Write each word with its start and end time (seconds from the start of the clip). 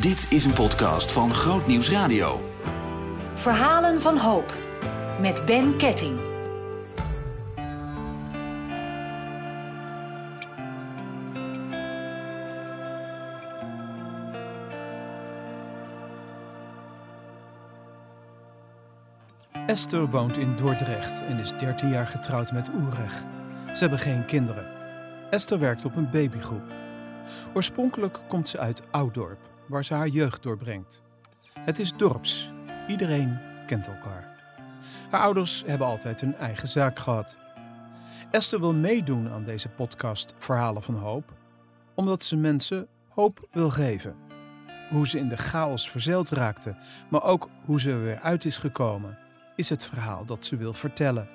Dit 0.00 0.26
is 0.30 0.44
een 0.44 0.52
podcast 0.52 1.12
van 1.12 1.34
Groot 1.34 1.66
Nieuws 1.66 1.90
Radio. 1.90 2.40
Verhalen 3.34 4.00
van 4.00 4.16
hoop. 4.16 4.56
Met 5.20 5.42
Ben 5.46 5.76
Ketting. 5.76 6.18
Esther 19.66 20.10
woont 20.10 20.36
in 20.36 20.56
Dordrecht 20.56 21.20
en 21.20 21.38
is 21.38 21.52
13 21.58 21.88
jaar 21.88 22.06
getrouwd 22.06 22.52
met 22.52 22.70
Oereg. 22.74 23.24
Ze 23.66 23.78
hebben 23.78 23.98
geen 23.98 24.24
kinderen. 24.24 24.66
Esther 25.30 25.58
werkt 25.58 25.84
op 25.84 25.96
een 25.96 26.10
babygroep. 26.10 26.72
Oorspronkelijk 27.54 28.20
komt 28.28 28.48
ze 28.48 28.58
uit 28.58 28.82
Ouddorp, 28.90 29.38
waar 29.70 29.84
ze 29.84 29.94
haar 29.94 30.08
jeugd 30.08 30.42
doorbrengt. 30.42 31.02
Het 31.60 31.78
is 31.78 31.92
dorps. 31.96 32.50
Iedereen 32.88 33.38
kent 33.66 33.86
elkaar. 33.86 34.38
Haar 35.10 35.20
ouders 35.20 35.62
hebben 35.66 35.86
altijd 35.86 36.20
hun 36.20 36.34
eigen 36.34 36.68
zaak 36.68 36.98
gehad. 36.98 37.36
Esther 38.30 38.60
wil 38.60 38.74
meedoen 38.74 39.28
aan 39.30 39.44
deze 39.44 39.68
podcast 39.68 40.34
Verhalen 40.38 40.82
van 40.82 40.94
Hoop, 40.94 41.32
omdat 41.94 42.22
ze 42.22 42.36
mensen 42.36 42.88
hoop 43.08 43.48
wil 43.52 43.70
geven. 43.70 44.14
Hoe 44.90 45.08
ze 45.08 45.18
in 45.18 45.28
de 45.28 45.36
chaos 45.36 45.90
verzeild 45.90 46.28
raakte, 46.28 46.76
maar 47.10 47.22
ook 47.22 47.48
hoe 47.64 47.80
ze 47.80 47.90
er 47.90 48.02
weer 48.02 48.20
uit 48.20 48.44
is 48.44 48.56
gekomen, 48.56 49.18
is 49.56 49.68
het 49.68 49.84
verhaal 49.84 50.24
dat 50.24 50.44
ze 50.44 50.56
wil 50.56 50.74
vertellen. 50.74 51.28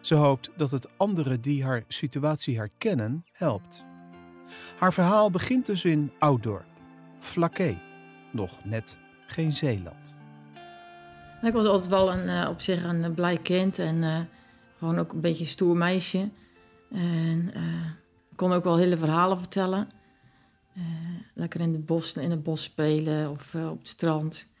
Ze 0.00 0.14
hoopt 0.14 0.50
dat 0.56 0.70
het 0.70 0.88
anderen 0.96 1.40
die 1.40 1.64
haar 1.64 1.84
situatie 1.88 2.56
herkennen 2.56 3.24
helpt. 3.32 3.84
Haar 4.78 4.92
verhaal 4.92 5.30
begint 5.30 5.66
dus 5.66 5.84
in 5.84 6.12
Ouddorp, 6.18 6.64
Flaké, 7.18 7.78
nog 8.32 8.64
net 8.64 8.98
geen 9.26 9.52
Zeeland. 9.52 10.16
Ik 11.42 11.52
was 11.52 11.66
altijd 11.66 11.88
wel 11.88 12.12
een, 12.12 12.28
eh, 12.28 12.48
op 12.48 12.60
zich 12.60 12.84
een 12.84 13.14
blij 13.14 13.36
kind 13.36 13.78
en 13.78 14.02
eh, 14.02 14.20
gewoon 14.78 14.98
ook 14.98 15.12
een 15.12 15.20
beetje 15.20 15.44
een 15.44 15.50
stoer 15.50 15.76
meisje. 15.76 16.28
En 16.90 17.50
eh, 17.54 17.86
ik 18.30 18.36
kon 18.36 18.52
ook 18.52 18.64
wel 18.64 18.76
hele 18.76 18.96
verhalen 18.96 19.38
vertellen. 19.38 19.88
Eh, 20.76 20.82
lekker 21.34 21.60
in 21.60 21.72
het, 21.72 21.86
bos, 21.86 22.12
in 22.12 22.30
het 22.30 22.42
bos 22.42 22.62
spelen 22.62 23.30
of 23.30 23.54
eh, 23.54 23.70
op 23.70 23.78
het 23.78 23.88
strand. 23.88 24.52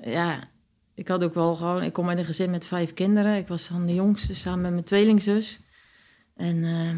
Ja, 0.00 0.48
ik 0.94 1.08
had 1.08 1.24
ook 1.24 1.34
wel 1.34 1.54
gewoon... 1.54 1.82
Ik 1.82 1.92
kom 1.92 2.08
uit 2.08 2.18
een 2.18 2.24
gezin 2.24 2.50
met 2.50 2.64
vijf 2.64 2.92
kinderen. 2.92 3.36
Ik 3.36 3.48
was 3.48 3.68
dan 3.68 3.86
de 3.86 3.94
jongste 3.94 4.34
samen 4.34 4.60
met 4.60 4.72
mijn 4.72 4.84
tweelingzus. 4.84 5.60
En 6.34 6.64
eh, 6.64 6.94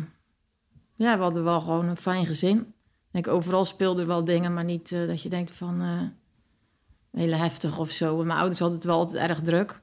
ja, 0.95 1.17
we 1.17 1.23
hadden 1.23 1.45
wel 1.45 1.61
gewoon 1.61 1.89
een 1.89 1.97
fijn 1.97 2.27
gezin. 2.27 2.75
Ik 3.13 3.25
denk, 3.25 3.37
overal 3.37 3.65
speelden 3.65 4.07
wel 4.07 4.25
dingen, 4.25 4.55
maar 4.55 4.65
niet 4.65 4.93
eh, 4.93 5.07
dat 5.07 5.23
je 5.23 5.29
denkt 5.29 5.51
van... 5.51 5.81
eh 5.81 6.03
hele 7.13 7.35
heftig 7.35 7.79
of 7.79 7.91
zo. 7.91 8.17
Mijn 8.17 8.39
ouders 8.39 8.59
hadden 8.59 8.79
het 8.79 8.87
wel 8.87 8.99
altijd 8.99 9.31
erg 9.31 9.41
druk. 9.41 9.83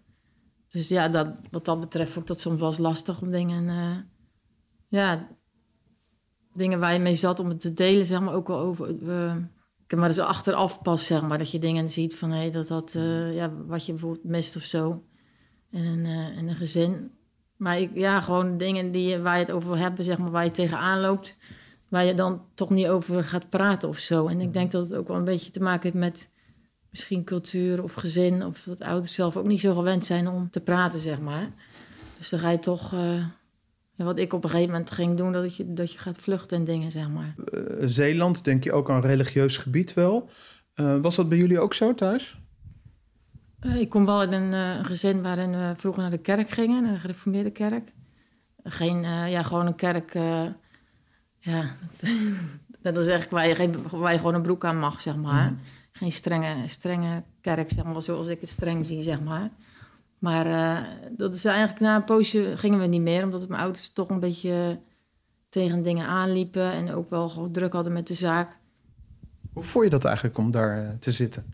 Dus 0.69 0.87
ja, 0.87 1.07
dat, 1.07 1.31
wat 1.51 1.65
dat 1.65 1.79
betreft 1.79 2.11
vond 2.11 2.21
ik 2.21 2.27
dat 2.27 2.39
soms 2.39 2.59
wel 2.59 2.67
eens 2.69 2.77
lastig 2.77 3.21
om 3.21 3.31
dingen... 3.31 3.69
eh, 3.69 3.97
ja, 4.87 5.27
dingen 6.53 6.79
waar 6.79 6.93
je 6.93 6.99
mee 6.99 7.15
zat 7.15 7.39
om 7.39 7.49
het 7.49 7.59
te 7.59 7.73
delen, 7.73 8.05
zeg 8.05 8.19
maar, 8.19 8.33
ook 8.33 8.47
wel 8.47 8.59
over... 8.59 8.95
maar 9.95 10.09
zo 10.09 10.23
achteraf 10.23 10.81
pas, 10.81 11.05
zeg 11.05 11.21
maar, 11.21 11.37
dat 11.37 11.51
je 11.51 11.59
dingen 11.59 11.89
ziet 11.89 12.15
van... 12.15 12.31
Hé, 12.31 12.49
dat 12.49 12.67
dat, 12.67 12.95
eh, 12.95 13.35
ja, 13.35 13.53
wat 13.53 13.85
je 13.85 13.91
bijvoorbeeld 13.91 14.23
mist 14.23 14.55
of 14.55 14.63
zo. 14.63 15.03
In 15.71 15.85
een, 15.85 16.05
in 16.35 16.47
een 16.47 16.55
gezin. 16.55 17.11
Maar 17.55 17.79
ik, 17.79 17.91
ja, 17.93 18.21
gewoon 18.21 18.57
dingen 18.57 18.91
die, 18.91 19.17
waar 19.17 19.37
je 19.37 19.45
het 19.45 19.51
over 19.51 19.77
hebben, 19.77 20.05
zeg 20.05 20.17
maar, 20.17 20.31
waar 20.31 20.43
je 20.43 20.51
tegenaan 20.51 20.99
loopt... 20.99 21.37
waar 21.89 22.05
je 22.05 22.13
dan 22.13 22.41
toch 22.53 22.69
niet 22.69 22.87
over 22.87 23.23
gaat 23.23 23.49
praten 23.49 23.89
of 23.89 23.97
zo. 23.97 24.27
En 24.27 24.41
ik 24.41 24.53
denk 24.53 24.71
dat 24.71 24.89
het 24.89 24.99
ook 24.99 25.07
wel 25.07 25.17
een 25.17 25.23
beetje 25.23 25.51
te 25.51 25.61
maken 25.61 25.83
heeft 25.83 25.95
met 25.95 26.31
misschien 26.89 27.23
cultuur 27.23 27.83
of 27.83 27.93
gezin... 27.93 28.45
of 28.45 28.63
dat 28.63 28.81
ouders 28.81 29.13
zelf 29.13 29.37
ook 29.37 29.47
niet 29.47 29.61
zo 29.61 29.75
gewend 29.75 30.05
zijn 30.05 30.27
om 30.27 30.49
te 30.49 30.59
praten, 30.59 30.99
zeg 30.99 31.19
maar. 31.19 31.51
Dus 32.17 32.29
dan 32.29 32.39
ga 32.39 32.49
je 32.49 32.59
toch... 32.59 32.93
eh, 32.93 33.25
wat 33.95 34.19
ik 34.19 34.33
op 34.33 34.43
een 34.43 34.49
gegeven 34.49 34.71
moment 34.71 34.91
ging 34.91 35.17
doen, 35.17 35.31
dat 35.31 35.55
je, 35.55 35.73
dat 35.73 35.91
je 35.91 35.97
gaat 35.97 36.17
vluchten 36.17 36.57
en 36.57 36.63
dingen, 36.63 36.91
zeg 36.91 37.09
maar. 37.09 37.35
Eh, 37.45 37.61
Zeeland, 37.87 38.43
denk 38.43 38.63
je 38.63 38.71
ook 38.71 38.89
aan 38.89 39.01
religieus 39.01 39.57
gebied 39.57 39.93
wel. 39.93 40.29
Eh, 40.73 41.01
was 41.01 41.15
dat 41.15 41.29
bij 41.29 41.37
jullie 41.37 41.59
ook 41.59 41.73
zo 41.73 41.95
thuis? 41.95 42.37
Ik 43.77 43.89
kom 43.89 44.05
wel 44.05 44.23
in 44.23 44.31
een 44.31 44.85
gezin 44.85 45.21
waarin 45.21 45.51
we 45.51 45.73
vroeger 45.77 46.01
naar 46.01 46.11
de 46.11 46.17
kerk 46.17 46.49
gingen, 46.49 46.83
naar 46.83 46.93
de 46.93 46.99
gereformeerde 46.99 47.51
kerk. 47.51 47.93
Geen, 48.63 49.01
ja, 49.29 49.43
gewoon 49.43 49.65
een 49.65 49.75
kerk, 49.75 50.13
ja, 51.39 51.75
dat 52.81 52.97
is 52.97 53.07
eigenlijk 53.07 53.29
waar 53.29 53.47
je, 53.47 53.55
geen, 53.55 53.75
waar 53.89 54.11
je 54.11 54.17
gewoon 54.17 54.33
een 54.33 54.41
broek 54.41 54.65
aan 54.65 54.79
mag, 54.79 55.01
zeg 55.01 55.15
maar. 55.15 55.53
Geen 55.91 56.11
strenge, 56.11 56.67
strenge 56.67 57.23
kerk, 57.41 57.69
zeg 57.71 57.83
maar, 57.83 58.01
zoals 58.01 58.27
ik 58.27 58.41
het 58.41 58.49
streng 58.49 58.85
zie, 58.85 59.01
zeg 59.01 59.21
maar. 59.21 59.49
Maar 60.19 60.45
eh, 60.45 60.87
dat 61.11 61.35
is 61.35 61.45
eigenlijk 61.45 61.79
na 61.79 61.95
een 61.95 62.03
poosje 62.03 62.57
gingen 62.57 62.79
we 62.79 62.85
niet 62.85 63.01
meer, 63.01 63.23
omdat 63.23 63.47
mijn 63.47 63.61
ouders 63.61 63.93
toch 63.93 64.09
een 64.09 64.19
beetje 64.19 64.79
tegen 65.49 65.83
dingen 65.83 66.07
aanliepen 66.07 66.71
en 66.71 66.93
ook 66.93 67.09
wel 67.09 67.29
gewoon 67.29 67.51
druk 67.51 67.73
hadden 67.73 67.93
met 67.93 68.07
de 68.07 68.13
zaak. 68.13 68.57
Hoe 69.53 69.63
vond 69.63 69.83
je 69.83 69.89
dat 69.89 70.05
eigenlijk 70.05 70.37
om 70.37 70.51
daar 70.51 70.83
eh, 70.83 70.89
te 70.99 71.11
zitten? 71.11 71.45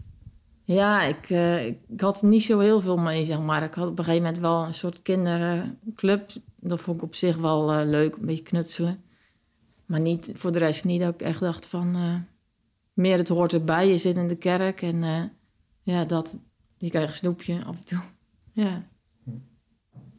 Ja, 0.64 1.04
ik, 1.04 1.30
eh, 1.30 1.66
ik 1.66 1.78
had 1.98 2.22
niet 2.22 2.44
zo 2.44 2.60
heel 2.60 2.82
veel 2.82 2.98
mee, 2.98 3.26
zeg 3.26 3.40
maar. 3.40 3.64
Ik 3.64 3.74
had 3.74 3.88
op 3.88 4.00
een 4.00 4.04
gegeven 4.04 4.26
moment 4.26 4.42
wel 4.42 4.64
een 4.64 4.74
soort 4.74 5.02
kinderclub. 5.02 6.30
Dat 6.60 6.82
vond 6.82 6.98
ik 6.98 7.04
op 7.04 7.16
zich 7.16 7.38
wel 7.38 7.86
leuk, 7.86 8.16
een 8.16 8.26
beetje 8.26 8.44
knutselen. 8.44 9.04
Maar 9.86 10.00
niet, 10.00 10.32
voor 10.34 10.52
de 10.52 10.60
rest 10.60 10.86
niet 10.86 11.02
dat 11.02 11.14
ik 11.14 11.22
echt 11.22 11.40
dacht 11.40 11.66
van... 11.66 11.96
eh, 11.96 12.16
meer 12.94 13.18
het 13.18 13.28
hoort 13.28 13.54
erbij, 13.54 13.88
je 13.88 13.98
zit 13.98 14.16
in 14.16 14.28
de 14.28 14.36
kerk 14.36 14.82
en 14.82 15.04
eh, 15.04 15.24
ja, 15.84 16.06
dat... 16.06 16.38
Je 16.78 16.90
krijgt 16.90 17.08
een 17.10 17.16
snoepje 17.16 17.64
af 17.66 17.76
en 17.78 17.84
toe. 17.84 18.00
Ja. 18.54 18.84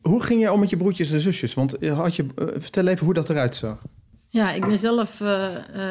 Hoe 0.03 0.23
ging 0.23 0.41
jij 0.41 0.51
om 0.51 0.61
met 0.61 0.71
je 0.71 0.77
broertjes 0.77 1.13
en 1.13 1.21
zusjes? 1.21 1.55
Want 1.55 1.79
eh, 1.79 1.99
had 1.99 2.17
je, 2.17 2.27
vertel 2.37 2.87
even 2.87 3.05
hoe 3.05 3.15
dat 3.15 3.31
eruit 3.31 3.55
zag. 3.55 3.83
Ja, 4.29 4.53
ik 4.53 4.67
ben 4.67 4.79
zelf 4.79 5.17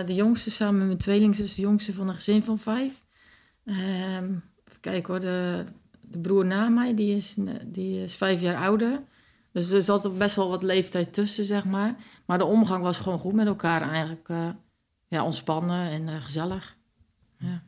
de 0.05 0.13
jongste 0.13 0.51
samen 0.51 0.77
met 0.77 0.87
mijn 0.87 0.97
tweelingzus, 0.97 1.55
de 1.55 1.61
jongste 1.61 1.93
van 1.93 2.07
een 2.07 2.15
gezin 2.15 2.43
van 2.43 2.59
vijf. 2.59 3.01
Ehm 3.65 4.33
even 4.75 4.79
kijken 4.79 5.13
hoor, 5.13 5.21
de, 5.21 5.65
de 6.01 6.19
broer 6.19 6.45
na 6.45 6.69
mij, 6.69 6.95
die 6.95 7.15
is, 7.15 7.35
die 7.65 8.03
is 8.03 8.15
vijf 8.15 8.41
jaar 8.41 8.63
ouder. 8.63 9.01
Dus 9.51 9.69
er 9.69 9.81
zat 9.81 10.17
best 10.17 10.35
wel 10.35 10.49
wat 10.49 10.63
leeftijd 10.63 11.13
tussen, 11.13 11.45
zeg 11.45 11.65
maar. 11.65 11.95
Maar 12.25 12.37
de 12.37 12.45
omgang 12.45 12.83
was 12.83 12.97
gewoon 12.97 13.19
goed 13.19 13.33
met 13.33 13.47
elkaar 13.47 13.81
eigenlijk. 13.81 14.29
eh, 14.29 14.49
ja, 15.07 15.23
ontspannen 15.25 15.89
en 15.89 16.09
eh, 16.09 16.23
gezellig. 16.23 16.77
Ja. 17.37 17.63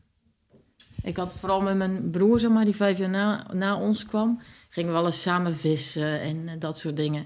Ik 1.02 1.18
had 1.18 1.34
vooral 1.34 1.62
met 1.62 1.78
mijn 1.78 2.10
broer, 2.12 2.40
zeg 2.40 2.52
maar, 2.52 2.66
die 2.66 2.76
vijf 2.76 2.98
jaar 2.98 3.10
na, 3.10 3.54
na 3.54 3.80
ons 3.80 4.06
kwam... 4.06 4.42
gingen 4.70 4.92
we 4.92 4.98
wel 4.98 5.06
eens 5.06 5.22
samen 5.22 5.56
vissen 5.56 6.22
en 6.22 6.48
eh, 6.48 6.60
dat 6.60 6.78
soort 6.78 6.96
dingen. 6.96 7.26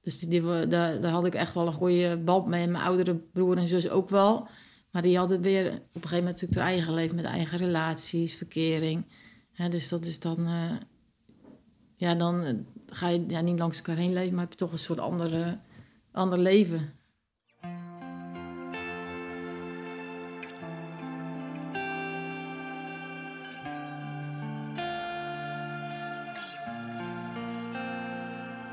Dus 0.00 0.18
die, 0.18 0.66
daar, 0.66 1.00
daar 1.00 1.12
had 1.12 1.24
ik 1.24 1.34
echt 1.34 1.54
wel 1.54 1.66
een 1.66 1.72
goede 1.72 2.16
band 2.16 2.46
mee. 2.46 2.66
Mijn 2.66 2.84
oudere 2.84 3.14
broer 3.14 3.56
en 3.56 3.66
zus 3.66 3.88
ook 3.88 4.10
wel. 4.10 4.48
Maar 4.90 5.02
die 5.02 5.18
hadden 5.18 5.40
weer 5.40 5.66
op 5.66 5.72
een 5.72 5.80
gegeven 5.92 6.16
moment 6.16 6.40
natuurlijk 6.40 6.60
hun 6.60 6.68
eigen 6.68 6.94
leven 6.94 7.16
met 7.16 7.24
eigen 7.24 7.58
relaties, 7.58 8.34
verkering. 8.34 9.06
Dus 9.70 9.88
dat 9.88 10.04
is 10.04 10.20
dan. 10.20 10.48
ja, 11.96 12.14
dan 12.14 12.66
ga 12.86 13.08
je 13.08 13.24
ja, 13.28 13.40
niet 13.40 13.58
langs 13.58 13.76
elkaar 13.78 13.96
heen 13.96 14.12
leven, 14.12 14.32
maar 14.32 14.40
heb 14.40 14.52
je 14.52 14.58
toch 14.58 14.72
een 14.72 14.78
soort 14.78 14.98
andere, 14.98 15.58
ander 16.12 16.38
leven. 16.38 16.92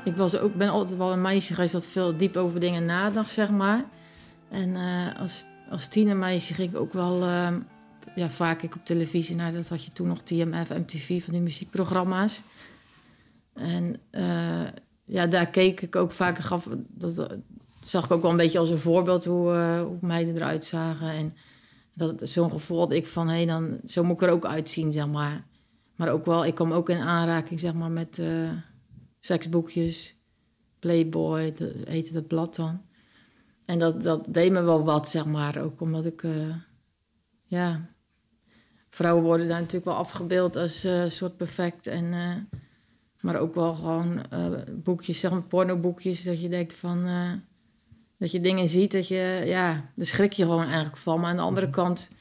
Ik 0.04 0.16
was 0.16 0.38
ook, 0.38 0.54
ben 0.54 0.68
altijd 0.68 0.98
wel 0.98 1.12
een 1.12 1.20
meisje 1.20 1.54
geweest 1.54 1.72
dat 1.72 1.86
veel 1.86 2.16
diep 2.16 2.36
over 2.36 2.60
dingen 2.60 2.84
nadacht, 2.84 3.32
zeg 3.32 3.50
maar. 3.50 3.84
En 4.48 4.76
eh, 4.76 5.20
als, 5.20 5.44
als 5.70 5.88
tienermeisje 5.88 6.54
ging 6.54 6.70
ik 6.70 6.78
ook 6.78 6.92
wel 6.92 7.22
eh, 7.22 7.52
ja, 8.14 8.30
vaak 8.30 8.62
ik 8.62 8.74
op 8.74 8.84
televisie 8.84 9.36
naar, 9.36 9.52
dat 9.52 9.68
had 9.68 9.84
je 9.84 9.90
toen 9.90 10.08
nog 10.08 10.22
TMF, 10.22 10.68
MTV, 10.68 11.24
van 11.24 11.32
die 11.32 11.42
muziekprogramma's. 11.42 12.42
En 13.54 13.96
eh, 14.10 14.66
ja, 15.10 15.26
daar 15.26 15.50
keek 15.50 15.80
ik 15.80 15.96
ook 15.96 16.12
vaak, 16.12 16.38
gaf, 16.38 16.68
dat, 16.88 17.36
zag 17.80 18.04
ik 18.04 18.10
ook 18.10 18.22
wel 18.22 18.30
een 18.30 18.36
beetje 18.36 18.58
als 18.58 18.70
een 18.70 18.78
voorbeeld 18.78 19.24
hoe, 19.24 19.50
hoe 19.86 19.98
meiden 20.00 20.34
eruit 20.34 20.64
zagen. 20.64 21.10
En 21.10 21.30
dat, 21.92 22.28
zo'n 22.28 22.50
gevoel 22.50 22.78
had 22.78 22.92
ik 22.92 23.06
van, 23.06 23.28
hé, 23.28 23.34
hey, 23.34 23.46
dan, 23.46 23.80
zo 23.86 24.04
moet 24.04 24.20
ik 24.20 24.28
er 24.28 24.34
ook 24.34 24.44
uitzien, 24.44 24.92
zeg 24.92 25.06
maar. 25.06 25.46
Maar 25.96 26.08
ook 26.08 26.24
wel, 26.24 26.44
ik 26.44 26.54
kwam 26.54 26.72
ook 26.72 26.88
in 26.88 27.00
aanraking, 27.00 27.60
zeg 27.60 27.74
maar, 27.74 27.90
met 27.90 28.18
eh, 28.18 28.50
seksboekjes, 29.18 30.16
Playboy, 30.78 31.52
dat 31.52 31.72
heette 31.84 32.12
dat 32.12 32.26
blad 32.26 32.54
dan. 32.54 32.82
En 33.64 33.78
dat, 33.78 34.02
dat 34.02 34.24
deed 34.28 34.52
me 34.52 34.62
wel 34.62 34.84
wat, 34.84 35.08
zeg 35.08 35.26
maar. 35.26 35.62
Ook 35.62 35.80
omdat 35.80 36.04
ik, 36.04 36.22
eh, 36.22 36.54
ja... 37.44 37.88
Vrouwen 38.92 39.24
worden 39.24 39.48
daar 39.48 39.58
natuurlijk 39.58 39.84
wel 39.84 39.94
afgebeeld 39.94 40.56
als 40.56 40.86
soort 41.06 41.36
perfect. 41.36 41.86
En, 41.86 42.12
maar 43.20 43.36
ook 43.36 43.54
wel 43.54 43.74
gewoon 43.74 44.30
eh, 44.30 44.48
boekjes, 44.72 45.20
zeg 45.20 45.30
maar 45.30 45.42
pornoboekjes. 45.42 46.22
Dat 46.22 46.40
je 46.40 46.48
denkt 46.48 46.74
van... 46.74 47.06
eh, 47.06 47.32
dat 48.18 48.30
je 48.30 48.40
dingen 48.40 48.68
ziet 48.68 48.92
dat 48.92 49.08
je... 49.08 49.42
Ja, 49.44 49.90
daar 49.94 50.06
schrik 50.06 50.32
je 50.32 50.42
gewoon 50.42 50.66
eigenlijk 50.66 50.96
van. 50.96 51.20
Maar 51.20 51.30
aan 51.30 51.36
de 51.36 51.42
andere 51.42 51.70
kant 51.70 52.12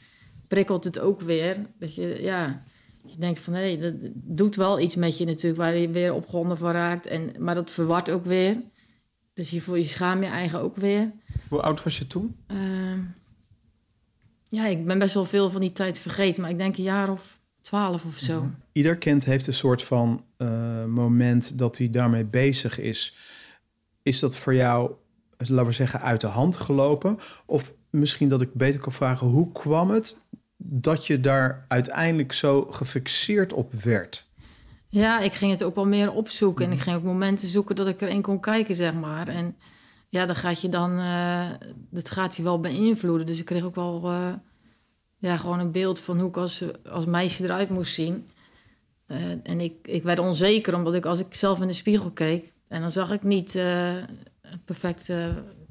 prikkelt 0.47 0.83
het 0.83 0.99
ook 0.99 1.21
weer. 1.21 1.65
Dat 1.79 1.95
je, 1.95 2.21
ja, 2.21 2.63
je 3.05 3.17
denkt 3.17 3.39
van, 3.39 3.53
hé, 3.53 3.59
hey, 3.59 3.79
dat 3.79 3.93
doet 4.13 4.55
wel 4.55 4.79
iets 4.79 4.95
met 4.95 5.17
je 5.17 5.25
natuurlijk, 5.25 5.61
waar 5.61 5.75
je 5.75 5.89
weer 5.89 6.13
opgewonden 6.13 6.57
van 6.57 6.71
raakt. 6.71 7.07
En, 7.07 7.31
maar 7.39 7.55
dat 7.55 7.71
verwart 7.71 8.09
ook 8.09 8.25
weer. 8.25 8.61
Dus 9.33 9.49
je, 9.49 9.71
je 9.71 9.83
schaam 9.83 10.23
je 10.23 10.29
eigen 10.29 10.59
ook 10.59 10.75
weer. 10.75 11.11
Hoe 11.49 11.61
oud 11.61 11.83
was 11.83 11.97
je 11.97 12.07
toen? 12.07 12.35
Ehm, 12.47 12.99
ja, 14.49 14.65
ik 14.65 14.85
ben 14.85 14.99
best 14.99 15.13
wel 15.13 15.25
veel 15.25 15.49
van 15.49 15.61
die 15.61 15.71
tijd 15.71 15.97
vergeten, 15.97 16.41
maar 16.41 16.51
ik 16.51 16.57
denk 16.57 16.77
een 16.77 16.83
jaar 16.83 17.11
of 17.11 17.38
twaalf 17.61 18.05
of 18.05 18.17
zo. 18.17 18.41
Mhm. 18.41 18.49
Ieder 18.71 18.97
kind 18.97 19.25
heeft 19.25 19.47
een 19.47 19.53
soort 19.53 19.83
van 19.83 20.23
eh, 20.37 20.85
moment 20.85 21.57
dat 21.57 21.77
hij 21.77 21.91
daarmee 21.91 22.25
bezig 22.25 22.79
is. 22.79 23.15
Is 24.03 24.19
dat 24.19 24.37
voor 24.37 24.55
jou, 24.55 24.91
laten 25.37 25.65
we 25.65 25.71
zeggen, 25.71 26.01
uit 26.01 26.21
de 26.21 26.27
hand 26.27 26.57
gelopen? 26.57 27.17
Of 27.45 27.73
misschien 27.89 28.29
dat 28.29 28.41
ik 28.41 28.53
beter 28.53 28.79
kan 28.79 28.93
vragen, 28.93 29.27
hoe 29.27 29.51
kwam 29.51 29.89
het 29.89 30.17
dat 30.57 31.07
je 31.07 31.19
daar 31.19 31.65
uiteindelijk 31.67 32.33
zo 32.33 32.61
gefixeerd 32.69 33.53
op 33.53 33.73
werd? 33.73 34.27
Ja, 34.89 35.19
ik 35.19 35.33
ging 35.33 35.51
het 35.51 35.63
ook 35.63 35.75
wel 35.75 35.85
meer 35.85 36.11
opzoeken. 36.11 36.65
En 36.65 36.71
ik 36.71 36.79
ging 36.79 36.95
ook 36.95 37.03
momenten 37.03 37.47
zoeken 37.47 37.75
dat 37.75 37.87
ik 37.87 38.01
erin 38.01 38.21
kon 38.21 38.39
kijken, 38.39 38.75
zeg 38.75 38.93
maar. 38.93 39.27
En 39.27 39.55
ja, 40.09 40.25
dan 40.25 40.35
gaat 40.35 40.61
je 40.61 40.69
dan, 40.69 40.99
uh, 40.99 41.45
dat 41.89 42.09
gaat 42.11 42.35
je 42.35 42.43
wel 42.43 42.59
beïnvloeden. 42.59 43.25
Dus 43.25 43.39
ik 43.39 43.45
kreeg 43.45 43.63
ook 43.63 43.75
wel 43.75 44.11
uh, 44.11 44.33
ja, 45.19 45.37
gewoon 45.37 45.59
een 45.59 45.71
beeld 45.71 45.99
van 45.99 46.19
hoe 46.19 46.29
ik 46.29 46.37
als, 46.37 46.63
als 46.89 47.05
meisje 47.05 47.43
eruit 47.43 47.69
moest 47.69 47.93
zien. 47.93 48.29
Uh, 49.07 49.31
en 49.43 49.59
ik, 49.59 49.73
ik 49.81 50.03
werd 50.03 50.19
onzeker, 50.19 50.75
omdat 50.75 50.93
ik 50.93 51.05
als 51.05 51.19
ik 51.19 51.33
zelf 51.33 51.61
in 51.61 51.67
de 51.67 51.73
spiegel 51.73 52.11
keek... 52.11 52.51
en 52.67 52.81
dan 52.81 52.91
zag 52.91 53.11
ik 53.11 53.23
niet 53.23 53.61
perfect, 54.65 55.11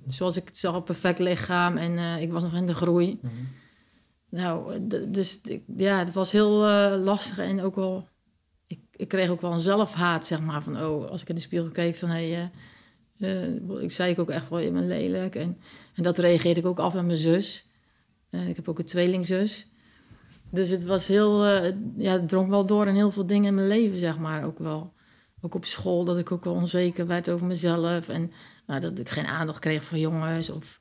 zoals 0.09 0.37
ik 0.37 0.45
het 0.45 0.59
zag, 0.59 0.75
een 0.75 0.83
perfect 0.83 1.19
lichaam. 1.19 1.77
En 1.77 2.21
ik 2.21 2.33
was 2.33 2.43
nog 2.43 2.55
in 2.55 2.67
de 2.67 2.75
groei. 2.75 3.19
Mm 3.23 3.31
-hmm. 3.31 3.49
Nou, 4.31 4.87
dus 5.09 5.41
ja, 5.77 5.99
het 5.99 6.13
was 6.13 6.33
heel 6.33 6.51
lastig 6.99 7.39
en 7.39 7.61
ook 7.61 7.75
wel... 7.75 8.09
Ik, 8.67 8.81
ik 8.97 9.09
kreeg 9.09 9.29
ook 9.29 9.41
wel 9.41 9.53
een 9.53 9.61
zelfhaat, 9.61 10.27
zeg 10.27 10.41
maar, 10.41 10.63
van... 10.63 10.85
oh, 10.85 11.11
als 11.11 11.23
ik 11.23 11.29
in 11.29 11.35
de 11.35 11.41
spiegel 11.41 11.69
keek 11.69 11.97
van... 11.97 12.09
Hey, 12.09 12.51
ik 13.81 13.91
zei 13.91 14.11
ik 14.11 14.19
ook 14.19 14.31
echt 14.31 14.49
wel, 14.49 14.59
je 14.59 14.71
bent 14.71 14.87
lelijk. 14.87 15.35
En, 15.35 15.59
en 15.95 16.03
dat 16.03 16.19
reageerde 16.19 16.61
ik 16.61 16.67
ook 16.67 16.79
af 16.79 16.95
aan 16.95 17.07
mijn 17.07 17.19
zus. 17.19 17.68
Uh, 18.31 18.49
ik 18.49 18.57
heb 18.57 18.69
ook 18.69 18.79
een 18.79 18.85
tweelingzus. 18.85 19.69
Dus 20.51 20.69
het 20.69 20.85
was 20.85 21.07
heel, 21.07 21.47
uh, 21.47 21.71
ja, 21.97 22.13
het 22.13 22.29
drong 22.29 22.49
wel 22.49 22.67
door 22.67 22.87
in 22.87 22.95
heel 22.95 23.11
veel 23.11 23.27
dingen 23.27 23.47
in 23.47 23.55
mijn 23.55 23.69
leven, 23.69 23.99
zeg 23.99 24.19
maar, 24.19 24.45
ook 24.45 24.59
wel. 24.59 24.93
Ook 25.41 25.55
op 25.55 25.65
school, 25.65 26.05
dat 26.05 26.19
ik 26.19 26.33
ook 26.33 26.45
wel 26.45 26.55
onzeker 26.55 27.07
werd 27.07 27.31
over 27.31 27.47
mezelf. 27.47 28.09
En 28.09 28.33
nou, 28.67 28.81
dat 28.81 28.99
ik 28.99 29.09
geen 29.09 29.27
aandacht 29.27 29.59
kreeg 29.59 29.85
van 29.85 29.99
jongens. 29.99 30.51
Of, 30.51 30.81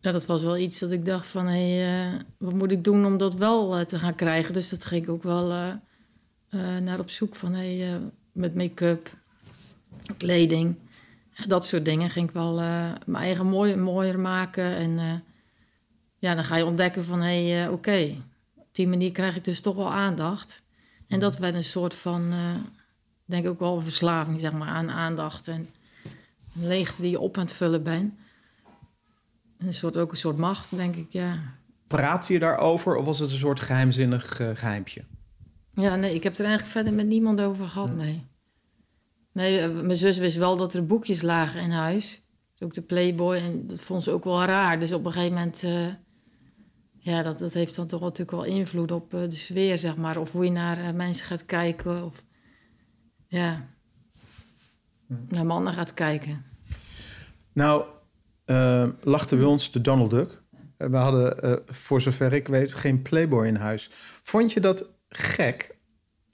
dat 0.00 0.26
was 0.26 0.42
wel 0.42 0.56
iets 0.56 0.78
dat 0.78 0.90
ik 0.90 1.04
dacht 1.04 1.28
van, 1.28 1.46
hé, 1.46 1.78
hey, 1.78 2.24
wat 2.38 2.54
moet 2.54 2.70
ik 2.70 2.84
doen 2.84 3.06
om 3.06 3.16
dat 3.16 3.34
wel 3.34 3.84
te 3.84 3.98
gaan 3.98 4.14
krijgen? 4.14 4.52
Dus 4.52 4.68
dat 4.68 4.84
ging 4.84 5.02
ik 5.02 5.10
ook 5.10 5.22
wel 5.22 5.78
naar 6.80 6.98
op 6.98 7.10
zoek 7.10 7.34
van, 7.34 7.52
hé, 7.52 7.78
hey, 7.78 8.00
met 8.32 8.54
make-up, 8.54 9.10
kleding 10.16 10.76
dat 11.46 11.66
soort 11.66 11.84
dingen 11.84 12.10
ging 12.10 12.28
ik 12.28 12.34
wel 12.34 12.54
mijn 12.54 13.24
eigen 13.24 13.46
mooi, 13.46 13.76
mooier 13.76 14.20
maken. 14.20 14.76
En 14.76 15.24
ja, 16.22 16.34
dan 16.34 16.44
ga 16.44 16.56
je 16.56 16.66
ontdekken 16.66 17.04
van, 17.04 17.20
hé, 17.20 17.48
hey, 17.48 17.64
uh, 17.64 17.72
oké, 17.72 17.74
okay, 17.74 18.22
op 18.54 18.66
die 18.72 18.88
manier 18.88 19.12
krijg 19.12 19.36
ik 19.36 19.44
dus 19.44 19.60
toch 19.60 19.76
wel 19.76 19.92
aandacht. 19.92 20.62
En 21.08 21.20
dat 21.20 21.38
werd 21.38 21.54
een 21.54 21.64
soort 21.64 21.94
van, 21.94 22.32
denk 23.24 23.44
ik 23.44 23.50
ook 23.50 23.58
wel 23.58 23.76
een 23.76 23.82
verslaving, 23.82 24.40
zeg 24.40 24.52
maar, 24.52 24.68
aan 24.68 24.90
aandacht. 24.90 25.48
En 25.48 25.68
een 26.54 26.66
leegte 26.66 27.02
die 27.02 27.10
je 27.10 27.20
op 27.20 27.36
aan 27.36 27.44
het 27.44 27.52
vullen 27.52 27.82
bent. 27.82 28.14
En 29.58 29.66
een 29.66 29.72
soort, 29.72 29.96
ook 29.96 30.10
een 30.10 30.16
soort 30.16 30.36
macht, 30.36 30.76
denk 30.76 30.96
ik, 30.96 31.12
ja. 31.12 31.38
Praat 31.86 32.26
je 32.26 32.38
daarover 32.38 32.96
of 32.96 33.04
was 33.04 33.18
het 33.18 33.30
een 33.30 33.38
soort 33.38 33.60
geheimzinnig 33.60 34.36
geheimpje? 34.36 35.04
Ja, 35.74 35.96
nee, 35.96 36.14
ik 36.14 36.22
heb 36.22 36.32
er 36.32 36.44
eigenlijk 36.44 36.72
verder 36.72 36.92
met 36.92 37.06
niemand 37.06 37.40
over 37.40 37.68
gehad, 37.68 37.94
nee. 37.94 38.26
Nee, 39.32 39.60
eh, 39.60 39.70
mijn 39.70 39.96
zus 39.96 40.18
wist 40.18 40.36
wel 40.36 40.56
dat 40.56 40.74
er 40.74 40.86
boekjes 40.86 41.22
lagen 41.22 41.60
in 41.60 41.70
huis. 41.70 42.22
Ook 42.58 42.74
de 42.74 42.82
Playboy. 42.82 43.36
En 43.36 43.66
dat 43.66 43.80
vond 43.80 44.02
ze 44.02 44.10
ook 44.10 44.24
wel 44.24 44.44
raar. 44.44 44.80
Dus 44.80 44.92
op 44.92 45.04
een 45.04 45.12
gegeven 45.12 45.34
moment... 45.34 45.64
Ja, 47.04 47.22
dat, 47.22 47.38
dat 47.38 47.54
heeft 47.54 47.76
dan 47.76 47.86
toch 47.86 48.00
natuurlijk 48.00 48.30
wel 48.30 48.44
invloed 48.44 48.92
op 48.92 49.14
uh, 49.14 49.20
de 49.20 49.30
sfeer, 49.30 49.78
zeg 49.78 49.96
maar. 49.96 50.16
Of 50.16 50.32
hoe 50.32 50.44
je 50.44 50.50
naar 50.50 50.78
uh, 50.78 50.90
mensen 50.90 51.26
gaat 51.26 51.46
kijken. 51.46 52.04
Of 52.04 52.22
ja, 53.26 53.68
hm. 55.06 55.14
naar 55.28 55.46
mannen 55.46 55.72
gaat 55.72 55.94
kijken. 55.94 56.44
Nou, 57.52 57.84
lachten 59.00 59.38
bij 59.38 59.46
ons 59.46 59.72
de 59.72 59.80
Donald 59.80 60.10
Duck. 60.10 60.42
We 60.76 60.96
hadden, 60.96 61.62
voor 61.66 62.00
zover 62.00 62.32
ik 62.32 62.48
weet, 62.48 62.74
geen 62.74 63.02
Playboy 63.02 63.46
in 63.46 63.54
huis. 63.54 63.90
Vond 64.22 64.52
je 64.52 64.60
dat 64.60 64.84
gek 65.08 65.76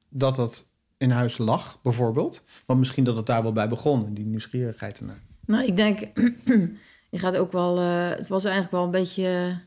dat 0.09 0.37
dat 0.37 0.69
in 0.97 1.11
huis 1.11 1.39
lag, 1.39 1.83
bijvoorbeeld? 1.83 2.43
Want 2.67 2.79
misschien 2.79 3.05
dat 3.05 3.17
het 3.17 3.27
daar 3.27 3.43
wel 3.43 3.53
bij 3.53 3.69
begon, 3.69 4.15
die 4.15 4.25
nieuwsgierigheid 4.25 4.99
ernaar. 4.99 5.23
Nou, 5.47 5.65
ik 5.65 5.77
denk, 5.77 6.01
je 7.11 7.19
gaat 7.19 7.37
ook 7.37 7.53
wel, 7.53 7.79
uh, 7.79 8.09
het 8.09 8.29
was 8.29 8.45
eigenlijk 8.45 8.75
wel 8.75 8.85
een 8.85 8.91
beetje 8.91 9.61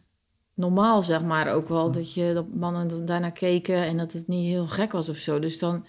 normaal, 0.62 1.04
zeg 1.04 1.24
maar, 1.24 1.54
ook 1.54 1.68
wel, 1.68 1.92
dat, 1.92 2.14
je, 2.14 2.32
dat 2.34 2.54
mannen 2.54 3.06
daarnaar 3.06 3.32
keken 3.32 3.76
en 3.76 3.98
dat 3.98 4.14
het 4.14 4.28
niet 4.28 4.48
heel 4.48 4.68
gek 4.68 4.92
was 4.92 5.10
of 5.10 5.18
zo. 5.18 5.40
Dus 5.40 5.60
dan 5.60 5.86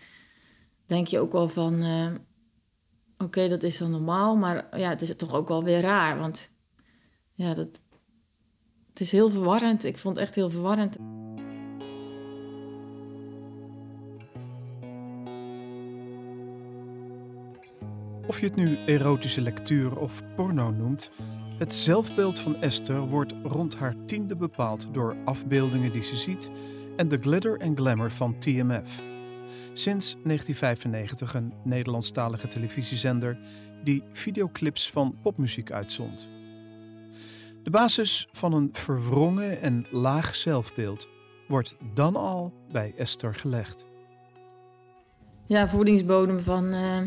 denk 0.87 1.07
je 1.07 1.19
ook 1.19 1.33
wel 1.33 1.49
van, 1.49 1.83
uh, 1.83 2.07
oké, 2.07 3.25
okay, 3.25 3.49
dat 3.49 3.63
is 3.63 3.79
dan 3.79 3.91
normaal, 3.91 4.37
maar 4.37 4.79
ja, 4.79 4.89
het 4.89 5.03
is 5.03 5.17
toch 5.17 5.33
ook 5.33 5.49
wel 5.49 5.65
weer 5.65 5.81
raar, 5.81 6.19
want 6.19 6.51
ja, 7.35 7.55
dat, 7.55 7.81
het 8.89 9.01
is 9.01 9.13
heel 9.13 9.31
verwarrend. 9.31 9.85
Ik 9.85 9.99
vond 9.99 10.17
het 10.17 10.25
echt 10.25 10.35
heel 10.35 10.51
verwarrend. 10.51 10.97
Of 18.27 18.41
je 18.41 18.47
het 18.47 18.57
nu 18.57 18.77
erotische 18.87 19.41
lectuur 19.41 19.99
of 19.99 20.23
porno 20.37 20.71
noemt, 20.71 21.11
het 21.63 21.75
zelfbeeld 21.75 22.39
van 22.39 22.57
Esther 22.57 23.01
wordt 23.01 23.35
rond 23.43 23.77
haar 23.77 23.95
tiende 24.07 24.37
bepaald 24.37 24.89
door 24.93 25.17
afbeeldingen 25.25 25.93
die 25.93 26.03
ze 26.03 26.17
ziet 26.17 26.51
en 26.97 27.09
de 27.09 27.19
glitter 27.19 27.61
en 27.61 27.77
glamour 27.77 28.11
van 28.11 28.39
TMF. 28.39 29.03
Sinds 29.73 30.17
1995 30.25 31.35
een 31.35 31.53
Nederlandstalige 31.65 32.49
televisiezender 32.49 33.39
die 33.83 34.03
videoclips 34.13 34.91
van 34.91 35.17
popmuziek 35.23 35.71
uitzond. 35.71 36.29
De 37.63 37.71
basis 37.71 38.29
van 38.33 38.53
een 38.53 38.69
verwrongen 38.73 39.61
en 39.61 39.87
laag 39.91 40.37
zelfbeeld 40.37 41.09
wordt 41.49 41.77
dan 41.95 42.17
al 42.17 42.53
bij 42.73 42.95
Esther 42.97 43.35
gelegd. 43.35 43.87
Ja, 45.47 45.69
voedingsbodem 45.69 46.41
van 46.41 46.75
uh, 46.75 46.99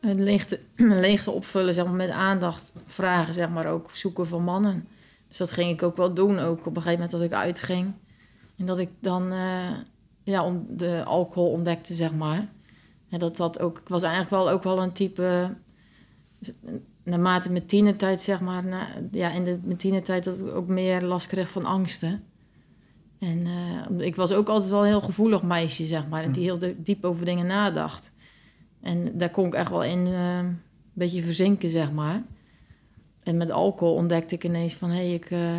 een 0.00 0.22
leegte, 0.22 0.60
leegte 0.76 1.30
opvullen 1.30 1.74
zeg 1.74 1.84
maar, 1.84 1.94
met 1.94 2.10
aandacht 2.10 2.72
vragen, 2.86 3.34
zeg 3.34 3.50
maar, 3.50 3.66
ook 3.66 3.90
zoeken 3.90 4.26
van 4.26 4.42
mannen. 4.42 4.88
Dus 5.28 5.36
dat 5.36 5.50
ging 5.50 5.70
ik 5.70 5.82
ook 5.82 5.96
wel 5.96 6.14
doen, 6.14 6.38
ook 6.38 6.58
op 6.58 6.66
een 6.66 6.82
gegeven 6.82 6.92
moment 6.92 7.10
dat 7.10 7.22
ik 7.22 7.32
uitging. 7.32 7.92
En 8.56 8.66
dat 8.66 8.78
ik 8.78 8.90
dan 9.00 9.32
uh, 9.32 9.70
ja, 10.22 10.44
om 10.44 10.66
de 10.70 11.04
alcohol 11.04 11.50
ontdekte, 11.50 11.94
zeg 11.94 12.14
maar. 12.14 12.48
En 13.08 13.18
dat 13.18 13.36
dat 13.36 13.60
ook, 13.60 13.78
ik 13.78 13.88
was 13.88 14.02
eigenlijk 14.02 14.32
wel 14.32 14.50
ook 14.50 14.62
wel 14.62 14.82
een 14.82 14.92
type, 14.92 15.56
naarmate 17.02 17.50
mijn 17.50 17.66
tienertijd, 17.66 18.20
zeg 18.20 18.40
maar, 18.40 18.64
na, 18.64 18.86
ja, 19.10 19.30
in 19.30 19.44
de 19.44 19.58
mijn 19.62 19.76
tienertijd 19.76 20.24
dat 20.24 20.38
ik 20.38 20.54
ook 20.54 20.68
meer 20.68 21.02
last 21.02 21.26
kreeg 21.26 21.50
van 21.50 21.64
angsten. 21.64 22.24
En 23.18 23.46
uh, 23.46 24.06
ik 24.06 24.16
was 24.16 24.32
ook 24.32 24.48
altijd 24.48 24.70
wel 24.70 24.80
een 24.80 24.86
heel 24.86 25.00
gevoelig 25.00 25.42
meisje, 25.42 25.86
zeg 25.86 26.08
maar, 26.08 26.32
die 26.32 26.42
heel 26.42 26.58
diep 26.76 27.04
over 27.04 27.24
dingen 27.24 27.46
nadacht. 27.46 28.12
En 28.80 29.18
daar 29.18 29.30
kon 29.30 29.46
ik 29.46 29.54
echt 29.54 29.70
wel 29.70 29.84
in 29.84 30.06
uh, 30.06 30.38
een 30.38 30.60
beetje 30.92 31.22
verzinken, 31.22 31.70
zeg 31.70 31.92
maar. 31.92 32.22
En 33.22 33.36
met 33.36 33.50
alcohol 33.50 33.94
ontdekte 33.94 34.34
ik 34.34 34.44
ineens 34.44 34.74
van... 34.74 34.90
hé, 34.90 34.96
hey, 34.96 35.14
ik 35.14 35.30
uh, 35.30 35.56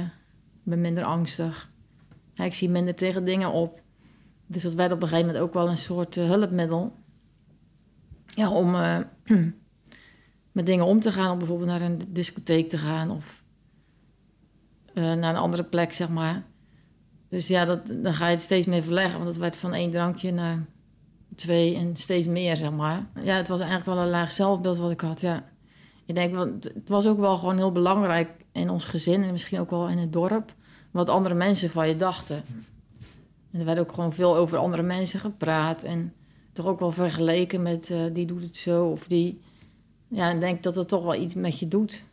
ben 0.64 0.82
minder 0.82 1.04
angstig. 1.04 1.72
Ik 2.36 2.54
zie 2.54 2.70
minder 2.70 2.96
tegen 2.96 3.26
dingen 3.26 3.52
op. 3.52 3.82
Dus 4.48 4.64
dat 4.64 4.74
werd 4.74 4.92
op 4.92 5.02
een 5.02 5.08
gegeven 5.08 5.28
moment 5.28 5.44
ook 5.46 5.54
wel 5.54 5.70
een 5.70 5.78
soort 5.78 6.16
uh, 6.16 6.26
hulpmiddel. 6.30 6.96
Ja, 8.26 8.52
om 8.52 8.72
met 10.52 10.66
dingen 10.66 10.86
om 10.86 11.00
te 11.00 11.12
gaan. 11.12 11.32
Om 11.32 11.38
bijvoorbeeld 11.38 11.70
naar 11.70 11.82
een 11.82 12.02
discotheek 12.08 12.70
te 12.70 12.78
gaan. 12.78 13.12
Of 13.12 13.44
naar 14.94 15.30
een 15.30 15.36
andere 15.36 15.64
plek, 15.64 15.94
zeg 15.94 16.10
maar. 16.10 16.44
Dus 17.30 17.48
ja, 17.48 17.66
dat, 17.66 17.80
dan 17.88 18.14
ga 18.14 18.26
je 18.26 18.32
het 18.34 18.42
steeds 18.42 18.66
meer 18.66 18.84
verleggen. 18.84 19.18
Want 19.18 19.28
het 19.28 19.38
werd 19.38 19.56
van 19.56 19.74
één 19.74 19.92
drankje 19.92 20.32
naar 20.32 20.66
twee 21.39 21.75
en 21.75 21.96
steeds 21.96 22.27
meer, 22.27 22.58
zeg 22.58 22.72
maar. 22.72 23.08
Ja, 23.24 23.36
het 23.36 23.48
was 23.48 23.60
eigenlijk 23.60 23.89
wel 23.89 24.00
een 24.03 24.10
laag 24.10 24.31
zelfbeeld 24.31 24.77
wat 24.77 24.91
ik 24.91 25.01
had, 25.01 25.22
ja. 25.22 25.50
Ik 26.05 26.15
denk, 26.15 26.36
het 26.63 26.88
was 26.89 27.08
ook 27.08 27.19
wel 27.19 27.38
gewoon 27.38 27.58
heel 27.58 27.72
belangrijk 27.72 28.29
in 28.51 28.69
ons 28.69 28.86
gezin 28.86 29.24
en 29.24 29.31
misschien 29.31 29.60
ook 29.60 29.69
wel 29.69 29.89
in 29.89 29.98
het 29.98 30.13
dorp, 30.13 30.53
wat 30.91 31.10
andere 31.10 31.36
mensen 31.36 31.69
van 31.69 31.88
je 31.88 31.96
dachten. 31.96 32.43
En 33.51 33.60
er 33.60 33.65
werd 33.65 33.79
ook 33.79 33.91
gewoon 33.91 34.13
veel 34.13 34.36
over 34.36 34.58
andere 34.58 34.84
mensen 34.84 35.19
gepraat 35.19 35.84
en 35.84 36.13
toch 36.53 36.65
ook 36.65 36.79
wel 36.79 36.91
vergeleken 36.91 37.62
met 37.62 37.89
uh, 37.89 38.01
die 38.13 38.25
doet 38.25 38.43
het 38.43 38.58
zo 38.58 38.86
of 38.86 39.08
die. 39.08 39.41
Ja, 40.08 40.31
ik 40.31 40.39
denk 40.39 40.63
dat 40.63 40.74
dat 40.74 40.88
toch 40.88 41.03
wel 41.03 41.15
iets 41.15 41.36
met 41.36 41.60
je 41.60 41.67
doet. 41.67 42.03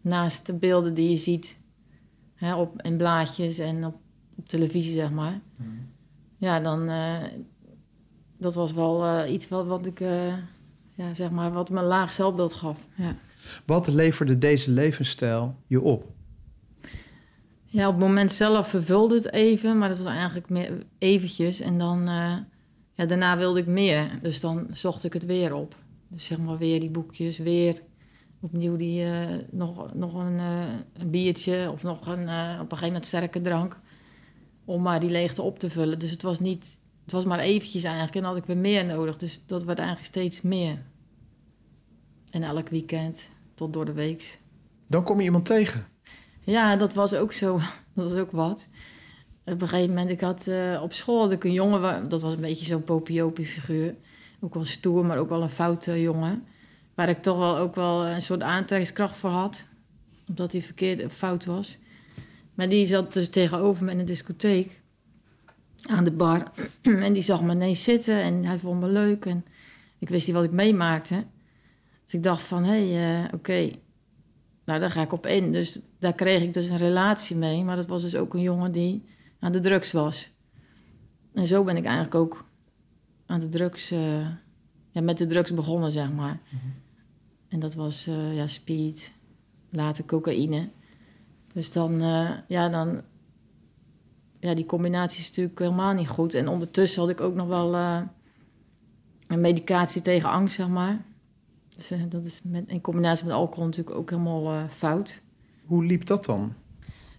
Naast 0.00 0.46
de 0.46 0.54
beelden 0.54 0.94
die 0.94 1.10
je 1.10 1.16
ziet 1.16 1.60
hè, 2.34 2.54
op, 2.54 2.82
in 2.82 2.96
blaadjes 2.96 3.58
en 3.58 3.84
op, 3.84 3.96
op 4.36 4.48
televisie, 4.48 4.92
zeg 4.92 5.10
maar. 5.10 5.40
Ja, 6.36 6.60
dan... 6.60 6.88
eh, 6.88 7.22
dat 8.44 8.54
was 8.54 8.72
wel 8.72 9.04
eh, 9.04 9.32
iets 9.32 9.48
wat, 9.48 9.66
wat 9.66 9.86
ik... 9.86 10.00
eh, 10.00 10.32
ja, 10.94 11.14
zeg 11.14 11.30
maar, 11.30 11.52
wat 11.52 11.70
me 11.70 11.78
een 11.78 11.84
laag 11.84 12.12
zelfbeeld 12.12 12.54
gaf. 12.54 12.78
Ja. 12.94 13.16
Wat 13.66 13.86
leverde 13.86 14.38
deze 14.38 14.70
levensstijl 14.70 15.54
je 15.66 15.80
op? 15.80 16.04
Ja, 17.64 17.86
op 17.86 17.94
het 17.94 18.02
moment 18.02 18.32
zelf 18.32 18.68
vervulde 18.68 19.14
het 19.14 19.32
even, 19.32 19.78
maar 19.78 19.88
dat 19.88 19.98
was 19.98 20.12
eigenlijk 20.12 20.48
meer 20.48 20.86
eventjes. 20.98 21.60
En 21.60 21.78
dan, 21.78 22.08
eh, 22.08 22.36
ja, 22.94 23.06
daarna 23.06 23.36
wilde 23.36 23.60
ik 23.60 23.66
meer. 23.66 24.18
Dus 24.22 24.40
dan 24.40 24.66
zocht 24.72 25.04
ik 25.04 25.12
het 25.12 25.26
weer 25.26 25.54
op. 25.54 25.76
Dus 26.08 26.26
zeg 26.26 26.38
maar 26.38 26.58
weer 26.58 26.80
die 26.80 26.90
boekjes, 26.90 27.38
weer 27.38 27.82
opnieuw 28.40 28.76
die, 28.76 29.04
nog, 29.50 29.94
nog 29.94 30.14
een, 30.14 30.38
een 30.92 31.10
biertje 31.10 31.70
of 31.72 31.82
nog 31.82 32.06
een, 32.06 32.22
op 32.22 32.28
een 32.28 32.66
gegeven 32.68 32.86
moment 32.86 33.06
sterke 33.06 33.40
drank. 33.40 33.78
Om 34.64 34.82
maar 34.82 35.00
die 35.00 35.10
leegte 35.10 35.42
op 35.42 35.58
te 35.58 35.70
vullen. 35.70 35.98
Dus 35.98 36.10
het 36.10 36.22
was 36.22 36.40
niet, 36.40 36.78
het 37.04 37.12
was 37.12 37.24
maar 37.24 37.38
eventjes 37.38 37.84
eigenlijk. 37.84 38.14
En 38.14 38.22
dan 38.22 38.30
had 38.30 38.40
ik 38.40 38.46
weer 38.46 38.56
meer 38.56 38.84
nodig. 38.84 39.16
Dus 39.16 39.46
dat 39.46 39.64
werd 39.64 39.78
eigenlijk 39.78 40.08
steeds 40.08 40.42
meer. 40.42 40.82
En 42.30 42.42
elk 42.42 42.68
weekend 42.68 43.30
tot 43.54 43.72
door 43.72 43.84
de 43.84 43.92
weeks. 43.92 44.38
Dan 44.86 45.04
kom 45.04 45.18
je 45.18 45.24
iemand 45.24 45.46
tegen. 45.46 45.86
Ja, 46.40 46.76
dat 46.76 46.94
was 46.94 47.14
ook 47.14 47.32
zo. 47.32 47.60
Dat 47.94 48.10
was 48.10 48.20
ook 48.20 48.30
wat. 48.30 48.68
Op 49.44 49.60
een 49.60 49.68
gegeven 49.68 49.88
moment, 49.88 50.10
ik 50.10 50.20
had 50.20 50.46
eh, 50.46 50.80
op 50.82 50.92
school 50.92 51.20
had 51.20 51.32
ik 51.32 51.44
een 51.44 51.52
jongen, 51.52 52.08
dat 52.08 52.22
was 52.22 52.32
een 52.32 52.40
beetje 52.40 52.64
zo'n 52.64 52.84
popiopie 52.84 53.46
figuur. 53.46 53.94
Ook 54.40 54.54
wel 54.54 54.64
stoer, 54.64 55.04
maar 55.04 55.18
ook 55.18 55.28
wel 55.28 55.42
een 55.42 55.50
foute 55.50 56.00
jongen. 56.00 56.44
Waar 56.94 57.08
ik 57.08 57.22
toch 57.22 57.38
wel 57.38 57.56
ook 57.56 57.74
wel 57.74 58.06
een 58.06 58.22
soort 58.22 58.42
aantrekkingskracht 58.42 59.16
voor 59.16 59.30
had. 59.30 59.66
Omdat 60.28 60.52
hij 60.52 60.62
verkeerd 60.62 61.12
fout 61.12 61.44
was. 61.44 61.78
Maar 62.54 62.68
die 62.68 62.86
zat 62.86 63.12
dus 63.12 63.28
tegenover 63.28 63.84
me 63.84 63.90
in 63.90 63.98
de 63.98 64.04
discotheek. 64.04 64.82
Aan 65.86 66.04
de 66.04 66.12
bar. 66.12 66.52
en 66.82 67.12
die 67.12 67.22
zag 67.22 67.42
me 67.42 67.52
ineens 67.52 67.82
zitten 67.82 68.22
en 68.22 68.44
hij 68.44 68.58
vond 68.58 68.80
me 68.80 68.88
leuk. 68.88 69.26
En 69.26 69.44
ik 69.98 70.08
wist 70.08 70.26
niet 70.26 70.36
wat 70.36 70.44
ik 70.44 70.50
meemaakte. 70.52 71.24
Dus 72.04 72.14
ik 72.14 72.22
dacht 72.22 72.42
van, 72.42 72.64
hé, 72.64 72.90
hey, 72.90 73.24
eh, 73.24 73.32
oké. 73.34 73.70
Nou, 74.64 74.80
daar 74.80 74.90
ga 74.90 75.02
ik 75.02 75.12
op 75.12 75.26
in. 75.26 75.52
Dus 75.52 75.80
daar 75.98 76.14
kreeg 76.14 76.42
ik 76.42 76.52
dus 76.52 76.68
een 76.68 76.76
relatie 76.76 77.36
mee. 77.36 77.64
Maar 77.64 77.76
dat 77.76 77.86
was 77.86 78.02
dus 78.02 78.16
ook 78.16 78.34
een 78.34 78.40
jongen 78.40 78.72
die 78.72 79.04
aan 79.38 79.52
de 79.52 79.60
drugs 79.60 79.92
was. 79.92 80.30
En 81.34 81.46
zo 81.46 81.64
ben 81.64 81.76
ik 81.76 81.84
eigenlijk 81.84 82.14
ook 82.14 82.44
aan 83.26 83.40
de 83.40 83.48
drugs, 83.48 83.90
eh, 83.90 84.28
ja, 84.90 85.00
met 85.00 85.18
de 85.18 85.26
drugs 85.26 85.54
begonnen, 85.54 85.92
zeg 85.92 86.12
maar. 86.12 86.40
En 87.48 87.60
dat 87.60 87.74
was 87.74 88.06
eh, 88.06 88.36
ja, 88.36 88.46
speed, 88.46 89.12
later 89.70 90.04
cocaïne. 90.04 90.68
Dus 91.52 91.72
dan, 91.72 91.98
ja, 92.48 92.68
dan, 92.68 93.02
ja, 94.44 94.54
die 94.54 94.66
combinatie 94.66 95.20
is 95.20 95.28
natuurlijk 95.28 95.58
helemaal 95.58 95.92
niet 95.92 96.08
goed. 96.08 96.34
En 96.34 96.48
ondertussen 96.48 97.00
had 97.00 97.10
ik 97.10 97.20
ook 97.20 97.34
nog 97.34 97.46
wel 97.46 97.74
eh, 97.74 98.00
een 99.26 99.40
medicatie 99.40 100.02
tegen 100.02 100.28
angst, 100.28 100.54
zeg 100.54 100.68
maar. 100.68 101.04
Dus 101.76 101.90
eh, 101.90 102.00
dat 102.08 102.24
is 102.24 102.40
met, 102.42 102.68
in 102.68 102.80
combinatie 102.80 103.24
met 103.24 103.34
alcohol 103.34 103.64
natuurlijk 103.64 103.96
ook 103.96 104.10
helemaal 104.10 104.52
eh, 104.52 104.62
fout. 104.70 105.22
Hoe 105.66 105.84
liep 105.84 106.06
dat 106.06 106.24
dan? 106.24 106.54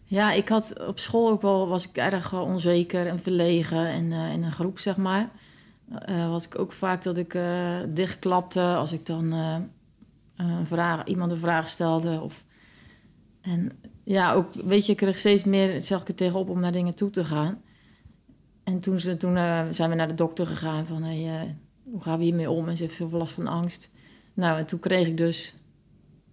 Ja, 0.04 0.32
ik 0.32 0.50
had 0.50 0.88
op 0.88 1.00
school 1.00 1.30
ook 1.30 1.42
wel, 1.42 1.68
was 1.68 1.90
ik 1.90 1.98
erg 1.98 2.34
onzeker 2.34 3.08
en 3.08 3.20
verlegen 3.20 3.88
en 3.88 4.12
in 4.12 4.44
een 4.44 4.52
groep, 4.52 4.80
zeg 4.80 4.98
maar. 4.98 5.30
Was 6.30 6.46
ik 6.46 6.60
ook 6.60 6.72
vaak 6.72 7.04
dat 7.04 7.18
ik 7.18 7.38
dichtklapte 7.88 8.62
als 8.62 8.92
ik 8.92 9.06
dan 9.06 9.32
een 10.36 10.66
vraag, 10.68 11.06
iemand 11.06 11.32
een 11.32 11.38
vraag 11.38 11.70
stelde. 11.70 12.22
Of, 12.22 12.44
en 13.42 13.72
ja, 14.06 14.34
ook, 14.34 14.54
weet 14.54 14.86
je, 14.86 14.92
ik 14.92 14.98
kreeg 14.98 15.18
steeds 15.18 15.44
meer, 15.44 15.82
zag 15.82 16.02
ik 16.02 16.08
er 16.08 16.16
tegenop 16.16 16.50
om 16.50 16.60
naar 16.60 16.72
dingen 16.72 16.94
toe 16.94 17.10
te 17.10 17.24
gaan. 17.24 17.62
En 18.64 18.80
toen, 18.80 19.00
ze, 19.00 19.18
toen 19.18 19.38
eh, 19.38 19.66
zijn 19.72 19.90
we 19.90 19.96
naar 19.96 20.08
de 20.08 20.16
dokter 20.16 20.48
gegaan 20.48 20.86
van, 20.86 21.04
hey, 21.04 21.42
eh, 21.42 21.50
hoe 21.84 22.02
gaan 22.02 22.18
we 22.18 22.24
hiermee 22.24 22.50
om? 22.50 22.68
En 22.68 22.78
ze 22.78 22.84
heeft 22.84 22.96
zoveel 22.96 23.18
last 23.18 23.34
van 23.34 23.48
angst. 23.48 23.90
Nou, 24.34 24.58
en 24.58 24.66
toen 24.66 24.80
kreeg 24.80 25.08
ik 25.08 25.18
dus 25.18 25.56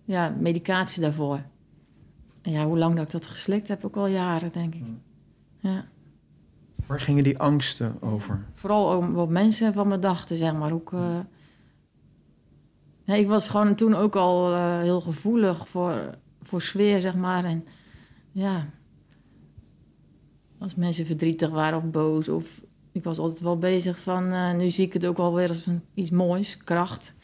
ja, 0.04 0.34
medicatie 0.38 1.02
daarvoor. 1.02 1.42
En 2.42 2.52
ja, 2.52 2.66
hoe 2.66 2.78
lang 2.78 2.96
dat 2.96 3.04
ik 3.04 3.10
dat 3.10 3.26
geslikt 3.26 3.68
heb, 3.68 3.84
ook 3.84 3.96
al 3.96 4.06
jaren, 4.06 4.52
denk 4.52 4.74
ik. 4.74 4.84
Ja. 5.60 5.84
Waar 6.86 7.00
gingen 7.00 7.24
die 7.24 7.38
angsten 7.38 8.02
over? 8.02 8.44
Vooral 8.54 8.96
om 8.96 9.12
wat 9.12 9.28
mensen 9.28 9.72
van 9.72 9.88
me 9.88 9.98
dachten, 9.98 10.36
zeg 10.36 10.54
maar. 10.54 10.72
Eh, 10.92 11.18
nee, 13.04 13.20
ik 13.20 13.28
was 13.28 13.48
gewoon 13.48 13.74
toen 13.74 13.94
ook 13.94 14.16
al 14.16 14.56
heel 14.80 15.00
gevoelig 15.00 15.68
voor, 15.68 16.14
voor 16.42 16.62
sfeer, 16.62 17.00
zeg 17.00 17.14
maar. 17.14 17.44
En 17.44 17.64
ja, 18.32 18.66
als 20.58 20.74
mensen 20.74 21.06
verdrietig 21.06 21.50
waren 21.50 21.78
of 21.78 21.84
boos. 21.90 22.28
Of 22.28 22.60
ik 22.92 23.04
was 23.04 23.18
altijd 23.18 23.40
wel 23.40 23.58
bezig 23.58 24.00
van, 24.00 24.32
eh, 24.32 24.52
nu 24.54 24.70
zie 24.70 24.86
ik 24.86 24.92
het 24.92 25.06
ook 25.06 25.16
wel 25.16 25.34
weer 25.34 25.48
als 25.48 25.66
een, 25.66 25.82
iets 25.94 26.10
moois, 26.10 26.56
kracht. 26.56 27.14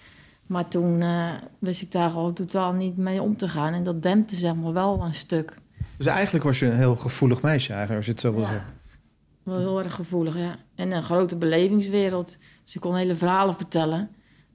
Maar 0.47 0.69
toen 0.69 1.01
eh, 1.01 1.31
wist 1.59 1.83
ik 1.83 1.93
daar 1.93 2.11
gewoon 2.11 2.35
totaal 2.35 2.73
niet 2.73 2.97
mee 2.97 3.23
om 3.23 3.37
te 3.37 3.49
gaan. 3.49 3.73
En 3.75 3.85
dat 3.85 4.03
dempte 4.03 4.37
zeg 4.37 4.55
maar 4.55 4.73
wel 4.73 5.03
een 5.03 5.15
stuk. 5.15 5.57
Dus 5.97 6.07
eigenlijk 6.07 6.45
was 6.45 6.59
je 6.59 6.67
een 6.67 6.77
heel 6.77 6.97
gevoelig 6.97 7.43
meisje, 7.43 7.73
eigenlijk, 7.73 7.97
als 7.97 8.07
je 8.07 8.13
het 8.13 8.21
zo 8.21 8.33
wil 8.33 8.41
Ja. 8.43 8.49
zeggen. 8.49 8.73
Wel 9.43 9.59
heel 9.59 9.79
erg 9.83 9.95
gevoelig, 9.95 10.37
ja. 10.37 10.57
En 10.75 10.93
een 10.93 11.03
grote 11.03 11.37
belevingswereld. 11.37 12.39
Dus 12.65 12.75
ik 12.75 12.81
kon 12.81 12.95
hele 12.97 13.17
verhalen 13.17 13.55
vertellen. 13.57 14.01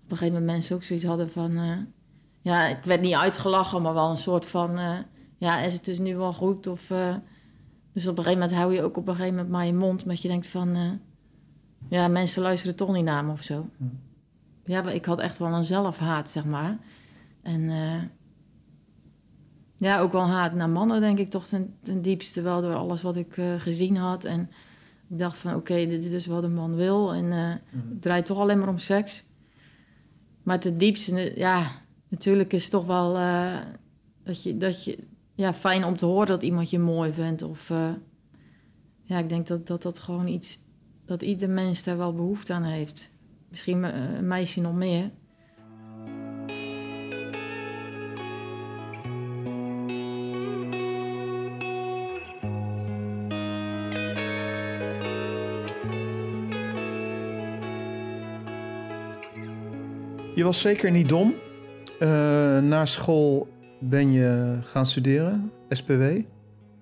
Op 0.04 0.12
een 0.12 0.18
gegeven 0.18 0.34
moment 0.34 0.46
mensen 0.52 0.76
ook 0.76 0.84
zoiets 0.84 1.06
hadden 1.06 1.32
van... 1.32 1.58
eh, 1.58 1.78
ja, 2.44 2.68
ik 2.68 2.84
werd 2.84 3.02
niet 3.02 3.14
uitgelachen, 3.14 3.82
maar 3.82 3.94
wel 3.94 4.10
een 4.10 4.18
soort 4.18 4.46
van... 4.46 4.78
eh, 4.78 4.98
ja, 5.38 5.60
is 5.60 5.74
het 5.74 5.86
dus 5.86 6.00
nu 6.00 6.16
wel 6.18 6.34
goed? 6.34 6.68
Of, 6.68 6.90
eh, 6.90 7.16
dus 7.94 8.08
op 8.08 8.18
een 8.18 8.24
gegeven 8.24 8.40
moment 8.40 8.58
hou 8.58 8.74
je 8.74 8.84
ook 8.84 8.98
op 8.98 9.08
een 9.08 9.16
gegeven 9.16 9.36
moment 9.36 9.54
maar 9.54 9.66
je 9.66 9.74
mond... 9.74 10.02
omdat 10.04 10.22
je 10.22 10.28
denkt 10.28 10.48
van... 10.48 10.76
eh, 10.76 10.92
ja, 11.90 12.08
mensen 12.08 12.42
luisteren 12.42 12.76
toch 12.76 12.94
niet 12.94 13.06
naar 13.06 13.26
me 13.26 13.32
of 13.32 13.42
zo. 13.42 13.70
Ja, 14.66 14.82
maar 14.82 14.94
ik 14.94 15.06
had 15.06 15.20
echt 15.20 15.38
wel 15.38 15.54
een 15.54 15.64
zelfhaat, 15.64 16.30
zeg 16.30 16.46
maar. 16.46 16.78
En 17.42 17.62
ja, 19.78 20.00
ook 20.00 20.12
wel 20.12 20.28
haat 20.28 20.54
naar 20.54 20.70
mannen, 20.70 21.02
denk 21.02 21.20
ik 21.20 21.30
toch 21.30 21.48
ten, 21.48 21.76
ten 21.82 22.02
diepste. 22.02 22.42
Wel 22.42 22.62
door 22.62 22.76
alles 22.76 23.02
wat 23.02 23.16
ik 23.16 23.42
gezien 23.58 23.98
had. 23.98 24.24
En 24.26 24.50
ik 25.10 25.20
dacht 25.20 25.38
van, 25.38 25.56
oké, 25.56 25.74
dit 25.76 26.04
is 26.04 26.10
dus 26.10 26.26
wat 26.26 26.44
een 26.44 26.54
man 26.54 26.76
wil. 26.76 27.14
En 27.14 27.32
eh, 27.32 27.80
het 27.90 28.02
draait 28.02 28.26
toch 28.26 28.38
alleen 28.38 28.60
maar 28.60 28.68
om 28.68 28.78
seks. 28.78 29.26
Maar 30.44 30.60
ten 30.60 30.78
diepste, 30.78 31.34
ja, 31.36 31.72
natuurlijk 32.14 32.54
is 32.54 32.62
het 32.62 32.72
toch 32.72 32.86
wel 32.86 33.18
eh, 33.18 33.58
dat 34.24 34.44
je, 34.44 34.58
dat 34.58 34.84
je, 34.84 34.98
ja, 35.34 35.54
fijn 35.54 35.84
om 35.84 35.98
te 35.98 36.06
horen 36.06 36.28
dat 36.28 36.44
iemand 36.44 36.70
je 36.70 36.80
mooi 36.80 37.12
vindt. 37.12 37.42
Of 37.42 37.70
eh, 37.70 37.90
ja, 39.04 39.18
ik 39.18 39.30
denk 39.30 39.48
dat, 39.48 39.68
dat 39.68 39.82
dat 39.82 40.00
gewoon 40.00 40.28
iets, 40.28 40.60
dat 41.06 41.22
ieder 41.22 41.50
mens 41.50 41.84
daar 41.84 41.98
wel 41.98 42.14
behoefte 42.14 42.54
aan 42.54 42.64
heeft. 42.64 43.12
Misschien 43.50 43.84
eh, 43.84 44.16
een 44.18 44.28
meisje 44.28 44.62
nog 44.62 44.76
meer. 44.76 45.12
Je 60.36 60.44
was 60.44 60.60
zeker 60.60 60.92
niet 60.92 61.10
dom. 61.10 61.34
Eh, 62.04 62.60
na 62.60 62.86
school 62.86 63.48
ben 63.80 64.12
je 64.12 64.58
gaan 64.62 64.86
studeren, 64.86 65.52
SPW, 65.70 66.04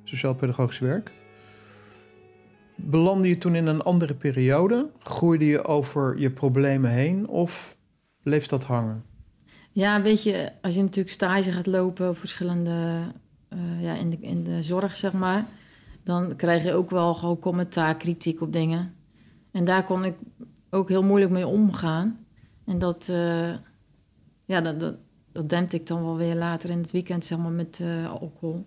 Sociaal 0.04 0.36
Pedagogisch 0.36 0.80
Werk. 0.80 1.12
Belandde 2.76 3.28
je 3.28 3.38
toen 3.38 3.56
in 3.56 3.66
een 3.66 3.82
andere 3.82 4.14
periode? 4.14 4.90
Groeide 5.00 5.46
je 5.46 5.64
over 5.64 6.20
je 6.20 6.32
problemen 6.32 6.92
heen 6.92 7.28
of 7.28 7.78
bleef 8.24 8.48
dat 8.48 8.64
hangen? 8.64 9.04
Ja, 9.72 10.02
weet 10.02 10.24
je, 10.24 10.52
als 10.62 10.76
je 10.76 10.82
natuurlijk 10.82 11.16
stage 11.16 11.52
gaat 11.52 11.68
lopen 11.68 12.10
op 12.10 12.18
verschillende, 12.18 13.02
eh, 13.50 13.82
ja, 13.82 13.94
in 13.94 14.10
de, 14.10 14.18
in 14.20 14.44
de 14.44 14.64
zorg, 14.64 14.96
zeg 14.96 15.14
maar, 15.14 15.46
dan 16.04 16.36
krijg 16.36 16.64
je 16.64 16.74
ook 16.74 16.90
wel 16.90 17.14
gewoon 17.14 17.40
commentaar, 17.40 17.98
kritiek 17.98 18.42
op 18.42 18.54
dingen. 18.54 18.94
En 19.52 19.66
daar 19.66 19.84
kon 19.84 20.06
ik 20.06 20.16
ook 20.70 20.90
heel 20.90 21.04
moeilijk 21.04 21.32
mee 21.32 21.48
omgaan. 21.48 22.26
En 22.66 22.80
dat, 22.80 23.10
eh, 23.10 23.54
ja, 24.46 24.62
dat, 24.62 24.96
dat 25.32 25.50
dempte 25.50 25.76
ik 25.76 25.88
dan 25.88 26.04
wel 26.04 26.18
weer 26.18 26.36
later 26.36 26.70
in 26.70 26.78
het 26.78 26.92
weekend, 26.92 27.26
zeg 27.26 27.38
maar, 27.38 27.52
met 27.52 27.80
eh, 27.82 28.12
alcohol. 28.12 28.66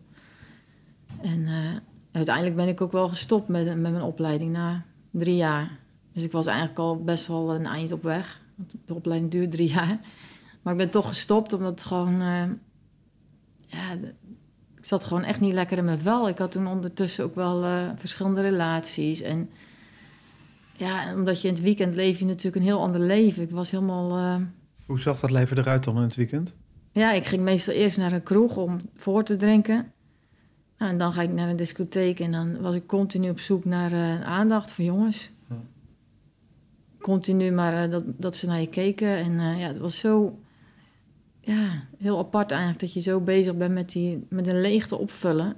En 1.22 1.46
eh, 1.46 1.76
uiteindelijk 2.12 2.56
ben 2.56 2.68
ik 2.68 2.80
ook 2.80 2.92
wel 2.92 3.08
gestopt 3.08 3.48
met, 3.48 3.64
met 3.64 3.92
mijn 3.92 4.02
opleiding 4.02 4.52
na 4.52 4.84
drie 5.10 5.36
jaar. 5.36 5.78
Dus 6.12 6.24
ik 6.24 6.32
was 6.32 6.46
eigenlijk 6.46 6.78
al 6.78 7.02
best 7.02 7.26
wel 7.26 7.54
een 7.54 7.66
eind 7.66 7.92
op 7.92 8.02
weg. 8.02 8.40
Want 8.54 8.74
de 8.84 8.94
opleiding 8.94 9.30
duurt 9.30 9.50
drie 9.50 9.68
jaar. 9.74 10.00
Maar 10.62 10.72
ik 10.72 10.78
ben 10.78 10.90
toch 10.90 11.08
gestopt 11.08 11.52
omdat 11.52 11.70
het 11.70 11.82
gewoon... 11.82 12.20
eh, 12.20 12.44
ja, 13.66 13.92
ik 14.76 14.90
zat 14.90 15.04
gewoon 15.04 15.22
echt 15.22 15.40
niet 15.40 15.52
lekker 15.52 15.78
in 15.78 15.84
mijn 15.84 16.00
vel. 16.00 16.28
Ik 16.28 16.38
had 16.38 16.52
toen 16.52 16.66
ondertussen 16.66 17.24
ook 17.24 17.34
wel 17.34 17.88
verschillende 17.96 18.40
relaties. 18.40 19.20
En 19.20 19.50
ja, 20.76 21.14
omdat 21.14 21.40
je 21.40 21.48
in 21.48 21.54
het 21.54 21.62
weekend 21.62 21.94
leef 21.94 22.18
je 22.18 22.24
natuurlijk 22.24 22.56
een 22.56 22.62
heel 22.70 22.80
ander 22.80 23.00
leven. 23.00 23.42
Ik 23.42 23.50
was 23.50 23.70
helemaal... 23.70 24.40
Hoe 24.86 24.98
zag 24.98 25.20
dat 25.20 25.30
leven 25.30 25.58
eruit 25.58 25.84
dan 25.84 25.96
in 25.96 26.02
het 26.02 26.14
weekend? 26.14 26.54
ja, 26.94 27.12
ik 27.12 27.26
ging 27.26 27.42
meestal 27.42 27.74
eerst 27.74 27.98
naar 27.98 28.12
een 28.12 28.22
kroeg 28.22 28.56
om 28.56 28.80
voor 28.96 29.24
te 29.24 29.36
drinken. 29.36 29.92
Nou, 30.78 30.90
en 30.90 30.98
dan 30.98 31.12
ga 31.12 31.22
ik 31.22 31.32
naar 31.32 31.48
een 31.48 31.56
discotheek 31.56 32.20
en 32.20 32.32
dan 32.32 32.60
was 32.60 32.74
ik 32.74 32.86
continu 32.86 33.30
op 33.30 33.40
zoek 33.40 33.64
naar 33.64 33.92
eh, 33.92 34.22
aandacht 34.22 34.70
van 34.70 34.84
jongens. 34.84 35.30
Ja. 35.48 35.56
Continu 37.00 37.50
maar 37.50 37.82
eh, 37.82 37.90
dat, 37.90 38.04
dat 38.06 38.36
ze 38.36 38.46
naar 38.46 38.60
je 38.60 38.68
keken. 38.68 39.16
En 39.16 39.40
eh, 39.40 39.60
ja, 39.60 39.66
het 39.66 39.78
was 39.78 39.98
zo 39.98 40.38
ja, 41.40 41.82
heel 41.98 42.18
apart 42.18 42.50
eigenlijk 42.50 42.80
dat 42.80 42.92
je 42.92 43.00
zo 43.00 43.20
bezig 43.20 43.56
bent 43.56 43.74
met, 43.74 43.92
die, 43.92 44.26
met 44.28 44.46
een 44.46 44.60
leegte 44.60 44.96
opvullen. 44.96 45.56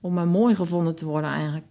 Om 0.00 0.12
maar 0.12 0.28
mooi 0.28 0.54
gevonden 0.54 0.94
te 0.94 1.04
worden 1.04 1.30
eigenlijk. 1.30 1.66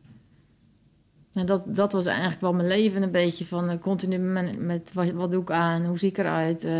En 1.33 1.45
dat, 1.45 1.75
dat 1.75 1.91
was 1.91 2.05
eigenlijk 2.05 2.41
wel 2.41 2.53
mijn 2.53 2.67
leven 2.67 3.03
een 3.03 3.11
beetje 3.11 3.45
van 3.45 3.69
eh, 3.69 3.79
continu 3.79 4.17
met, 4.17 4.59
met 4.59 4.91
wat, 4.93 5.11
wat 5.11 5.31
doe 5.31 5.41
ik 5.41 5.51
aan, 5.51 5.85
hoe 5.85 5.99
zie 5.99 6.09
ik 6.09 6.17
eruit. 6.17 6.63
eh, 6.63 6.79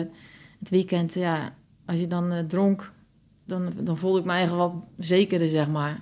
het 0.60 0.70
weekend, 0.70 1.14
ja, 1.14 1.54
als 1.86 2.00
je 2.00 2.08
dan 2.08 2.32
eh, 2.32 2.44
dronk, 2.46 2.92
dan, 3.46 3.74
dan 3.82 3.98
voelde 3.98 4.20
ik 4.20 4.26
me 4.26 4.32
eigenlijk 4.32 4.72
wel 4.72 4.88
zekerder, 4.98 5.48
zeg 5.48 5.70
maar. 5.70 6.02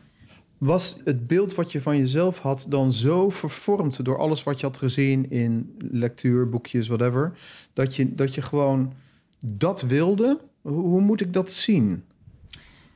Was 0.58 1.02
het 1.04 1.28
beeld 1.28 1.56
wat 1.56 1.72
je 1.72 1.82
van 1.82 1.98
jezelf 1.98 2.40
had 2.40 2.66
dan 2.70 2.92
zo 2.94 3.30
vervormd 3.30 4.06
door 4.06 4.18
alles 4.18 4.44
wat 4.44 4.60
je 4.60 4.66
had 4.66 4.78
gezien 4.78 5.30
in 5.30 5.76
lectuur, 5.92 6.50
boekjes, 6.50 6.88
whatever, 6.88 7.38
dat 7.74 7.96
je, 7.96 8.16
dat 8.16 8.36
je 8.36 8.42
gewoon 8.42 8.94
dat 9.40 9.82
wilde? 9.82 10.40
Hoe, 10.62 10.82
hoe 10.82 11.02
moet 11.02 11.22
ik 11.22 11.34
dat 11.34 11.52
zien? 11.52 12.04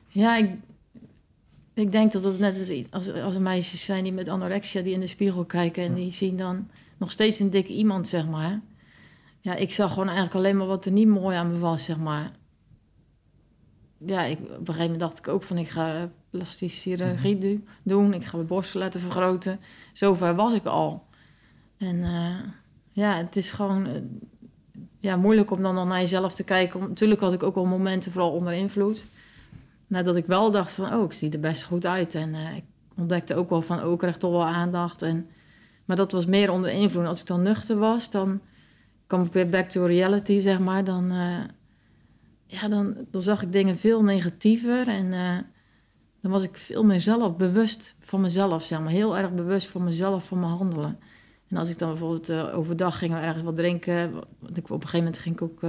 Ja, 0.08 0.36
ik, 0.36 0.50
ik 1.74 1.92
denk 1.92 2.12
dat 2.12 2.24
het 2.24 2.38
net 2.38 2.58
als, 2.58 2.72
als, 2.90 3.22
als 3.22 3.38
meisjes 3.38 3.84
zijn 3.84 4.02
die 4.02 4.12
met 4.12 4.28
anorexia 4.28 4.82
die 4.82 4.94
in 4.94 5.00
de 5.00 5.06
spiegel 5.06 5.44
kijken 5.44 5.84
en 5.84 5.94
die 5.94 6.12
zien 6.12 6.36
dan 6.36 6.68
nog 6.96 7.10
steeds 7.10 7.38
een 7.38 7.50
dikke 7.50 7.72
iemand, 7.72 8.08
zeg 8.08 8.26
maar. 8.26 8.60
Ja, 9.40 9.54
ik 9.54 9.72
zag 9.72 9.88
gewoon 9.88 10.06
eigenlijk 10.06 10.36
alleen 10.36 10.56
maar 10.56 10.66
wat 10.66 10.84
er 10.84 10.92
niet 10.92 11.08
mooi 11.08 11.36
aan 11.36 11.52
me 11.52 11.58
was, 11.58 11.84
zeg 11.84 11.98
maar. 11.98 12.30
Ja, 14.06 14.22
ik, 14.22 14.38
op 14.38 14.48
een 14.48 14.56
gegeven 14.56 14.82
moment 14.82 15.00
dacht 15.00 15.18
ik 15.18 15.28
ook 15.28 15.42
van 15.42 15.58
ik 15.58 15.68
ga 15.68 16.10
plastische 16.30 16.80
chirurgie 16.80 17.38
do- 17.38 17.72
doen, 17.84 18.14
ik 18.14 18.24
ga 18.24 18.36
mijn 18.36 18.48
borsten 18.48 18.80
laten 18.80 19.00
vergroten. 19.00 19.60
Zover 19.92 20.34
was 20.34 20.52
ik 20.52 20.64
al. 20.64 21.04
En 21.76 22.02
eh, 22.02 22.38
ja, 22.92 23.16
het 23.16 23.36
is 23.36 23.50
gewoon 23.50 23.86
eh, 23.86 24.00
ja, 25.00 25.16
moeilijk 25.16 25.50
om 25.50 25.62
dan 25.62 25.88
naar 25.88 26.00
jezelf 26.00 26.34
te 26.34 26.44
kijken. 26.44 26.80
Natuurlijk 26.80 27.20
had 27.20 27.32
ik 27.32 27.42
ook 27.42 27.54
wel 27.54 27.64
momenten, 27.64 28.12
vooral 28.12 28.32
onder 28.32 28.52
invloed. 28.52 29.06
Nadat 29.92 30.16
ik 30.16 30.26
wel 30.26 30.50
dacht 30.50 30.72
van, 30.72 30.94
oh, 30.94 31.04
ik 31.04 31.12
zie 31.12 31.30
er 31.30 31.40
best 31.40 31.62
goed 31.62 31.86
uit. 31.86 32.14
En 32.14 32.34
eh, 32.34 32.56
ik 32.56 32.64
ontdekte 32.96 33.34
ook 33.34 33.50
wel 33.50 33.62
van, 33.62 33.82
oh, 33.82 33.92
ik 33.92 33.98
krijg 33.98 34.16
toch 34.16 34.30
wel 34.30 34.46
aandacht. 34.46 35.02
En, 35.02 35.28
maar 35.84 35.96
dat 35.96 36.12
was 36.12 36.26
meer 36.26 36.50
onder 36.50 36.70
invloed. 36.70 37.06
Als 37.06 37.20
ik 37.20 37.26
dan 37.26 37.42
nuchter 37.42 37.78
was, 37.78 38.10
dan 38.10 38.40
kwam 39.06 39.24
ik 39.24 39.32
weer 39.32 39.48
back 39.48 39.68
to 39.68 39.84
reality, 39.84 40.38
zeg 40.38 40.58
maar. 40.58 40.84
Dan, 40.84 41.10
eh, 41.10 41.44
ja, 42.46 42.68
dan, 42.68 42.96
dan 43.10 43.22
zag 43.22 43.42
ik 43.42 43.52
dingen 43.52 43.78
veel 43.78 44.02
negatiever. 44.02 44.88
En 44.88 45.12
eh, 45.12 45.38
dan 46.20 46.30
was 46.30 46.42
ik 46.42 46.56
veel 46.56 46.84
meer 46.84 47.00
zelf 47.00 47.36
bewust 47.36 47.96
van 47.98 48.20
mezelf, 48.20 48.64
zeg 48.64 48.80
maar. 48.80 48.90
Heel 48.90 49.18
erg 49.18 49.34
bewust 49.34 49.68
van 49.68 49.84
mezelf, 49.84 50.26
van 50.26 50.40
mijn 50.40 50.52
handelen. 50.52 50.98
En 51.48 51.56
als 51.56 51.70
ik 51.70 51.78
dan 51.78 51.88
bijvoorbeeld 51.88 52.30
overdag 52.52 52.98
ging 52.98 53.14
ergens 53.14 53.42
wat 53.42 53.56
drinken. 53.56 54.12
Want 54.38 54.56
ik, 54.56 54.64
op 54.64 54.70
een 54.70 54.88
gegeven 54.88 54.98
moment 54.98 55.18
ging 55.18 55.34
ik 55.34 55.42
ook 55.42 55.62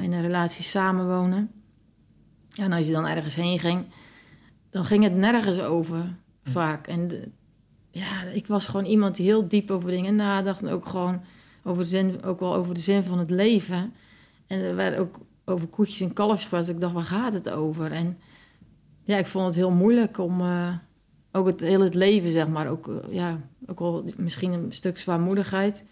in 0.00 0.12
een 0.12 0.22
relatie 0.22 0.64
samenwonen. 0.64 1.61
Ja, 2.52 2.64
en 2.64 2.72
als 2.72 2.86
je 2.86 2.92
dan 2.92 3.06
ergens 3.06 3.34
heen 3.34 3.58
ging, 3.58 3.84
dan 4.70 4.84
ging 4.84 5.04
het 5.04 5.14
nergens 5.14 5.60
over, 5.60 6.14
vaak. 6.44 6.86
En 6.86 7.08
de- 7.08 7.28
ja, 7.90 8.22
ik 8.22 8.46
was 8.46 8.66
gewoon 8.66 8.86
iemand 8.86 9.16
die 9.16 9.26
heel 9.26 9.48
diep 9.48 9.70
over 9.70 9.90
dingen 9.90 10.16
nadacht. 10.16 10.62
En 10.62 10.68
ook 10.68 10.86
gewoon 10.86 11.20
over 11.64 11.82
de 11.82 11.88
zin, 11.88 12.22
ook 12.22 12.40
wel 12.40 12.54
over 12.54 12.74
de 12.74 12.80
zin 12.80 13.02
van 13.02 13.18
het 13.18 13.30
leven. 13.30 13.92
En 14.46 14.58
er 14.60 14.74
werd 14.74 14.98
ook 14.98 15.18
over 15.44 15.66
koetjes 15.68 16.00
en 16.00 16.12
kalfjes 16.12 16.42
gepraat. 16.42 16.66
Dus 16.66 16.74
ik 16.74 16.80
dacht, 16.80 16.94
waar 16.94 17.02
gaat 17.04 17.32
het 17.32 17.50
over? 17.50 17.92
En 17.92 18.18
ja, 19.02 19.16
ik 19.16 19.26
vond 19.26 19.46
het 19.46 19.54
heel 19.54 19.70
moeilijk 19.70 20.18
om... 20.18 20.40
eh, 20.40 20.74
ook 21.32 21.46
het 21.46 21.60
hele 21.60 21.84
het 21.84 21.94
leven, 21.94 22.30
zeg 22.30 22.48
maar. 22.48 22.68
Ook, 22.68 22.88
eh, 22.88 23.14
ja, 23.14 23.40
ook 23.66 23.78
wel 23.78 24.04
misschien 24.16 24.52
een 24.52 24.72
stuk 24.72 24.98
zwaarmoedigheid. 24.98 25.84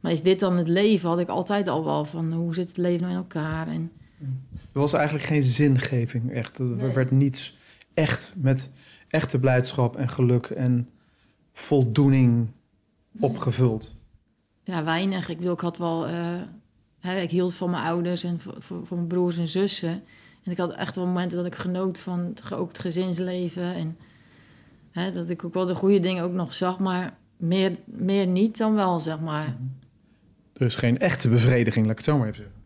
Maar 0.00 0.12
is 0.12 0.22
dit 0.22 0.40
dan 0.40 0.56
het 0.56 0.68
leven? 0.68 1.08
Had 1.08 1.18
ik 1.20 1.28
altijd 1.28 1.68
al 1.68 1.84
wel 1.84 2.04
van, 2.04 2.32
hoe 2.32 2.54
zit 2.54 2.68
het 2.68 2.76
leven 2.76 3.00
nou 3.00 3.12
in 3.12 3.18
elkaar? 3.18 3.68
En 3.68 3.92
Er 4.74 4.80
was 4.80 4.92
eigenlijk 4.92 5.24
geen 5.24 5.42
zingeving, 5.42 6.32
echt. 6.32 6.58
Er 6.58 6.64
Nee. 6.64 6.92
werd 6.92 7.10
niets 7.10 7.56
echt 7.94 8.32
met 8.36 8.70
echte 9.08 9.38
blijdschap 9.38 9.96
en 9.96 10.08
geluk 10.08 10.46
en 10.46 10.88
voldoening 11.52 12.48
opgevuld. 13.20 13.96
Ja, 14.64 14.84
weinig. 14.84 15.28
Ik 15.28 15.36
bedoel, 15.38 15.52
ik 15.52 15.60
had 15.60 15.78
wel... 15.78 16.06
eh, 16.06 16.14
hè, 17.00 17.20
ik 17.20 17.30
hield 17.30 17.54
van 17.54 17.70
mijn 17.70 17.84
ouders 17.84 18.24
en 18.24 18.40
van, 18.58 18.84
mijn 18.90 19.06
broers 19.06 19.38
en 19.38 19.48
zussen. 19.48 20.02
En 20.42 20.50
ik 20.50 20.56
had 20.56 20.72
echt 20.72 20.96
wel 20.96 21.06
momenten 21.06 21.36
dat 21.36 21.46
ik 21.46 21.54
genoot 21.54 21.98
van 21.98 22.18
het, 22.20 22.52
ook 22.52 22.68
het 22.68 22.78
gezinsleven. 22.78 23.74
En 23.74 23.96
hè, 24.90 25.12
dat 25.12 25.30
ik 25.30 25.44
ook 25.44 25.54
wel 25.54 25.66
de 25.66 25.74
goede 25.74 26.00
dingen 26.00 26.24
ook 26.24 26.32
nog 26.32 26.54
zag. 26.54 26.78
Maar 26.78 27.16
meer, 27.36 27.76
meer 27.84 28.26
niet 28.26 28.58
dan 28.58 28.74
wel, 28.74 29.00
zeg 29.00 29.20
maar. 29.20 29.56
Er 30.52 30.66
is 30.66 30.74
geen 30.74 30.98
echte 30.98 31.28
bevrediging, 31.28 31.86
laat 31.86 31.98
ik 31.98 32.04
het 32.04 32.14
zo 32.14 32.18
maar 32.18 32.28
even 32.28 32.42
zeggen. 32.42 32.62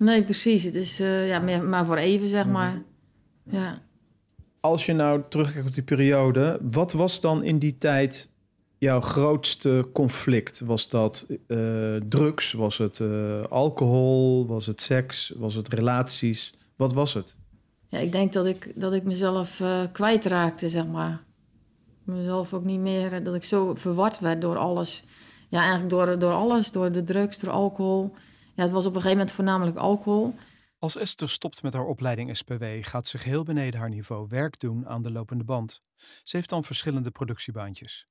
Nee, 0.00 0.24
precies. 0.24 0.62
Het 0.62 0.74
is 0.74 1.00
eh, 1.00 1.28
ja, 1.28 1.58
maar 1.58 1.86
voor 1.86 1.96
even, 1.96 2.28
zeg 2.28 2.46
maar. 2.46 2.82
Ja. 3.44 3.82
Als 4.60 4.86
je 4.86 4.92
nou 4.92 5.22
terugkijkt 5.28 5.66
op 5.66 5.72
die 5.72 5.82
periode, 5.82 6.58
wat 6.70 6.92
was 6.92 7.20
dan 7.20 7.42
in 7.42 7.58
die 7.58 7.78
tijd 7.78 8.30
jouw 8.78 9.00
grootste 9.00 9.88
conflict? 9.92 10.60
Was 10.60 10.88
dat 10.88 11.26
eh, 11.46 11.96
drugs? 12.08 12.52
Was 12.52 12.78
het 12.78 13.00
eh, 13.00 13.42
alcohol? 13.42 14.46
Was 14.46 14.66
het 14.66 14.80
seks? 14.80 15.32
Was 15.36 15.54
het 15.54 15.68
relaties? 15.68 16.54
Wat 16.76 16.92
was 16.92 17.14
het? 17.14 17.36
ja, 17.90 17.98
ik 17.98 18.12
denk 18.12 18.32
dat 18.32 18.46
ik, 18.46 18.72
dat 18.74 18.92
ik 18.92 19.02
mezelf 19.02 19.60
eh, 19.60 19.80
kwijtraakte, 19.92 20.68
zeg 20.68 20.86
maar. 20.86 21.22
Mezelf 22.04 22.54
ook 22.54 22.64
niet 22.64 22.80
meer... 22.80 23.22
Dat 23.22 23.34
ik 23.34 23.44
zo 23.44 23.74
verward 23.74 24.18
werd 24.18 24.40
door 24.40 24.56
alles. 24.56 25.04
Ja, 25.48 25.60
eigenlijk 25.60 25.90
door, 25.90 26.18
door 26.18 26.32
alles. 26.32 26.70
Door 26.70 26.92
de 26.92 27.04
drugs, 27.04 27.38
door 27.38 27.50
alcohol. 27.50 28.12
Ja, 28.60 28.66
het 28.66 28.74
was 28.74 28.86
op 28.86 28.94
een 28.94 29.00
gegeven 29.00 29.18
moment 29.18 29.36
voornamelijk 29.36 29.76
alcohol. 29.76 30.34
Als 30.78 30.96
Esther 30.96 31.28
stopt 31.28 31.62
met 31.62 31.72
haar 31.72 31.86
opleiding 31.86 32.36
SPW, 32.36 32.64
gaat 32.80 33.06
ze 33.06 33.18
geheel 33.18 33.42
beneden 33.42 33.80
haar 33.80 33.88
niveau 33.88 34.26
werk 34.28 34.60
doen 34.60 34.88
aan 34.88 35.02
de 35.02 35.10
lopende 35.10 35.44
band. 35.44 35.82
Ze 36.22 36.36
heeft 36.36 36.48
dan 36.48 36.64
verschillende 36.64 37.10
productiebaantjes. 37.10 38.06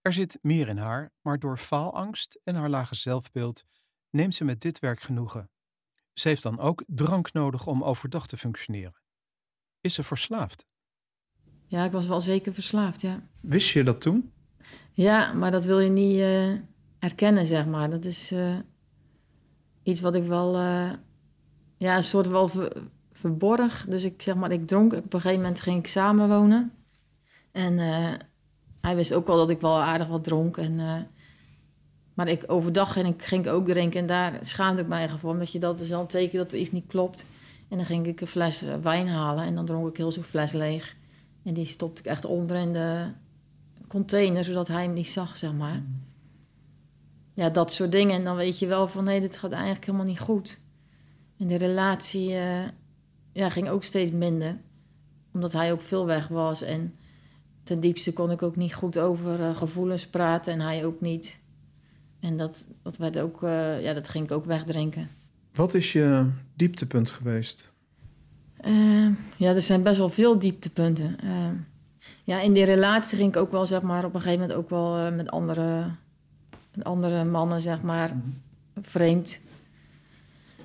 Er 0.00 0.12
zit 0.12 0.38
meer 0.42 0.68
in 0.68 0.76
haar, 0.76 1.12
maar 1.20 1.38
door 1.38 1.56
faalangst 1.56 2.40
en 2.44 2.54
haar 2.54 2.68
lage 2.68 2.94
zelfbeeld 2.94 3.64
neemt 4.10 4.34
ze 4.34 4.44
met 4.44 4.60
dit 4.60 4.78
werk 4.78 5.00
genoegen. 5.00 5.50
Ze 6.12 6.28
heeft 6.28 6.42
dan 6.42 6.58
ook 6.58 6.84
drank 6.86 7.32
nodig 7.32 7.66
om 7.66 7.84
overdag 7.84 8.26
te 8.26 8.36
functioneren. 8.36 9.02
Is 9.80 9.94
ze 9.94 10.02
verslaafd? 10.02 10.66
Ja, 11.66 11.84
ik 11.84 11.92
was 11.92 12.06
wel 12.06 12.20
zeker 12.20 12.54
verslaafd, 12.54 13.00
ja. 13.00 13.22
Wist 13.40 13.70
je 13.70 13.84
dat 13.84 14.00
toen? 14.00 14.32
Ja, 14.92 15.32
maar 15.32 15.50
dat 15.50 15.64
wil 15.64 15.80
je 15.80 15.90
niet 15.90 16.18
eh, 16.18 16.52
erkennen, 16.98 17.46
zeg 17.46 17.66
maar. 17.66 17.90
Dat 17.90 18.04
is 18.04 18.30
eh, 18.30 18.58
iets 19.82 20.00
wat 20.00 20.14
ik 20.14 20.26
wel, 20.26 20.54
eh, 20.54 20.90
ja, 21.76 21.96
een 21.96 22.02
soort 22.02 22.26
wel 22.26 22.48
ver- 22.48 22.82
verborg. 23.12 23.86
Dus 23.88 24.04
ik 24.04 24.22
zeg 24.22 24.34
maar, 24.34 24.52
ik 24.52 24.66
dronk. 24.66 24.92
Op 24.92 25.14
een 25.14 25.20
gegeven 25.20 25.42
moment 25.42 25.60
ging 25.60 25.78
ik 25.78 25.86
samenwonen. 25.86 26.72
En 27.52 27.78
eh, 27.78 28.12
hij 28.80 28.96
wist 28.96 29.14
ook 29.14 29.26
wel 29.26 29.36
dat 29.36 29.50
ik 29.50 29.60
wel 29.60 29.80
aardig 29.80 30.06
wat 30.06 30.24
dronk. 30.24 30.56
En, 30.56 30.80
eh, 30.80 30.94
maar 32.14 32.28
ik, 32.28 32.44
overdag 32.46 32.92
ging 32.92 33.06
ik, 33.06 33.22
ging 33.22 33.48
ook 33.48 33.66
drinken 33.66 34.00
en 34.00 34.06
daar 34.06 34.38
schaamde 34.40 34.82
ik 34.82 34.88
mij 34.88 35.08
voor. 35.08 35.30
Omdat 35.30 35.52
je 35.52 35.58
dat 35.58 35.80
is 35.80 35.92
al 35.92 36.00
een 36.00 36.06
teken 36.06 36.38
dat 36.38 36.52
er 36.52 36.58
iets 36.58 36.72
niet 36.72 36.86
klopt. 36.86 37.26
En 37.68 37.76
dan 37.76 37.86
ging 37.86 38.06
ik 38.06 38.20
een 38.20 38.26
fles 38.26 38.64
wijn 38.82 39.08
halen 39.08 39.44
en 39.44 39.54
dan 39.54 39.64
dronk 39.66 39.88
ik 39.88 39.96
heel 39.96 40.12
zo'n 40.12 40.22
fles 40.22 40.52
leeg. 40.52 40.96
En 41.44 41.54
die 41.54 41.64
stopte 41.64 42.02
ik 42.02 42.08
echt 42.08 42.24
onder 42.24 42.56
in 42.56 42.72
de 42.72 43.06
container, 43.88 44.44
zodat 44.44 44.68
hij 44.68 44.82
hem 44.82 44.92
niet 44.92 45.08
zag, 45.08 45.36
zeg 45.38 45.52
maar. 45.52 45.82
Ja, 47.34 47.50
dat 47.50 47.72
soort 47.72 47.92
dingen. 47.92 48.14
En 48.14 48.24
dan 48.24 48.36
weet 48.36 48.58
je 48.58 48.66
wel 48.66 48.88
van, 48.88 49.04
nee, 49.04 49.20
dit 49.20 49.38
gaat 49.38 49.52
eigenlijk 49.52 49.84
helemaal 49.84 50.06
niet 50.06 50.20
goed. 50.20 50.60
En 51.38 51.46
de 51.46 51.56
relatie 51.56 52.34
eh, 52.34 52.64
ja, 53.32 53.50
ging 53.50 53.68
ook 53.68 53.84
steeds 53.84 54.10
minder. 54.10 54.60
Omdat 55.32 55.52
hij 55.52 55.72
ook 55.72 55.80
veel 55.80 56.06
weg 56.06 56.28
was. 56.28 56.62
En 56.62 56.94
ten 57.62 57.80
diepste 57.80 58.12
kon 58.12 58.30
ik 58.30 58.42
ook 58.42 58.56
niet 58.56 58.74
goed 58.74 58.98
over 58.98 59.40
eh, 59.40 59.56
gevoelens 59.56 60.06
praten. 60.06 60.52
En 60.52 60.60
hij 60.60 60.84
ook 60.84 61.00
niet. 61.00 61.40
En 62.20 62.36
dat, 62.36 62.66
dat, 62.82 62.96
werd 62.96 63.18
ook, 63.18 63.42
eh, 63.42 63.82
ja, 63.82 63.94
dat 63.94 64.08
ging 64.08 64.24
ik 64.24 64.30
ook 64.30 64.44
wegdrinken. 64.44 65.08
Wat 65.52 65.74
is 65.74 65.92
je 65.92 66.30
dieptepunt 66.56 67.10
geweest? 67.10 67.70
Ja, 69.36 69.54
er 69.54 69.60
zijn 69.60 69.82
best 69.82 69.98
wel 69.98 70.08
veel 70.08 70.38
dieptepunten. 70.38 71.16
Ja, 72.24 72.40
in 72.40 72.52
die 72.52 72.64
relatie 72.64 73.18
ging 73.18 73.28
ik 73.28 73.36
ook 73.36 73.50
wel, 73.50 73.66
zeg 73.66 73.82
maar, 73.82 74.04
op 74.04 74.14
een 74.14 74.20
gegeven 74.20 74.40
moment 74.40 74.58
ook 74.58 74.70
wel 74.70 75.12
met 75.12 75.30
andere, 75.30 75.90
met 76.74 76.84
andere 76.84 77.24
mannen, 77.24 77.60
zeg 77.60 77.82
maar, 77.82 78.16
vreemd. 78.80 79.40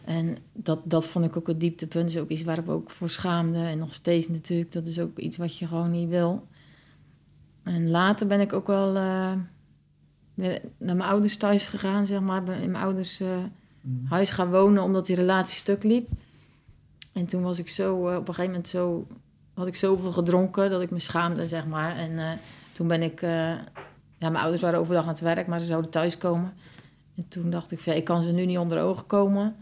En 0.07 0.37
dat, 0.53 0.79
dat 0.83 1.05
vond 1.05 1.25
ik 1.25 1.37
ook 1.37 1.47
het 1.47 1.59
dieptepunt. 1.59 2.09
is 2.09 2.17
ook 2.17 2.29
iets 2.29 2.43
waar 2.43 2.57
ik 2.57 2.69
ook 2.69 2.91
voor 2.91 3.09
schaamde. 3.09 3.59
En 3.59 3.77
nog 3.77 3.93
steeds 3.93 4.27
natuurlijk, 4.27 4.71
dat 4.71 4.85
is 4.85 4.99
ook 4.99 5.17
iets 5.17 5.37
wat 5.37 5.57
je 5.57 5.67
gewoon 5.67 5.91
niet 5.91 6.09
wil. 6.09 6.47
En 7.63 7.89
later 7.89 8.27
ben 8.27 8.39
ik 8.39 8.53
ook 8.53 8.67
wel 8.67 8.95
eh, 8.95 9.31
weer 10.33 10.61
naar 10.77 10.95
mijn 10.95 11.09
ouders 11.09 11.37
thuis 11.37 11.65
gegaan, 11.65 12.05
zeg 12.05 12.19
maar. 12.19 12.43
Ben 12.43 12.61
in 12.61 12.71
mijn 12.71 12.83
ouders 12.83 13.19
eh, 13.19 13.27
huis 14.09 14.29
gaan 14.29 14.51
wonen, 14.51 14.83
omdat 14.83 15.05
die 15.05 15.15
relatie 15.15 15.57
stuk 15.57 15.83
liep. 15.83 16.09
En 17.13 17.25
toen 17.25 17.41
was 17.41 17.59
ik 17.59 17.69
zo, 17.69 18.07
eh, 18.07 18.15
op 18.15 18.27
een 18.27 18.33
gegeven 18.33 18.51
moment 18.51 18.67
zo 18.67 19.07
had 19.53 19.67
ik 19.67 19.75
zoveel 19.75 20.11
gedronken 20.11 20.69
dat 20.69 20.81
ik 20.81 20.89
me 20.89 20.99
schaamde, 20.99 21.47
zeg 21.47 21.65
maar. 21.65 21.97
En 21.97 22.39
toen 22.71 22.87
ben 22.87 23.03
ik... 23.03 23.21
ja, 24.17 24.29
mijn 24.29 24.43
ouders 24.43 24.61
waren 24.61 24.79
overdag 24.79 25.03
aan 25.03 25.09
het 25.09 25.19
werk, 25.19 25.47
maar 25.47 25.59
ze 25.59 25.65
zouden 25.65 25.91
thuiskomen. 25.91 26.53
En 27.15 27.27
toen 27.27 27.49
dacht 27.49 27.71
ik, 27.71 27.79
van, 27.79 27.93
ja, 27.93 27.99
ik 27.99 28.05
kan 28.05 28.23
ze 28.23 28.31
nu 28.31 28.45
niet 28.45 28.57
onder 28.57 28.81
ogen 28.81 29.05
komen. 29.05 29.55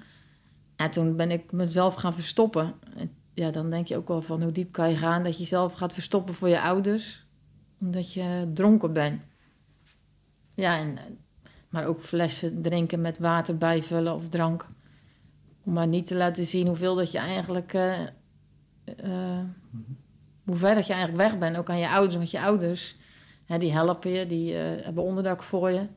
En 0.75 0.91
toen 0.91 1.15
ben 1.15 1.31
ik 1.31 1.51
mezelf 1.51 1.93
gaan 1.93 2.13
verstoppen. 2.13 2.73
En 2.97 3.11
ja, 3.33 3.51
dan 3.51 3.69
denk 3.69 3.87
je 3.87 3.97
ook 3.97 4.07
wel 4.07 4.21
van 4.21 4.43
hoe 4.43 4.51
diep 4.51 4.71
kan 4.71 4.89
je 4.89 4.97
gaan... 4.97 5.23
dat 5.23 5.33
je 5.33 5.39
jezelf 5.39 5.73
gaat 5.73 5.93
verstoppen 5.93 6.33
voor 6.33 6.49
je 6.49 6.61
ouders... 6.61 7.25
omdat 7.79 8.13
je 8.13 8.51
dronken 8.53 8.93
bent. 8.93 9.21
Ja, 10.53 10.77
en, 10.77 10.97
maar 11.69 11.85
ook 11.85 12.01
flessen 12.01 12.61
drinken 12.61 13.01
met 13.01 13.19
water 13.19 13.57
bijvullen 13.57 14.15
of 14.15 14.29
drank. 14.29 14.67
Om 15.63 15.73
maar 15.73 15.87
niet 15.87 16.05
te 16.05 16.15
laten 16.15 16.45
zien 16.45 16.67
hoeveel 16.67 16.95
dat 16.95 17.11
je 17.11 17.17
eigenlijk... 17.17 17.73
eh, 17.73 18.01
eh, 18.83 19.43
hoe 20.43 20.55
ver 20.55 20.75
dat 20.75 20.87
je 20.87 20.93
eigenlijk 20.93 21.29
weg 21.29 21.39
bent, 21.39 21.57
ook 21.57 21.69
aan 21.69 21.79
je 21.79 21.89
ouders. 21.89 22.15
Want 22.15 22.31
je 22.31 22.41
ouders, 22.41 22.95
hè, 23.45 23.57
die 23.57 23.71
helpen 23.71 24.11
je, 24.11 24.27
die 24.27 24.57
eh, 24.57 24.83
hebben 24.83 25.03
onderdak 25.03 25.43
voor 25.43 25.71
je. 25.71 25.87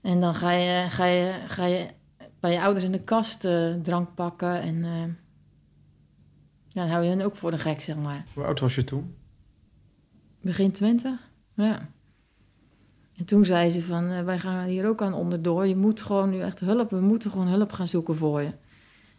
En 0.00 0.20
dan 0.20 0.34
ga 0.34 0.50
je, 0.50 0.90
ga 0.90 1.04
je, 1.04 1.32
ga 1.46 1.64
je 1.64 1.86
bij 2.40 2.52
je 2.52 2.60
ouders 2.60 2.84
in 2.84 2.92
de 2.92 3.02
kast 3.02 3.44
eh, 3.44 3.74
drank 3.74 4.14
pakken. 4.14 4.60
En 4.60 4.84
eh, 4.84 5.04
ja, 6.68 6.82
dan 6.82 6.88
hou 6.88 7.04
je 7.04 7.10
hen 7.10 7.20
ook 7.20 7.36
voor 7.36 7.50
de 7.50 7.58
gek, 7.58 7.80
zeg 7.80 7.96
maar. 7.96 8.24
Hoe 8.34 8.44
oud 8.44 8.60
was 8.60 8.74
je 8.74 8.84
toen? 8.84 9.14
Begin 10.42 10.70
twintig, 10.70 11.30
ja. 11.54 11.88
En 13.16 13.26
toen 13.26 13.44
zei 13.44 13.70
ze 13.70 13.82
van, 13.82 14.24
wij 14.24 14.38
gaan 14.38 14.66
hier 14.66 14.86
ook 14.88 15.02
aan 15.02 15.14
onderdoor. 15.14 15.66
Je 15.66 15.76
moet 15.76 16.02
gewoon 16.02 16.30
nu 16.30 16.40
echt 16.40 16.60
hulp, 16.60 16.90
we 16.90 17.00
moeten 17.00 17.30
gewoon 17.30 17.46
hulp 17.46 17.72
gaan 17.72 17.86
zoeken 17.86 18.16
voor 18.16 18.42
je. 18.42 18.52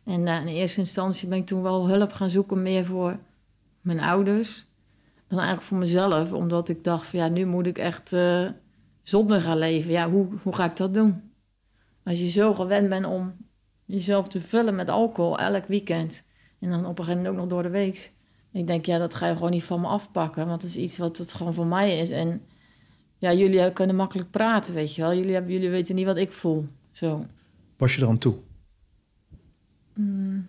En 0.04 0.28
in 0.28 0.48
eerste 0.48 0.80
instantie 0.80 1.28
ben 1.28 1.38
ik 1.38 1.46
toen 1.46 1.62
wel 1.62 1.88
hulp 1.88 2.12
gaan 2.12 2.30
zoeken 2.30 2.62
meer 2.62 2.86
voor 2.86 3.20
mijn 3.82 4.00
ouders 4.00 4.66
dan 5.32 5.40
eigenlijk 5.40 5.68
voor 5.68 5.78
mezelf. 5.78 6.34
Omdat 6.34 6.70
ik 6.70 6.84
dacht 6.84 7.08
van 7.08 7.20
ja, 7.20 7.28
nu 7.28 7.46
moet 7.46 7.68
ik 7.68 7.78
echt 7.78 8.14
eh, 8.14 8.50
zonder 9.04 9.42
gaan 9.42 9.58
leven. 9.58 9.92
Ja, 9.92 10.10
hoe, 10.10 10.28
hoe 10.44 10.56
ga 10.56 10.66
ik 10.66 10.78
dat 10.78 10.94
doen? 10.94 11.32
Als 12.04 12.20
je 12.20 12.30
zo 12.30 12.54
gewend 12.54 12.90
bent 12.90 13.06
om 13.06 13.34
jezelf 13.86 14.28
te 14.28 14.42
vullen 14.42 14.76
met 14.76 14.90
alcohol 14.90 15.40
elk 15.40 15.66
weekend. 15.66 16.24
En 16.60 16.70
dan 16.70 16.86
op 16.86 17.00
een 17.00 17.04
gegeven 17.04 17.18
moment 17.18 17.28
ook 17.28 17.40
nog 17.40 17.48
door 17.48 17.64
de 17.64 17.78
week. 17.78 18.14
Ik 18.52 18.68
denk, 18.68 18.86
ja, 18.86 18.98
dat 18.98 19.14
ga 19.14 19.28
je 19.28 19.34
gewoon 19.34 19.52
niet 19.52 19.64
van 19.64 19.82
me 19.82 19.88
afpakken. 19.88 20.48
Want 20.48 20.62
het 20.62 20.72
is 20.72 20.78
iets 20.78 20.98
wat 20.98 21.18
het 21.18 21.34
gewoon 21.34 21.54
voor 21.54 21.68
mij 21.68 22.00
is. 22.00 22.10
En 22.10 22.42
ja, 23.18 23.34
jullie 23.34 23.74
kunnen 23.74 23.96
makkelijk 23.96 24.32
praten, 24.32 24.74
weet 24.74 24.96
je 24.96 25.02
wel. 25.02 25.14
Jullie, 25.14 25.34
hebben, 25.34 25.52
jullie 25.52 25.70
weten 25.70 25.96
niet 25.96 26.06
wat 26.06 26.18
ik 26.18 26.32
voel. 26.32 26.68
Zo. 26.92 27.26
Was 27.78 27.96
je 27.96 28.02
er 28.02 28.08
aan 28.08 28.18
toe? 28.18 28.36
Mm. 29.94 30.48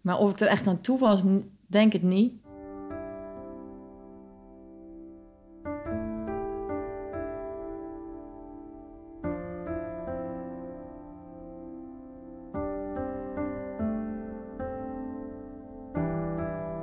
Maar 0.00 0.18
of 0.18 0.30
ik 0.30 0.40
er 0.40 0.46
echt 0.46 0.66
aan 0.66 0.80
toe 0.80 0.98
was, 0.98 1.22
denk 1.66 1.92
het 1.92 2.02
niet. 2.02 2.32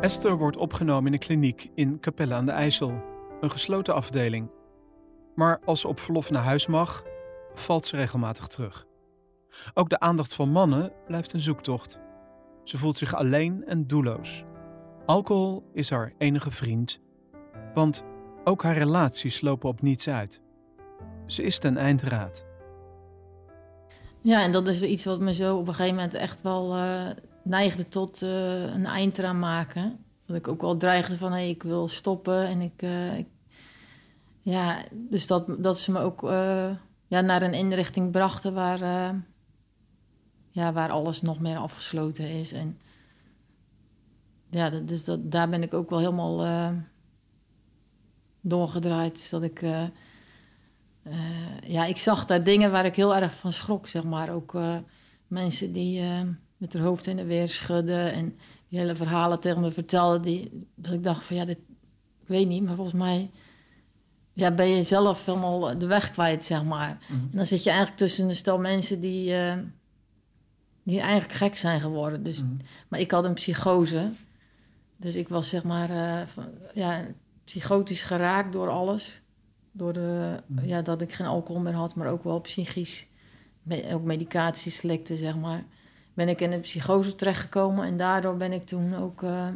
Esther 0.06 0.38
wordt 0.38 0.58
opgenomen 0.58 1.06
in 1.06 1.14
een 1.14 1.20
kliniek 1.20 1.70
in 1.76 2.00
Capelle 2.00 2.34
aan 2.34 2.46
de 2.46 2.52
IJssel, 2.52 3.04
een 3.42 3.52
gesloten 3.52 3.94
afdeling. 3.94 4.52
Maar 5.36 5.60
als 5.64 5.82
ze 5.82 5.88
op 5.88 6.00
verlof 6.00 6.30
naar 6.30 6.44
huis 6.44 6.68
mag, 6.68 7.04
valt 7.54 7.86
ze 7.86 7.96
regelmatig 7.96 8.48
terug. 8.48 8.86
Ook 9.74 9.90
de 9.90 10.00
aandacht 10.00 10.34
van 10.34 10.50
mannen 10.50 10.92
blijft 11.08 11.34
een 11.34 11.42
zoektocht. 11.42 12.00
Ze 12.64 12.78
voelt 12.78 12.98
zich 12.98 13.16
alleen 13.16 13.64
en 13.66 13.88
doelloos. 13.88 14.44
Alcohol 15.06 15.70
is 15.74 15.90
haar 15.90 16.14
enige 16.18 16.52
vriend, 16.52 17.00
want 17.74 18.04
ook 18.44 18.64
haar 18.64 18.78
relaties 18.78 19.42
lopen 19.42 19.70
op 19.70 19.82
niets 19.82 20.08
uit. 20.08 20.42
Ze 21.26 21.44
is 21.44 21.60
ten 21.60 21.78
eindraad. 21.78 22.46
Ja, 24.22 24.42
en 24.42 24.52
dat 24.52 24.68
is 24.68 24.82
iets 24.82 25.06
wat 25.06 25.20
me 25.20 25.34
zo 25.34 25.58
op 25.58 25.68
een 25.68 25.74
gegeven 25.74 25.96
moment 25.96 26.14
echt 26.14 26.42
wel 26.42 26.76
eh, 26.76 27.10
neigde 27.46 27.88
tot 27.88 28.22
eh, 28.22 28.64
een 28.64 28.86
eind 28.86 29.18
eraan 29.18 29.40
maken. 29.40 30.00
Dat 30.26 30.36
ik 30.36 30.48
ook 30.48 30.62
wel 30.62 30.78
dreigde 30.78 31.18
van, 31.18 31.32
hé, 31.32 31.42
ik 31.42 31.64
wil 31.64 31.88
stoppen. 31.88 32.46
En 32.48 32.62
ik, 32.62 32.82
eh, 32.82 33.18
ik- 33.18 33.30
ja, 34.42 34.84
dus 34.92 35.28
dat, 35.28 35.64
dat 35.64 35.80
ze 35.80 35.92
me 35.92 36.00
ook 36.00 36.24
eh, 36.24 36.76
ja, 37.08 37.22
naar 37.22 37.42
een 37.42 37.54
inrichting 37.54 38.12
brachten 38.12 38.54
waar, 38.54 38.80
ja, 40.50 40.74
waar 40.74 40.90
alles 40.92 41.22
nog 41.22 41.40
meer 41.40 41.58
afgesloten 41.58 42.30
is. 42.30 42.52
En 42.54 42.80
ja, 44.50 44.70
dus 44.70 45.04
dat, 45.04 45.32
daar 45.32 45.50
ben 45.50 45.64
ik 45.64 45.74
ook 45.74 45.90
wel 45.90 46.00
helemaal 46.00 46.74
doorgedraaid. 48.42 49.16
Dus 49.16 49.30
dat 49.30 49.44
ik... 49.44 49.62
ja, 51.64 51.86
ik 51.86 51.98
zag 51.98 52.26
daar 52.26 52.44
dingen 52.44 52.72
waar 52.72 52.86
ik 52.86 52.96
heel 52.96 53.16
erg 53.16 53.34
van 53.36 53.52
schrok, 53.54 53.88
zeg 53.88 54.04
maar. 54.04 54.30
Ook 54.30 54.54
mensen 55.28 55.72
die 55.72 56.02
met 56.58 56.74
hun 56.74 56.82
hoofd 56.82 57.08
in 57.08 57.16
de 57.16 57.24
weer 57.26 57.50
schudden 57.50 58.12
en 58.14 58.38
die 58.70 58.80
hele 58.80 58.96
verhalen 58.96 59.40
tegen 59.40 59.62
me 59.62 59.72
vertelden. 59.72 60.22
Die, 60.22 60.68
dat 60.76 60.94
ik 60.94 61.04
dacht 61.04 61.24
van 61.24 61.36
ja, 61.36 61.46
dit, 61.46 61.58
ik 62.22 62.28
weet 62.28 62.48
niet, 62.48 62.64
maar 62.64 62.76
volgens 62.76 62.96
mij 62.98 63.32
ja, 64.34 64.52
ben 64.52 64.68
je 64.68 64.84
zelf 64.84 65.26
helemaal 65.26 65.78
de 65.78 65.86
weg 65.88 66.12
kwijt, 66.12 66.44
zeg 66.44 66.64
maar. 66.64 66.98
En 67.10 67.30
dan 67.32 67.46
zit 67.46 67.64
je 67.64 67.70
eigenlijk 67.70 68.00
tussen 68.00 68.30
een 68.30 68.36
stel 68.36 68.60
mensen 68.60 69.00
die, 69.00 69.36
eh, 69.36 69.58
die 70.84 71.00
eigenlijk 71.00 71.34
gek 71.34 71.56
zijn 71.56 71.82
geworden. 71.82 72.24
Dus, 72.24 72.44
Maar 72.88 73.00
ik 73.00 73.12
had 73.12 73.24
een 73.26 73.34
psychose. 73.34 74.12
Dus 74.98 75.16
ik 75.16 75.28
was 75.30 75.50
zeg 75.50 75.64
maar 75.64 75.90
eh, 75.90 76.28
van, 76.28 76.46
ja, 76.74 77.06
psychotisch 77.44 78.02
geraakt 78.02 78.54
door 78.54 78.70
alles. 78.70 79.22
Door 79.72 79.94
de, 79.94 80.40
ja, 80.62 80.82
dat 80.82 81.02
ik 81.02 81.14
geen 81.14 81.28
alcohol 81.28 81.62
meer 81.62 81.74
had, 81.74 81.96
maar 81.96 82.08
ook 82.08 82.24
wel 82.24 82.40
psychisch. 82.42 83.08
Me- 83.64 83.94
ook 83.94 84.04
medicatie 84.04 84.72
slikte, 84.72 85.18
zeg 85.18 85.36
maar. 85.38 85.64
Ben 86.16 86.30
ik 86.30 86.42
in 86.42 86.52
een 86.52 86.62
psychose 86.62 87.16
terechtgekomen 87.16 87.86
en 87.86 87.98
daardoor 87.98 88.38
ben 88.38 88.54
ik 88.54 88.64
toen 88.64 88.96
ook 88.96 89.24
eh, 89.24 89.48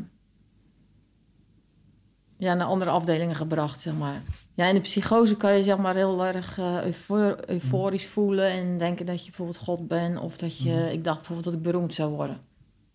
ja, 2.38 2.54
naar 2.54 2.68
andere 2.68 2.92
afdelingen 2.92 3.36
gebracht, 3.36 3.82
zeg 3.82 3.94
maar. 3.94 4.22
Ja, 4.54 4.66
in 4.68 4.76
de 4.76 4.82
psychose 4.82 5.38
kan 5.38 5.54
je 5.58 5.64
zeg 5.64 5.78
maar 5.78 5.96
heel 5.96 6.26
erg 6.26 6.58
eh, 6.58 6.84
eufor- 6.86 7.50
euforisch 7.50 8.06
voelen 8.08 8.46
en 8.52 8.78
denken 8.78 9.06
dat 9.06 9.20
je 9.20 9.26
bijvoorbeeld 9.26 9.58
God 9.58 9.88
bent. 9.88 10.20
Of 10.20 10.38
dat 10.38 10.58
je, 10.58 10.90
ik 10.92 11.04
dacht 11.04 11.18
bijvoorbeeld 11.18 11.46
dat 11.46 11.54
ik 11.54 11.62
beroemd 11.62 11.96
zou 11.96 12.12
worden. 12.14 12.40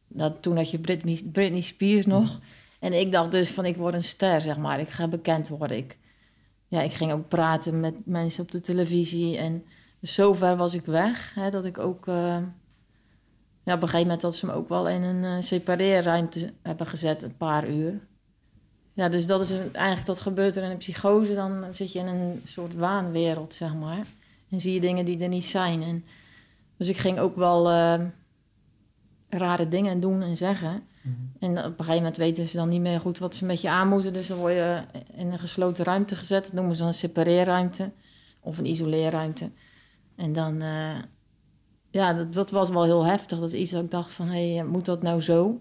Dat, 0.09 0.43
toen 0.43 0.57
had 0.57 0.71
je 0.71 0.79
Britney, 0.79 1.23
Britney 1.33 1.61
Spears 1.61 2.07
nog. 2.07 2.41
En 2.81 2.93
ik 2.93 3.13
dacht 3.13 3.31
dus 3.31 3.51
van 3.51 3.65
ik 3.65 3.77
word 3.77 3.95
een 3.95 4.05
ster, 4.05 4.41
zeg 4.41 4.57
maar. 4.59 4.81
Ik 4.81 4.89
ga 4.89 5.09
bekend 5.09 5.49
worden. 5.49 5.77
Ik, 5.77 5.99
ja, 6.69 6.81
ik 6.83 6.93
ging 6.93 7.13
ook 7.13 7.29
praten 7.29 7.81
met 7.81 7.95
mensen 8.07 8.43
op 8.43 8.51
de 8.51 8.61
televisie. 8.61 9.37
En 9.39 9.65
dus 10.01 10.15
zover 10.15 10.57
was 10.57 10.75
ik 10.75 10.85
weg, 10.85 11.35
hè, 11.35 11.51
dat 11.51 11.65
ik 11.65 11.79
ook... 11.79 12.07
eh, 12.07 12.37
ja, 13.65 13.75
op 13.75 13.83
een 13.83 13.89
gegeven 13.89 14.01
moment 14.01 14.21
dat 14.21 14.37
ze 14.37 14.47
me 14.47 14.53
ook 14.53 14.69
wel 14.69 14.89
in 14.89 15.03
een 15.03 15.25
eh, 15.25 15.43
separeerruimte 15.43 16.53
hebben 16.63 16.87
gezet, 16.87 17.23
een 17.23 17.37
paar 17.37 17.69
uur. 17.69 18.01
Ja, 18.93 19.09
dus 19.09 19.27
dat 19.27 19.41
is 19.41 19.51
een- 19.51 19.75
eigenlijk, 19.75 20.07
dat 20.07 20.21
gebeurt 20.21 20.57
er 20.57 20.63
in 20.63 20.71
een 20.71 20.77
psychose. 20.77 21.35
Dan 21.35 21.65
zit 21.75 21.93
je 21.93 21.99
in 21.99 22.07
een 22.07 22.41
soort 22.45 22.75
waanwereld, 22.75 23.55
zeg 23.55 23.75
maar. 23.75 24.07
En 24.51 24.61
zie 24.61 24.75
je 24.75 24.81
dingen 24.81 25.05
die 25.05 25.23
er 25.23 25.29
niet 25.29 25.45
zijn. 25.45 25.83
En, 25.83 26.05
dus 26.77 26.89
ik 26.89 26.97
ging 26.97 27.19
ook 27.19 27.37
wel 27.37 27.69
eh, 27.71 28.01
rare 29.29 29.69
dingen 29.69 30.01
doen 30.01 30.23
en 30.23 30.37
zeggen. 30.37 30.83
En 31.41 31.51
op 31.59 31.65
een 31.65 31.73
gegeven 31.77 31.95
moment 31.95 32.17
weten 32.17 32.49
ze 32.49 32.57
dan 32.57 32.69
niet 32.69 32.81
meer 32.81 33.01
goed 33.01 33.19
wat 33.19 33.35
ze 33.37 33.45
met 33.45 33.61
je 33.61 33.71
aan 33.71 33.89
moeten. 33.89 34.13
Dus 34.13 34.27
dan 34.27 34.39
word 34.39 34.55
je 34.55 34.83
in 35.15 35.33
een 35.33 35.39
gesloten 35.39 35.85
ruimte 35.85 36.17
gezet. 36.17 36.43
Dat 36.45 36.53
noemen 36.53 36.73
ze 36.75 36.79
dan 36.79 36.89
een 36.89 36.95
separeerruimte 36.95 37.91
of 38.41 38.59
een 38.59 38.67
isoleerruimte. 38.67 39.51
En 40.17 40.33
dan, 40.33 40.61
eh, 40.63 40.91
ja, 41.95 42.15
dat, 42.15 42.33
dat 42.33 42.51
was 42.51 42.71
wel 42.71 42.85
heel 42.85 43.05
heftig. 43.07 43.39
Dat 43.39 43.53
is 43.53 43.61
iets 43.61 43.71
dat 43.71 43.85
ik 43.85 43.91
dacht 43.91 44.13
van, 44.13 44.27
hé, 44.27 44.55
hey, 44.55 44.65
moet 44.65 44.85
dat 44.85 45.03
nou 45.03 45.21
zo? 45.21 45.61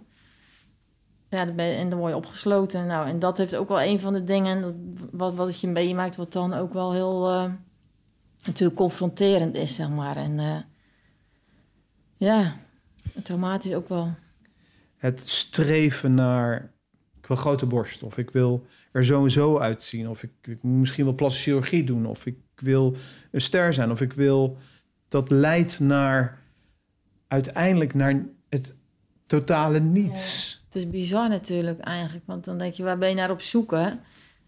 Ja, 1.30 1.46
dan 1.46 1.56
ben 1.56 1.76
en 1.76 1.90
dan 1.90 2.00
word 2.00 2.12
je 2.12 2.18
opgesloten. 2.18 2.86
Nou, 2.86 3.08
en 3.08 3.20
dat 3.20 3.38
heeft 3.38 3.56
ook 3.56 3.68
wel 3.68 3.82
een 3.82 4.00
van 4.00 4.14
de 4.14 4.24
dingen 4.24 4.62
dat, 4.62 4.74
wat, 5.12 5.36
wat 5.36 5.60
je 5.60 5.68
meemaakt, 5.68 6.16
wat 6.16 6.34
dan 6.34 6.54
ook 6.54 6.74
wel 6.74 6.94
heel 6.94 7.30
eh, 7.30 7.52
natuurlijk 8.46 8.78
confronterend 8.78 9.56
is, 9.56 9.76
zeg 9.76 9.90
maar. 9.90 10.18
En 10.18 10.40
eh, 10.40 10.58
ja, 12.18 12.56
traumatisch 13.24 13.74
ook 13.74 13.90
wel. 13.90 14.14
Het 14.98 15.30
streven 15.30 16.14
naar, 16.14 16.74
ik 17.20 17.28
wil 17.28 17.38
grote 17.38 17.66
borst, 17.66 18.04
of 18.04 18.18
ik 18.18 18.32
wil 18.32 18.66
er 18.92 19.06
zo 19.06 19.28
zo 19.28 19.60
uitzien, 19.60 20.10
of 20.10 20.24
ik, 20.24 20.64
misschien 20.64 21.06
wel 21.06 21.14
plastische 21.14 21.50
chirurgie 21.50 21.84
doen, 21.84 22.06
of 22.06 22.26
ik 22.26 22.38
wil 22.56 22.96
een 23.32 23.42
ster 23.42 23.74
zijn, 23.74 23.92
of 23.92 24.02
ik 24.02 24.14
wil, 24.14 24.58
dat 25.14 25.30
leidt 25.30 25.80
naar, 25.80 26.42
uiteindelijk 27.28 27.94
naar 27.94 28.26
het 28.50 28.78
totale 29.26 29.80
niets. 29.80 30.62
Het 30.66 30.76
is 30.76 30.90
bizar 30.90 31.30
natuurlijk 31.30 31.80
eigenlijk, 31.80 32.24
want 32.26 32.46
dan 32.46 32.58
denk 32.58 32.74
je, 32.74 32.84
waar 32.84 32.98
ben 32.98 33.10
je 33.10 33.16
naar 33.16 33.32
op 33.32 33.42
zoek? 33.42 33.76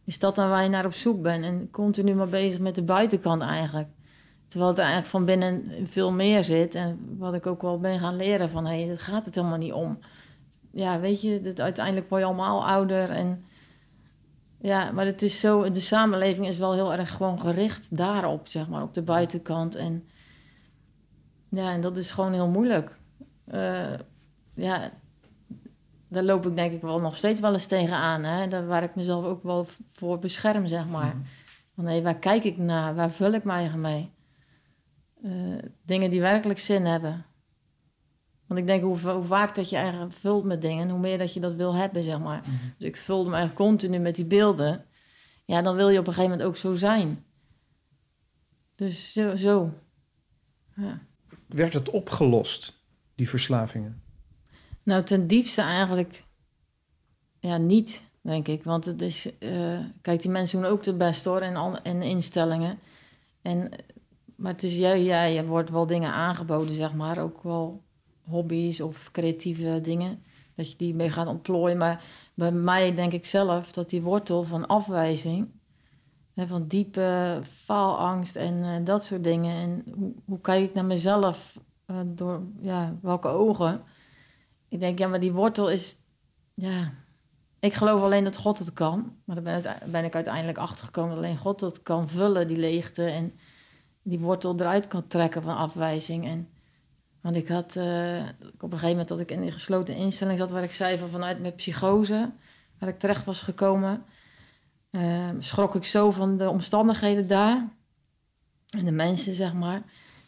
Is 0.06 0.20
dat 0.20 0.36
dan 0.36 0.50
waar 0.50 0.64
je 0.64 0.70
naar 0.70 0.86
op 0.86 0.94
zoek 0.94 1.22
bent? 1.22 1.44
En 1.44 1.70
continu 1.72 2.14
maar 2.14 2.28
bezig 2.28 2.60
met 2.60 2.76
de 2.76 2.84
buitenkant 2.84 3.42
eigenlijk. 3.42 3.88
Terwijl 4.48 4.70
het 4.70 4.80
er 4.80 4.86
eigenlijk 4.86 5.16
van 5.16 5.26
binnen 5.26 5.72
veel 5.88 6.12
meer 6.12 6.44
zit. 6.44 6.76
En 6.76 7.16
wat 7.18 7.34
ik 7.34 7.48
ook 7.48 7.62
wel 7.62 7.80
ben 7.80 8.00
gaan 8.00 8.16
leren 8.16 8.50
van, 8.50 8.66
hé, 8.66 8.86
hey, 8.86 8.98
gaat 8.98 9.26
het 9.26 9.36
helemaal 9.36 9.58
niet 9.58 9.74
om. 9.74 10.00
ja, 10.72 11.00
weet 11.00 11.22
je, 11.22 11.42
dat 11.42 11.60
uiteindelijk 11.60 12.10
word 12.10 12.22
je 12.22 12.28
allemaal 12.28 12.68
ouder. 12.68 13.10
En, 13.10 13.44
ja, 14.62 14.92
maar 14.92 15.06
het 15.06 15.22
is 15.22 15.40
zo, 15.40 15.72
de 15.72 15.80
samenleving 15.80 16.48
is 16.48 16.58
wel 16.58 16.74
heel 16.74 16.94
erg 16.94 17.12
gewoon 17.12 17.40
gericht 17.40 17.98
daarop, 17.98 18.48
zeg 18.48 18.68
maar, 18.68 18.82
op 18.82 18.94
de 18.94 19.04
buitenkant. 19.04 19.76
En 19.76 20.04
ja, 21.56 21.72
en 21.72 21.82
dat 21.82 21.98
is 21.98 22.12
gewoon 22.12 22.34
heel 22.34 22.50
moeilijk. 22.50 22.98
Uh, 23.54 23.94
ja, 24.54 24.92
daar 26.08 26.24
loop 26.24 26.46
ik 26.46 26.56
denk 26.56 26.74
ik 26.74 26.82
wel 26.82 27.00
nog 27.00 27.16
steeds 27.16 27.42
wel 27.42 27.54
eens 27.54 27.66
tegenaan. 27.66 28.24
Hè? 28.24 28.48
Daar 28.48 28.68
waar 28.68 28.84
ik 28.84 28.96
mezelf 28.96 29.26
ook 29.26 29.44
wel 29.44 29.68
voor 29.92 30.20
bescherm, 30.20 30.68
zeg 30.68 30.88
maar. 30.88 31.16
Mm. 31.16 31.26
Van 31.76 31.86
hé, 31.86 32.02
waar 32.02 32.20
kijk 32.20 32.44
ik 32.44 32.58
naar? 32.58 32.96
Waar 32.96 33.12
vul 33.12 33.34
ik 33.34 33.44
mij 33.44 33.56
eigen 33.56 33.82
mee? 33.82 34.14
Uh, 35.24 35.58
dingen 35.86 36.10
die 36.10 36.22
werkelijk 36.22 36.60
zin 36.60 36.86
hebben. 36.86 37.26
Want 38.48 38.60
ik 38.60 38.68
denk 38.68 38.84
hoe, 38.84 39.00
hoe, 39.00 39.24
vaak 39.24 39.56
dat 39.56 39.70
je 39.70 39.76
eigenlijk 39.76 40.14
vult 40.14 40.44
met 40.44 40.62
dingen, 40.62 40.90
hoe 40.90 41.00
meer 41.00 41.18
dat 41.18 41.34
je 41.34 41.40
dat 41.40 41.54
wil 41.54 41.76
hebben, 41.76 42.04
zeg 42.04 42.20
maar. 42.20 42.40
Mhm. 42.40 42.52
Dus 42.78 42.88
ik 42.88 42.98
vulde 42.98 43.30
me 43.30 43.36
eigenlijk 43.36 43.70
continu 43.70 43.98
met 43.98 44.16
die 44.16 44.26
beelden. 44.26 44.86
Ja, 45.46 45.62
dan 45.62 45.76
wil 45.76 45.90
je 45.90 46.00
op 46.00 46.08
een 46.08 46.14
gegeven 46.14 46.32
moment 46.38 46.50
ook 46.50 46.58
zo 46.58 46.76
zijn. 46.76 47.26
Dus 48.76 49.14
zo. 49.14 49.36
zo. 49.36 49.74
Ja. 50.76 51.02
Werd 51.46 51.74
het 51.74 51.90
opgelost, 51.90 52.82
die 53.16 53.30
verslavingen? 53.30 54.04
Nou, 54.84 55.04
ten 55.04 55.28
diepste 55.28 55.62
eigenlijk 55.62 56.24
ja, 57.40 57.58
niet, 57.58 58.04
denk 58.22 58.48
ik. 58.48 58.64
Want 58.64 58.86
het 58.86 59.02
is, 59.02 59.30
uh, 59.40 59.80
kijk, 60.02 60.22
die 60.22 60.32
mensen 60.32 60.62
doen 60.62 60.72
ook 60.72 60.84
de 60.84 60.94
best 60.94 61.26
hoor, 61.26 61.42
en, 61.42 61.84
en 61.84 62.02
instellingen. 62.02 62.80
En, 63.42 63.70
maar 64.36 64.52
het 64.52 64.64
is, 64.64 64.78
ja, 64.78 64.94
ja, 64.94 65.24
je 65.24 65.46
wordt 65.46 65.70
wel 65.70 65.88
dingen 65.88 66.12
aangeboden, 66.12 66.76
zeg 66.76 66.94
maar, 66.94 67.18
ook 67.18 67.44
wel 67.44 67.84
hobby's 68.24 68.80
of 68.80 69.12
creatieve 69.12 69.80
dingen, 69.82 70.24
dat 70.56 70.72
je 70.72 70.78
die 70.78 70.94
mee 70.94 71.12
gaat 71.12 71.28
ontplooien. 71.28 71.78
Maar 71.78 72.04
bij 72.34 72.52
mij 72.52 72.94
denk 72.96 73.12
ik 73.12 73.26
zelf 73.26 73.72
dat 73.72 73.90
die 73.90 74.02
wortel 74.02 74.44
van 74.44 74.68
afwijzing, 74.68 75.48
van 76.36 76.68
diepe 76.68 77.42
faalangst 77.64 78.36
en 78.36 78.54
uh, 78.54 78.86
dat 78.86 79.04
soort 79.04 79.24
dingen. 79.24 79.56
En 79.56 79.94
hoe, 79.96 80.14
hoe 80.26 80.56
ik 80.62 80.74
naar 80.74 80.86
mezelf, 80.86 81.60
uh, 81.88 81.98
door 82.06 82.42
ja, 82.62 82.96
welke 83.02 83.28
ogen? 83.28 83.82
Ik 84.70 84.80
denk, 84.80 85.00
ja, 85.00 85.08
maar 85.08 85.20
die 85.20 85.34
wortel 85.34 85.70
is, 85.70 85.98
ja... 86.54 86.92
Ik 87.60 87.74
geloof 87.74 88.02
alleen 88.02 88.24
dat 88.24 88.38
God 88.38 88.60
het 88.60 88.74
kan. 88.74 89.16
Maar 89.24 89.44
daar 89.44 89.82
ben, 89.86 90.04
ik 90.04 90.16
uiteindelijk 90.16 90.58
achtergekomen 90.58 91.16
dat 91.16 91.24
alleen 91.24 91.38
God 91.38 91.60
dat 91.60 91.84
kan 91.84 92.10
vullen, 92.10 92.48
die 92.48 92.58
leegte. 92.58 93.04
En 93.06 93.34
die 94.02 94.20
wortel 94.20 94.60
eruit 94.60 94.88
kan 94.88 95.08
trekken 95.08 95.42
van 95.42 95.56
afwijzing. 95.56 96.26
En 96.26 96.50
want 97.22 97.36
ik 97.36 97.48
had 97.48 97.76
uh, 97.76 97.84
op 98.56 98.64
een 98.64 98.70
gegeven 98.70 98.90
moment 98.90 99.08
dat 99.08 99.20
ik 99.20 99.32
in 99.32 99.42
die 99.42 99.52
gesloten 99.52 99.96
instelling 99.96 100.38
zat, 100.38 100.52
waar 100.52 100.64
ik 100.64 100.72
zei 100.72 100.98
van 100.98 101.10
vanuit 101.10 101.40
mijn 101.40 101.56
psychose, 101.56 102.32
waar 102.80 102.90
ik 102.90 103.00
terecht 103.00 103.26
was 103.26 103.42
gekomen, 103.42 104.04
uh, 104.96 105.30
schrok 105.40 105.76
ik 105.76 105.86
zo 105.86 106.12
van 106.12 106.38
de 106.38 106.50
omstandigheden 106.50 107.28
daar 107.28 107.70
en 108.70 108.86
de 108.86 108.92
mensen, 108.92 109.36
zeg 109.36 109.54
maar, 109.54 109.84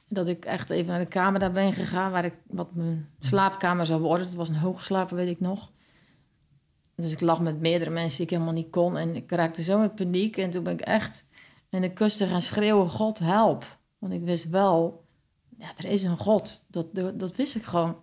dat 0.08 0.28
ik 0.28 0.46
echt 0.46 0.70
even 0.70 0.88
naar 0.88 1.00
de 1.00 1.06
kamer 1.06 1.40
daar 1.40 1.52
ben 1.52 1.74
gegaan, 1.74 2.12
waar 2.12 2.26
ik, 2.26 2.36
wat 2.48 2.76
mijn 2.76 3.10
slaapkamer 3.20 3.86
zou 3.86 4.02
worden. 4.02 4.28
Het 4.28 4.36
was 4.36 4.50
een 4.50 4.56
hoogslaper, 4.56 5.16
weet 5.16 5.30
ik 5.30 5.40
nog. 5.40 5.72
Dus 6.96 7.12
ik 7.12 7.22
lag 7.22 7.42
met 7.42 7.60
meerdere 7.60 7.90
mensen 7.90 8.18
die 8.18 8.26
ik 8.26 8.32
helemaal 8.32 8.54
niet 8.54 8.70
kon 8.70 8.98
en 8.98 9.16
ik 9.16 9.32
raakte 9.32 9.62
zo 9.62 9.82
in 9.82 9.94
paniek 9.94 10.38
en 10.38 10.50
toen 10.50 10.64
ben 10.64 10.74
ik 10.74 10.82
echt 10.82 11.26
in 11.70 11.82
de 11.82 11.94
kussen 11.94 12.28
gaan 12.28 12.42
schreeuwen, 12.42 12.90
God 12.90 13.20
help. 13.20 13.78
Want 14.00 14.14
ik 14.14 14.24
wist 14.24 14.50
wel 14.50 15.06
ja, 15.58 15.72
er 15.78 15.86
is 15.86 16.04
een 16.04 16.18
God. 16.18 16.66
Dat, 16.70 16.88
dat 17.20 17.36
wist 17.36 17.56
ik 17.56 17.64
gewoon. 17.64 17.96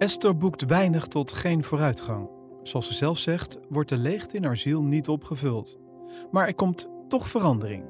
Esther 0.00 0.36
boekt 0.36 0.64
weinig 0.64 1.06
tot 1.06 1.32
geen 1.32 1.64
vooruitgang. 1.64 2.28
Zoals 2.62 2.86
ze 2.86 2.94
zelf 2.94 3.18
zegt, 3.18 3.58
wordt 3.68 3.88
de 3.88 3.96
leegte 3.96 4.36
in 4.36 4.44
haar 4.44 4.56
ziel 4.56 4.82
niet 4.82 5.08
opgevuld. 5.08 5.78
Maar 6.30 6.46
er 6.46 6.54
komt 6.54 6.88
toch 7.08 7.28
verandering. 7.28 7.84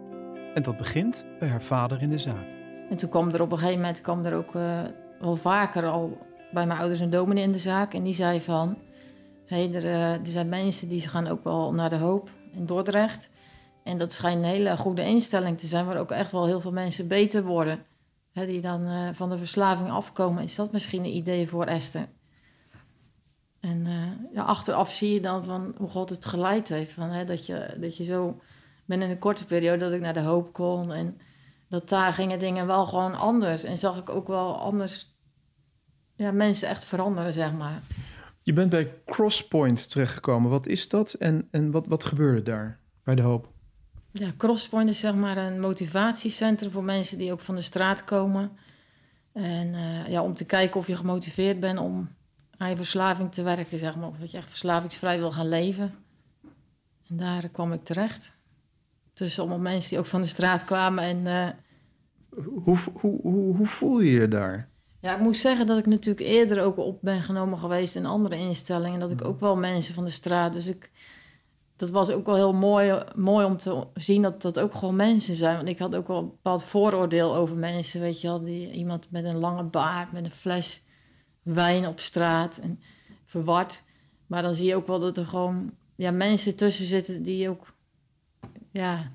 En 0.55 0.63
dat 0.63 0.77
begint 0.77 1.27
bij 1.39 1.49
haar 1.49 1.63
vader 1.63 2.03
in 2.03 2.11
de 2.11 2.19
zaak. 2.19 2.47
En 2.91 2.97
toen 2.97 3.09
kwam 3.09 3.31
er 3.31 3.43
op 3.43 3.53
een 3.53 3.59
gegeven 3.59 3.81
moment 3.81 4.01
kwam 4.01 4.25
er 4.25 4.35
ook 4.35 4.55
uh, 4.55 4.81
wel 5.21 5.37
vaker 5.37 5.87
al 5.87 6.19
bij 6.53 6.67
mijn 6.67 6.79
ouders 6.79 7.01
een 7.01 7.11
dominee 7.11 7.45
in 7.45 7.53
de 7.53 7.59
zaak. 7.59 7.95
En 7.95 8.03
die 8.03 8.15
zei 8.15 8.41
van, 8.41 8.77
Hey, 9.47 9.75
er, 9.75 9.85
uh, 9.85 10.13
er, 10.13 10.21
zijn 10.27 10.49
mensen 10.49 10.89
die 10.89 11.09
gaan 11.09 11.27
ook 11.27 11.45
wel 11.45 11.73
naar 11.73 11.91
de 11.91 11.97
hoop 11.97 12.31
in 12.53 12.67
Dordrecht. 12.67 13.31
En 13.83 13.99
dat 13.99 14.13
schijnt 14.13 14.45
een 14.45 14.51
hele 14.51 14.77
goede 14.77 15.03
instelling 15.03 15.59
te 15.59 15.67
zijn, 15.67 15.87
waar 15.87 15.99
ook 15.99 16.11
echt 16.11 16.31
wel 16.31 16.47
heel 16.47 16.61
veel 16.61 16.73
mensen 16.73 17.09
beter 17.09 17.45
worden. 17.45 17.79
Die 18.33 18.61
dan 18.61 18.83
uh, 18.83 19.09
van 19.13 19.31
de 19.31 19.39
verslaving 19.39 19.91
afkomen. 19.91 20.43
Is 20.43 20.55
dat 20.55 20.73
misschien 20.73 21.05
een 21.05 21.17
idee 21.17 21.49
voor 21.49 21.65
Esther? 21.65 22.09
En 23.61 23.87
uh, 23.87 24.33
ja, 24.33 24.43
achteraf 24.43 24.93
zie 24.95 25.13
je 25.15 25.21
dan 25.21 25.45
van 25.45 25.75
hoe 25.77 25.89
God 25.89 26.11
het 26.11 26.25
geleid 26.25 26.69
heeft. 26.69 26.91
Van, 26.91 27.09
hè, 27.09 27.25
dat, 27.25 27.47
je, 27.47 27.77
dat 27.81 27.97
je 27.97 28.05
zo 28.05 28.41
ben 28.85 29.03
in 29.03 29.11
een 29.11 29.19
korte 29.19 29.47
periode 29.47 29.79
dat 29.79 29.93
ik 29.93 30.01
naar 30.01 30.13
de 30.15 30.21
hoop 30.21 30.53
kon. 30.53 30.93
En 30.93 31.21
dat 31.69 31.89
daar 31.89 32.13
gingen 32.13 32.39
dingen 32.39 32.67
wel 32.67 32.87
gewoon 32.87 33.15
anders. 33.15 33.65
En 33.65 33.79
zag 33.79 33.99
ik 33.99 34.11
ook 34.11 34.29
wel 34.29 34.59
anders 34.59 35.19
ja, 36.17 36.33
mensen 36.33 36.69
echt 36.69 36.85
veranderen, 36.85 37.33
zeg 37.33 37.53
maar. 37.53 37.83
Je 38.43 38.53
bent 38.53 38.71
bij 38.71 38.95
Crosspoint 39.05 39.91
terechtgekomen. 39.91 40.51
Wat 40.51 40.67
is 40.67 40.89
dat 40.89 41.13
en, 41.13 41.49
en 41.51 41.71
wat, 41.71 41.87
wat 41.87 42.05
gebeurde 42.05 42.43
daar 42.43 42.81
bij 43.05 43.15
De 43.15 43.23
Hoop? 43.23 43.53
Ja, 44.13 44.33
Crosspoint 44.37 44.89
is 44.89 44.99
zeg 44.99 45.15
maar 45.15 45.37
een 45.37 45.61
motivatiecentrum 45.61 46.71
voor 46.71 46.85
mensen 46.85 47.19
die 47.19 47.33
ook 47.33 47.41
van 47.41 47.55
de 47.55 47.61
straat 47.61 48.05
komen. 48.05 48.51
En 49.33 49.67
uh, 49.67 50.09
ja, 50.09 50.23
om 50.23 50.35
te 50.35 50.45
kijken 50.45 50.81
of 50.81 50.87
je 50.87 50.97
gemotiveerd 50.97 51.61
bent 51.61 51.79
om 51.79 52.09
aan 52.57 52.71
je 52.71 52.77
verslaving 52.77 53.33
te 53.33 53.43
werken, 53.43 53.79
zeg 53.79 53.97
maar. 53.97 54.09
Of 54.09 54.17
dat 54.17 54.31
je 54.31 54.37
echt 54.37 54.49
verslavingsvrij 54.49 55.19
wil 55.19 55.33
gaan 55.33 55.49
leven. 55.49 55.95
En 57.09 57.17
daar 57.17 57.49
kwam 57.49 57.73
ik 57.73 57.85
terecht. 57.85 58.39
Tussen 59.13 59.43
allemaal 59.43 59.61
mensen 59.61 59.91
die 59.91 59.99
ook 59.99 60.07
van 60.07 60.23
de 60.23 60.29
straat 60.29 60.65
kwamen. 60.65 61.05
En, 61.05 61.19
uh... 61.27 61.49
hoe, 62.65 62.79
hoe, 62.93 63.21
hoe, 63.23 63.57
hoe 63.57 63.67
voel 63.67 64.01
je 64.01 64.11
je 64.11 64.29
daar? 64.29 64.69
Ja, 65.01 65.15
ik 65.15 65.21
moet 65.21 65.37
zeggen 65.37 65.67
dat 65.67 65.79
ik 65.79 65.87
natuurlijk 65.87 66.27
eerder 66.27 66.63
ook 66.63 66.77
op 66.77 66.99
ben 67.03 67.23
genomen 67.23 67.59
geweest 67.59 67.97
in 67.97 68.07
andere 68.07 68.37
instellingen. 68.37 69.01
Dat 69.01 69.11
ik 69.11 69.25
ook 69.25 69.41
wel 69.41 69.57
mensen 69.57 69.95
van 69.95 70.05
de 70.05 70.11
straat. 70.11 70.53
Dus 70.53 70.67
ik, 70.67 70.91
dat 71.81 71.91
was 71.91 72.11
ook 72.11 72.27
wel 72.27 72.35
heel 72.35 72.53
mooi, 72.53 73.03
mooi 73.15 73.47
om 73.47 73.57
te 73.57 73.87
zien 73.95 74.23
dat 74.23 74.43
dat 74.43 74.59
ook 74.59 74.75
gewoon 74.75 74.97
mensen 74.97 75.35
zijn. 75.35 75.57
Want 75.57 75.69
ik 75.69 75.79
had 75.79 75.95
ook 75.95 76.09
wel 76.09 76.19
een 76.19 76.29
bepaald 76.29 76.63
vooroordeel 76.63 77.37
over 77.37 77.57
mensen. 77.57 78.01
Weet 78.01 78.21
je 78.21 78.29
wel, 78.29 78.45
die, 78.45 78.71
iemand 78.71 79.11
met 79.11 79.25
een 79.25 79.39
lange 79.39 79.63
baard, 79.63 80.13
met 80.13 80.25
een 80.25 80.31
fles 80.31 80.83
wijn 81.43 81.87
op 81.87 82.01
straat 82.01 82.59
en 82.59 82.81
verward. 83.25 83.83
Maar 84.27 84.43
dan 84.43 84.55
zie 84.55 84.67
je 84.67 84.75
ook 84.75 84.87
wel 84.87 84.99
dat 84.99 85.17
er 85.17 85.27
gewoon 85.27 85.73
ja, 85.95 86.11
mensen 86.11 86.57
tussen 86.57 86.87
zitten 86.87 87.23
die 87.23 87.49
ook 87.49 87.75
ja, 88.71 89.13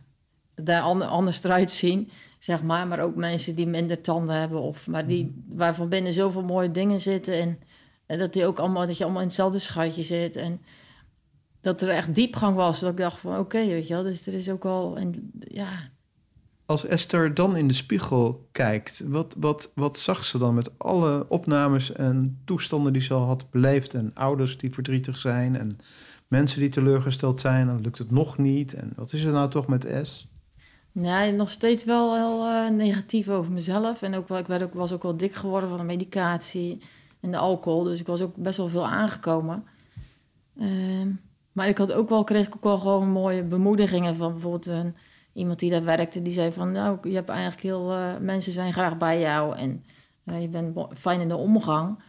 daar 0.56 0.82
anders 0.82 1.44
eruit 1.44 1.72
zien 1.72 2.12
zeg 2.40 2.64
maar. 2.64 2.88
Maar 2.88 3.00
ook 3.00 3.16
mensen 3.16 3.56
die 3.56 3.68
minder 3.68 4.02
tanden 4.02 4.36
hebben, 4.36 4.62
of, 4.62 4.88
maar 4.88 5.08
die, 5.08 5.26
mhm. 5.26 5.58
waarvan 5.58 5.90
binnen 5.90 6.14
zoveel 6.14 6.44
mooie 6.44 6.72
dingen 6.72 7.02
zitten. 7.02 7.34
En, 7.42 7.60
en, 8.06 8.20
dat, 8.20 8.34
die 8.34 8.46
ook 8.46 8.60
allemaal, 8.60 8.88
dat 8.88 8.98
je 8.98 9.04
allemaal 9.04 9.22
in 9.22 9.28
hetzelfde 9.28 9.60
schatje 9.60 10.04
zit. 10.04 10.36
En 10.36 10.62
dat 11.66 11.82
er 11.82 11.90
echt 11.90 12.16
diepgang 12.16 12.56
was. 12.56 12.80
Dat 12.80 12.92
ik 12.92 12.98
dacht 12.98 13.20
van 13.20 13.40
oké, 13.40 13.66
weet 13.66 13.88
je 13.88 13.94
wel, 13.94 14.04
dus 14.04 14.28
er 14.28 14.34
is 14.34 14.50
ook 14.50 14.64
wel... 14.64 14.98
En, 14.98 15.32
ja. 15.40 15.70
Als 16.66 16.86
Esther 16.86 17.34
dan 17.34 17.56
in 17.56 17.68
de 17.68 17.74
spiegel 17.74 18.48
kijkt, 18.52 19.04
wat, 19.06 19.36
wat, 19.40 19.72
wat 19.76 19.98
zag 19.98 20.26
ze 20.26 20.38
dan 20.38 20.54
met 20.54 20.80
alle 20.80 21.26
opnames 21.30 21.92
en 21.92 22.42
toestanden 22.46 22.94
die 22.94 23.02
ze 23.02 23.14
al 23.14 23.26
had 23.26 23.50
beleefd? 23.50 23.94
En 23.94 24.12
ouders 24.14 24.58
die 24.58 24.74
verdrietig 24.74 25.18
zijn 25.18 25.56
en 25.56 25.78
mensen 26.28 26.60
die 26.60 26.70
teleurgesteld 26.70 27.40
zijn, 27.40 27.68
dan 27.68 27.82
lukt 27.82 27.98
het 27.98 28.12
nog 28.12 28.38
niet. 28.38 28.74
En 28.74 28.94
wat 28.96 29.14
is 29.14 29.24
er 29.24 29.32
nou 29.32 29.50
toch 29.50 29.68
met 29.68 30.00
S? 30.04 30.28
Nee, 30.92 31.32
nog 31.32 31.52
steeds 31.52 31.84
wel 31.84 32.16
heel 32.16 32.48
uh, 32.48 32.70
negatief 32.70 33.30
over 33.30 33.52
mezelf. 33.52 34.02
En 34.02 34.16
ook 34.16 34.28
wel, 34.28 34.38
ik 34.38 34.48
werd 34.48 34.64
ook, 34.64 34.74
was 34.74 34.92
ook 34.92 35.04
wel 35.04 35.18
dik 35.18 35.36
geworden 35.36 35.70
van 35.70 35.78
de 35.78 35.84
medicatie 35.84 36.82
en 37.20 37.32
de 37.32 37.38
alcohol. 37.38 37.84
Dus 37.84 38.00
ik 38.00 38.08
was 38.08 38.22
ook 38.22 38.36
best 38.36 38.58
wel 38.58 38.70
veel 38.70 38.88
aangekomen. 38.88 39.64
Uh, 40.58 41.08
maar 41.56 41.68
ik 41.68 41.78
had 41.78 41.92
ook 41.92 42.10
wel, 42.10 42.24
kreeg 42.24 42.48
ik 42.48 42.56
ook 42.56 42.64
wel 42.64 42.78
gewoon 42.78 43.10
mooie 43.10 43.44
bemoedigingen 43.44 44.16
van 44.16 44.32
bijvoorbeeld 44.32 44.66
een, 44.66 44.96
iemand 45.34 45.60
die 45.60 45.70
daar 45.70 45.84
werkte. 45.84 46.22
Die 46.22 46.34
zei 46.34 46.52
van, 46.52 46.72
nou, 46.72 47.10
je 47.10 47.16
hebt 47.16 47.30
eigenlijk 47.30 47.62
heel, 47.62 47.92
uh, 47.92 48.18
mensen 48.20 48.52
zijn 48.52 48.74
graag 48.74 48.98
bij 48.98 49.20
jou 49.20 49.56
en 49.56 49.84
eh, 50.24 50.42
je 50.42 50.48
bent 50.48 50.78
fijn 50.94 51.22
in 51.22 51.28
de 51.28 51.36
omgang. 51.36 52.00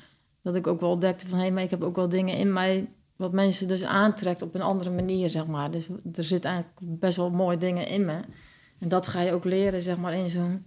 Dat 0.43 0.55
ik 0.55 0.67
ook 0.67 0.81
wel 0.81 0.91
ontdekte 0.91 1.29
van, 1.29 1.39
hé, 1.39 1.45
hey, 1.45 1.53
maar 1.53 1.63
ik 1.63 1.71
heb 1.71 1.83
ook 1.83 1.97
wel 1.97 2.09
dingen 2.09 2.37
in 2.37 2.53
mij 2.53 2.89
wat 3.17 3.33
mensen 3.33 3.69
dus 3.69 3.85
aantrekt 3.85 4.43
op 4.43 4.55
een 4.55 4.63
andere 4.63 4.91
manier, 4.91 5.31
zeg 5.31 5.47
maar. 5.47 5.71
Dus 5.71 5.89
er 6.15 6.25
zit 6.25 6.45
eigenlijk 6.45 6.79
best 6.81 7.17
wel 7.17 7.31
mooie 7.31 7.57
dingen 7.57 7.89
in 7.89 8.05
me. 8.05 8.21
En 8.79 8.89
dat 8.89 9.07
ga 9.07 9.21
je 9.21 9.33
ook 9.33 9.45
leren, 9.45 9.83
zeg 9.83 9.97
maar, 9.97 10.15
in 10.15 10.31
zo'n 10.31 10.65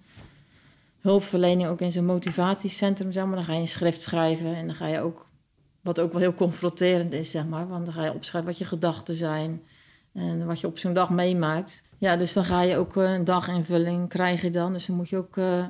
hulpverlening, 1.00 1.70
ook 1.70 1.82
in 1.82 1.92
zo'n 1.92 2.06
motivatiecentrum, 2.06 3.12
zeg 3.12 3.26
maar. 3.26 3.36
Dan 3.36 3.46
ga 3.46 3.54
je 3.54 3.60
een 3.60 3.68
schrift 3.68 4.02
schrijven 4.02 4.56
en 4.56 4.68
dan 4.68 4.76
ga 4.76 4.88
je 4.88 5.00
ook, 5.00 5.29
wat 5.82 6.00
ook 6.00 6.12
wel 6.12 6.22
heel 6.22 6.34
confronterend 6.34 7.14
is, 7.14 7.32
zeg 7.32 7.48
maar. 7.48 7.68
Want 7.68 7.86
dan 7.86 7.94
ga 7.94 8.04
je 8.04 8.14
opschrijven 8.14 8.50
wat 8.50 8.60
je 8.60 8.66
gedachten 8.66 9.16
zijn. 9.16 9.62
En 10.14 10.46
wat 10.46 10.60
je 10.60 10.68
op 10.68 10.78
zo'n 10.78 10.94
dag 10.94 11.10
meemaakt. 11.10 11.88
Ja, 11.98 12.16
dus 12.16 12.34
dan 12.34 12.46
ga 12.46 12.62
je 12.62 12.78
ook 12.78 12.98
eh, 12.98 13.14
een 13.14 13.24
daginvulling 13.24 14.10
krijg 14.10 14.42
je 14.42 14.50
dan. 14.50 14.74
Dus 14.74 14.86
dan 14.86 14.96
moet 14.96 15.10
je 15.10 15.18
ook 15.18 15.38
eh, 15.38 15.66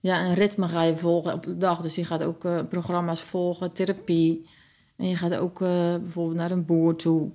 ja, 0.00 0.24
een 0.24 0.34
ritme 0.34 0.68
ga 0.68 0.82
je 0.82 0.96
volgen 0.96 1.32
op 1.32 1.42
de 1.42 1.56
dag. 1.56 1.80
Dus 1.80 1.94
je 1.94 2.04
gaat 2.04 2.22
ook 2.22 2.44
eh, 2.44 2.60
programma's 2.68 3.20
volgen, 3.20 3.72
therapie. 3.72 4.48
En 4.96 5.08
je 5.08 5.16
gaat 5.16 5.36
ook 5.36 5.58
bijvoorbeeld 5.58 6.36
naar 6.36 6.50
een 6.50 6.64
boer 6.64 6.96
toe. 6.96 7.30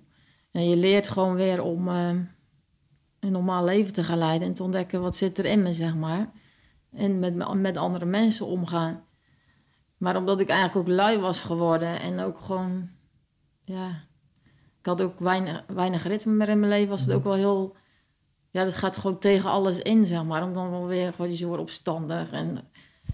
En 0.52 0.70
je 0.70 0.78
leert 0.78 1.08
gewoon 1.08 1.36
weer 1.36 1.64
om 1.64 1.88
een 1.88 2.28
normaal 3.20 3.64
leven 3.64 3.94
te 3.94 4.04
gaan 4.04 4.18
leiden. 4.18 4.48
En 4.48 4.54
te 4.54 4.64
ontdekken 4.64 5.02
wat 5.02 5.16
zit 5.16 5.38
er 5.38 5.46
in 5.46 5.64
me, 5.64 5.74
zeg 5.74 5.96
maar. 5.96 6.32
En 6.92 7.20
met, 7.20 7.56
met 7.56 7.78
andere 7.78 8.06
mensen 8.06 8.46
omgaan. 8.46 9.05
Maar 10.06 10.16
omdat 10.16 10.40
ik 10.40 10.50
eigenlijk 10.50 10.90
ook 10.90 10.96
lui 10.96 11.20
was 11.20 11.42
geworden 11.42 12.00
en 12.00 12.20
ook 12.20 12.40
gewoon, 12.40 12.90
ja, 13.64 13.88
ik 14.80 14.86
had 14.86 15.02
ook 15.02 15.20
weinig, 15.20 15.64
weinig 15.68 16.08
ritme 16.08 16.34
meer 16.34 16.50
in 16.50 16.60
mijn 16.60 16.72
leven, 16.72 16.90
was 16.90 17.02
het 17.02 17.12
ook 17.12 17.24
wel 17.24 17.34
heel, 17.34 17.76
ja, 18.52 18.64
dat 18.64 18.74
gaat 18.74 18.98
gewoon 18.98 19.20
tegen 19.20 19.50
alles 19.50 19.80
in, 19.80 20.06
zeg 20.06 20.24
maar. 20.24 20.44
Om 20.44 20.54
dan 20.54 20.72
wel 20.72 20.88
weer, 20.88 21.14
gewoon, 21.14 21.38
je 21.38 21.46
wordt 21.46 21.62
opstandig 21.62 22.32
en... 22.32 22.60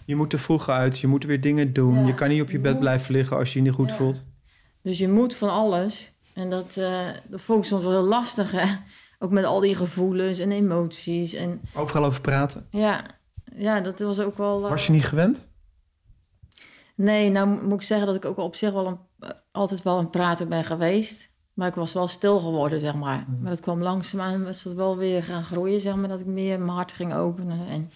Je 0.05 0.15
moet 0.15 0.33
er 0.33 0.39
vroeg 0.39 0.69
uit, 0.69 0.99
je 0.99 1.07
moet 1.07 1.23
weer 1.23 1.41
dingen 1.41 1.73
doen. 1.73 2.05
je 2.05 2.13
kan 2.13 2.29
niet 2.29 2.41
op 2.41 2.49
je, 2.49 2.59
bed 2.59 2.79
blijven 2.79 3.13
liggen 3.13 3.37
als 3.37 3.53
je 3.53 3.59
je 3.59 3.65
niet 3.65 3.73
goed 3.73 3.91
voelt. 3.91 4.23
Dus 4.81 4.97
je 4.97 5.09
moet 5.09 5.35
van 5.35 5.49
alles. 5.49 6.13
En 6.33 6.49
dat, 6.49 6.75
uh, 6.79 7.07
dat 7.27 7.41
vond 7.41 7.59
ik 7.59 7.65
soms 7.65 7.83
wel 7.83 7.91
heel 7.91 8.01
lastig, 8.01 8.51
hè. 8.51 8.75
Ook 9.19 9.31
met 9.31 9.43
al 9.43 9.59
die 9.59 9.75
gevoelens 9.75 10.39
en 10.39 10.51
emoties. 10.51 11.33
En, 11.33 11.61
Overal 11.73 12.05
over 12.05 12.21
praten? 12.21 12.67
Ja, 12.69 13.05
ja 13.55 13.81
dat 13.81 13.99
was 13.99 14.19
ook 14.19 14.37
wel... 14.37 14.61
Was 14.61 14.85
je 14.85 14.91
niet 14.91 15.05
gewend? 15.05 15.50
Nee, 17.01 17.29
nou 17.29 17.63
moet 17.63 17.73
ik 17.73 17.81
zeggen 17.81 18.07
dat 18.07 18.15
ik 18.15 18.25
ook 18.25 18.37
op 18.37 18.55
zich 18.55 18.71
wel 18.71 18.87
een, 18.87 18.99
altijd 19.51 19.83
wel 19.83 19.99
een 19.99 20.09
prater 20.09 20.47
ben 20.47 20.63
geweest. 20.63 21.29
Maar 21.53 21.67
ik 21.67 21.75
was 21.75 21.93
wel 21.93 22.07
stil 22.07 22.39
geworden, 22.39 22.79
zeg 22.79 22.95
maar. 22.95 23.25
Mhm. 23.27 23.41
Maar 23.41 23.49
dat 23.49 23.59
kwam 23.59 23.81
langzaamaan, 23.81 24.43
was 24.43 24.63
het 24.63 24.73
wel 24.73 24.97
weer 24.97 25.23
gaan 25.23 25.43
groeien, 25.43 25.79
zeg 25.79 25.95
maar. 25.95 26.09
Dat 26.09 26.19
ik 26.19 26.25
meer 26.25 26.59
mijn 26.59 26.71
hart 26.71 26.91
ging 26.91 27.13
openen. 27.13 27.67
En 27.67 27.91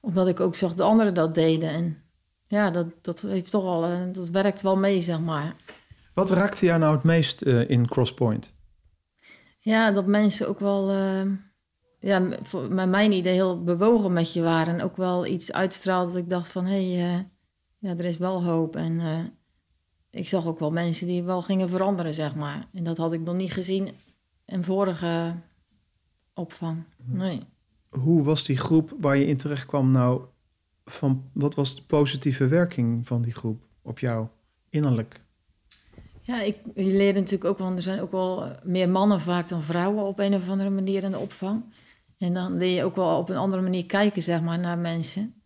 omdat 0.00 0.28
ik 0.28 0.40
ook 0.40 0.54
zag 0.54 0.74
dat 0.74 0.86
anderen 0.86 1.14
dat 1.14 1.34
deden. 1.34 1.70
En 1.70 2.02
ja, 2.46 2.70
dat, 2.70 2.86
dat 3.02 3.20
heeft 3.20 3.50
toch 3.50 3.62
wel, 3.62 3.84
eh, 3.84 4.00
dat 4.12 4.28
werkt 4.28 4.62
wel 4.62 4.76
mee, 4.76 5.00
zeg 5.00 5.20
maar. 5.20 5.56
Wat 6.14 6.30
raakte 6.30 6.66
jou 6.66 6.78
nou 6.78 6.94
het 6.94 7.04
meest 7.04 7.44
uh, 7.44 7.70
in 7.70 7.88
Crosspoint? 7.88 8.54
Ja, 9.58 9.90
dat 9.90 10.06
mensen 10.06 10.48
ook 10.48 10.60
wel, 10.60 10.92
uh, 10.92 11.32
ja, 12.00 12.18
met 12.68 12.88
mijn 12.88 13.12
idee 13.12 13.32
heel 13.32 13.62
bewogen 13.62 14.12
met 14.12 14.32
je 14.32 14.42
waren. 14.42 14.74
En 14.74 14.82
ook 14.82 14.96
wel 14.96 15.26
iets 15.26 15.52
uitstraalde 15.52 16.12
dat 16.12 16.20
ik 16.20 16.30
dacht 16.30 16.50
van, 16.50 16.66
hé, 16.66 16.94
hey, 16.94 17.30
ja, 17.78 17.90
er 17.90 18.04
is 18.04 18.16
wel 18.16 18.44
hoop. 18.44 18.76
En 18.76 18.92
uh, 18.92 19.18
ik 20.10 20.28
zag 20.28 20.46
ook 20.46 20.58
wel 20.58 20.70
mensen 20.70 21.06
die 21.06 21.22
wel 21.22 21.42
gingen 21.42 21.68
veranderen, 21.68 22.14
zeg 22.14 22.34
maar. 22.34 22.68
En 22.72 22.84
dat 22.84 22.96
had 22.96 23.12
ik 23.12 23.20
nog 23.20 23.34
niet 23.34 23.52
gezien 23.52 23.90
in 24.44 24.64
vorige 24.64 25.34
opvang. 26.34 26.82
Mhm. 26.96 27.16
Nee. 27.16 27.40
Hoe 27.88 28.22
was 28.22 28.44
die 28.44 28.56
groep 28.56 28.94
waar 29.00 29.16
je 29.16 29.26
in 29.26 29.36
terecht 29.36 29.66
kwam 29.66 29.90
nou? 29.90 30.22
Van, 30.84 31.30
wat 31.32 31.54
was 31.54 31.76
de 31.76 31.82
positieve 31.82 32.46
werking 32.46 33.06
van 33.06 33.22
die 33.22 33.32
groep 33.32 33.66
op 33.82 33.98
jou 33.98 34.26
innerlijk? 34.68 35.24
Ja, 36.20 36.42
ik, 36.42 36.56
je 36.74 36.84
leerde 36.84 37.18
natuurlijk 37.18 37.50
ook, 37.50 37.58
want 37.58 37.76
er 37.76 37.82
zijn 37.82 38.00
ook 38.00 38.10
wel 38.10 38.56
meer 38.62 38.88
mannen 38.88 39.20
vaak 39.20 39.48
dan 39.48 39.62
vrouwen 39.62 40.04
op 40.04 40.18
een 40.18 40.34
of 40.34 40.48
andere 40.48 40.70
manier 40.70 41.04
in 41.04 41.10
de 41.10 41.18
opvang. 41.18 41.64
En 42.18 42.34
dan 42.34 42.56
leer 42.56 42.74
je 42.74 42.84
ook 42.84 42.94
wel 42.94 43.18
op 43.18 43.28
een 43.28 43.36
andere 43.36 43.62
manier 43.62 43.86
kijken, 43.86 44.22
zeg 44.22 44.42
maar, 44.42 44.58
naar 44.58 44.78
mensen. 44.78 45.42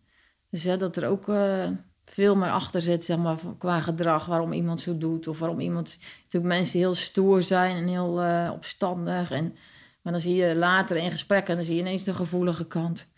Dus 0.49 0.63
ja, 0.63 0.77
dat 0.77 0.95
er 0.95 1.07
ook 1.07 1.27
uh, 1.27 1.69
veel 2.13 2.35
meer 2.35 2.49
achter 2.49 2.81
zit, 2.81 3.05
zeg 3.05 3.17
maar, 3.17 3.37
qua 3.57 3.81
gedrag, 3.81 4.25
waarom 4.25 4.53
iemand 4.53 4.81
zo 4.81 4.97
doet. 4.97 5.27
Of 5.27 5.39
waarom 5.39 5.59
iemand, 5.59 5.99
natuurlijk 6.23 6.53
mensen 6.53 6.73
die 6.73 6.81
heel 6.81 6.95
stoer 6.95 7.43
zijn 7.43 7.75
en 7.75 7.87
heel 7.87 8.23
uh, 8.23 8.49
opstandig. 8.53 9.31
En, 9.31 9.55
maar 10.01 10.13
dan 10.13 10.21
zie 10.21 10.35
je 10.35 10.55
later 10.55 10.97
in 10.97 11.11
gesprekken, 11.11 11.55
dan 11.55 11.65
zie 11.65 11.75
je 11.75 11.81
ineens 11.81 12.03
de 12.03 12.13
gevoelige 12.13 12.65
kant. 12.65 13.09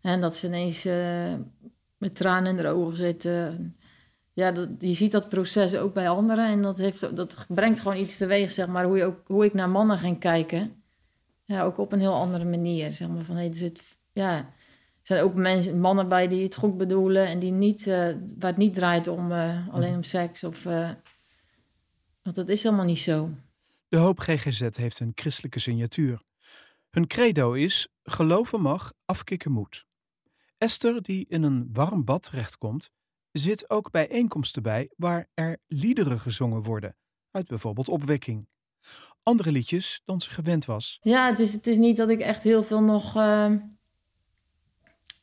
En 0.00 0.20
dat 0.20 0.36
ze 0.36 0.46
ineens 0.46 0.86
uh, 0.86 1.34
met 1.96 2.14
tranen 2.14 2.56
in 2.56 2.62
de 2.62 2.68
ogen 2.68 2.96
zitten. 2.96 3.76
Ja, 4.32 4.52
dat, 4.52 4.68
je 4.78 4.92
ziet 4.92 5.12
dat 5.12 5.28
proces 5.28 5.76
ook 5.76 5.94
bij 5.94 6.08
anderen. 6.08 6.48
En 6.48 6.62
dat, 6.62 6.78
heeft, 6.78 7.16
dat 7.16 7.36
brengt 7.48 7.80
gewoon 7.80 7.96
iets 7.96 8.16
teweeg, 8.16 8.52
zeg 8.52 8.66
maar, 8.66 8.84
hoe, 8.84 8.96
je 8.96 9.04
ook, 9.04 9.20
hoe 9.26 9.44
ik 9.44 9.54
naar 9.54 9.70
mannen 9.70 9.98
ging 9.98 10.18
kijken. 10.18 10.82
Ook 11.48 11.78
op 11.78 11.92
een 11.92 12.00
heel 12.00 12.14
andere 12.14 12.44
manier, 12.44 12.92
zeg 12.92 13.08
maar. 13.08 13.24
Van, 13.24 13.36
hey, 13.36 13.50
er 13.50 13.56
zit, 13.56 13.80
ja, 14.12 14.54
zijn 15.06 15.22
ook 15.22 15.34
mensen, 15.34 15.80
mannen 15.80 16.08
bij 16.08 16.28
die 16.28 16.42
het 16.42 16.54
goed 16.54 16.76
bedoelen 16.76 17.26
en 17.26 17.38
die 17.38 17.52
niet, 17.52 17.86
uh, 17.86 17.94
waar 18.38 18.50
het 18.50 18.56
niet 18.56 18.74
draait 18.74 19.08
om 19.08 19.32
uh, 19.32 19.68
alleen 19.68 19.94
om 19.94 20.02
seks. 20.02 20.44
Of, 20.44 20.64
uh, 20.64 20.90
want 22.22 22.36
dat 22.36 22.48
is 22.48 22.62
helemaal 22.62 22.84
niet 22.84 22.98
zo. 22.98 23.30
De 23.88 23.96
Hoop 23.96 24.18
GGZ 24.18 24.68
heeft 24.72 25.00
een 25.00 25.12
christelijke 25.14 25.58
signatuur. 25.58 26.22
Hun 26.90 27.06
credo 27.06 27.52
is: 27.52 27.88
geloven 28.02 28.60
mag, 28.60 28.92
afkicken 29.04 29.52
moet. 29.52 29.86
Esther, 30.58 31.02
die 31.02 31.26
in 31.28 31.42
een 31.42 31.68
warm 31.72 32.04
bad 32.04 32.22
terechtkomt, 32.22 32.90
zit 33.32 33.70
ook 33.70 33.90
bij 33.90 34.06
bijeenkomsten 34.06 34.62
bij 34.62 34.90
waar 34.96 35.28
er 35.34 35.58
liederen 35.66 36.20
gezongen 36.20 36.62
worden, 36.62 36.96
uit 37.30 37.46
bijvoorbeeld 37.46 37.88
opwekking. 37.88 38.48
Andere 39.22 39.52
liedjes 39.52 40.02
dan 40.04 40.20
ze 40.20 40.30
gewend 40.30 40.64
was. 40.64 40.98
Ja, 41.02 41.26
het 41.26 41.38
is, 41.38 41.52
het 41.52 41.66
is 41.66 41.76
niet 41.76 41.96
dat 41.96 42.10
ik 42.10 42.20
echt 42.20 42.44
heel 42.44 42.62
veel 42.62 42.82
nog 42.82 43.14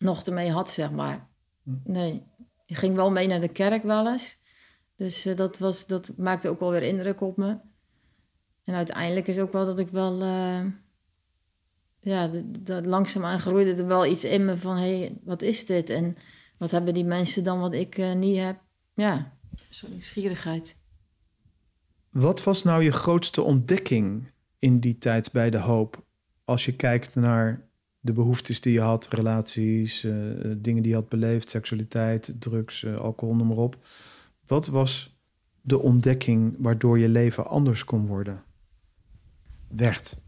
nog 0.03 0.23
ermee 0.23 0.51
had, 0.51 0.71
zeg 0.71 0.91
maar. 0.91 1.27
Hm. 1.63 1.71
Nee, 1.83 2.23
ik 2.65 2.77
ging 2.77 2.95
wel 2.95 3.11
mee 3.11 3.27
naar 3.27 3.41
de 3.41 3.47
kerk 3.47 3.83
wel 3.83 4.11
eens. 4.11 4.41
Dus 4.95 5.25
uh, 5.25 5.35
dat, 5.35 5.57
was, 5.57 5.87
dat 5.87 6.11
maakte 6.17 6.49
ook 6.49 6.59
wel 6.59 6.71
weer 6.71 6.83
indruk 6.83 7.21
op 7.21 7.37
me. 7.37 7.57
En 8.63 8.73
uiteindelijk 8.73 9.27
is 9.27 9.39
ook 9.39 9.51
wel 9.51 9.65
dat 9.65 9.79
ik 9.79 9.89
wel... 9.89 10.21
Uh, 10.21 10.65
ja, 11.99 12.29
dat 12.59 12.85
langzaamaan 12.85 13.39
groeide 13.39 13.73
er 13.73 13.87
wel 13.87 14.05
iets 14.05 14.23
in 14.23 14.45
me 14.45 14.57
van... 14.57 14.77
hé, 14.77 14.99
hey, 14.99 15.17
wat 15.23 15.41
is 15.41 15.65
dit? 15.65 15.89
En 15.89 16.17
wat 16.57 16.71
hebben 16.71 16.93
die 16.93 17.05
mensen 17.05 17.43
dan 17.43 17.59
wat 17.59 17.73
ik 17.73 17.97
uh, 17.97 18.13
niet 18.13 18.39
heb? 18.39 18.59
Ja, 18.93 19.37
zo'n 19.69 19.91
nieuwsgierigheid. 19.91 20.77
Wat 22.09 22.43
was 22.43 22.63
nou 22.63 22.83
je 22.83 22.91
grootste 22.91 23.41
ontdekking 23.41 24.31
in 24.59 24.79
die 24.79 24.97
tijd 24.97 25.31
bij 25.31 25.49
De 25.49 25.57
Hoop? 25.57 26.03
Als 26.45 26.65
je 26.65 26.75
kijkt 26.75 27.15
naar 27.15 27.67
de 28.05 28.13
behoeftes 28.13 28.61
die 28.61 28.73
je 28.73 28.81
had, 28.81 29.07
relaties, 29.07 30.03
uh, 30.03 30.13
dingen 30.57 30.81
die 30.83 30.91
je 30.91 30.97
had 30.97 31.09
beleefd, 31.09 31.49
seksualiteit, 31.49 32.33
drugs, 32.39 32.81
uh, 32.81 32.95
alcohol, 32.95 33.35
noem 33.35 33.47
maar 33.47 33.57
op. 33.57 33.77
Wat 34.45 34.67
was 34.67 35.17
de 35.61 35.79
ontdekking 35.79 36.55
waardoor 36.57 36.99
je 36.99 37.09
leven 37.09 37.47
anders 37.47 37.83
kon 37.83 38.07
worden? 38.07 38.43
Werd. 39.67 40.21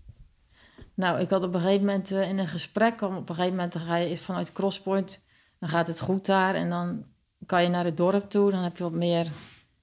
Nou, 0.93 1.19
ik 1.19 1.29
had 1.29 1.43
op 1.43 1.53
een 1.53 1.61
gegeven 1.61 1.85
moment 1.85 2.11
in 2.11 2.37
een 2.37 2.47
gesprek, 2.47 3.01
op 3.01 3.29
een 3.29 3.35
gegeven 3.35 3.55
moment 3.55 3.75
ga 3.75 3.95
je 3.95 4.17
vanuit 4.17 4.51
Crosspoint, 4.51 5.25
dan 5.59 5.69
gaat 5.69 5.87
het 5.87 5.99
goed 5.99 6.25
daar 6.25 6.55
en 6.55 6.69
dan 6.69 7.05
kan 7.45 7.63
je 7.63 7.69
naar 7.69 7.85
het 7.85 7.97
dorp 7.97 8.29
toe, 8.29 8.51
dan 8.51 8.63
heb 8.63 8.77
je 8.77 8.83
wat 8.83 8.93
meer 8.93 9.31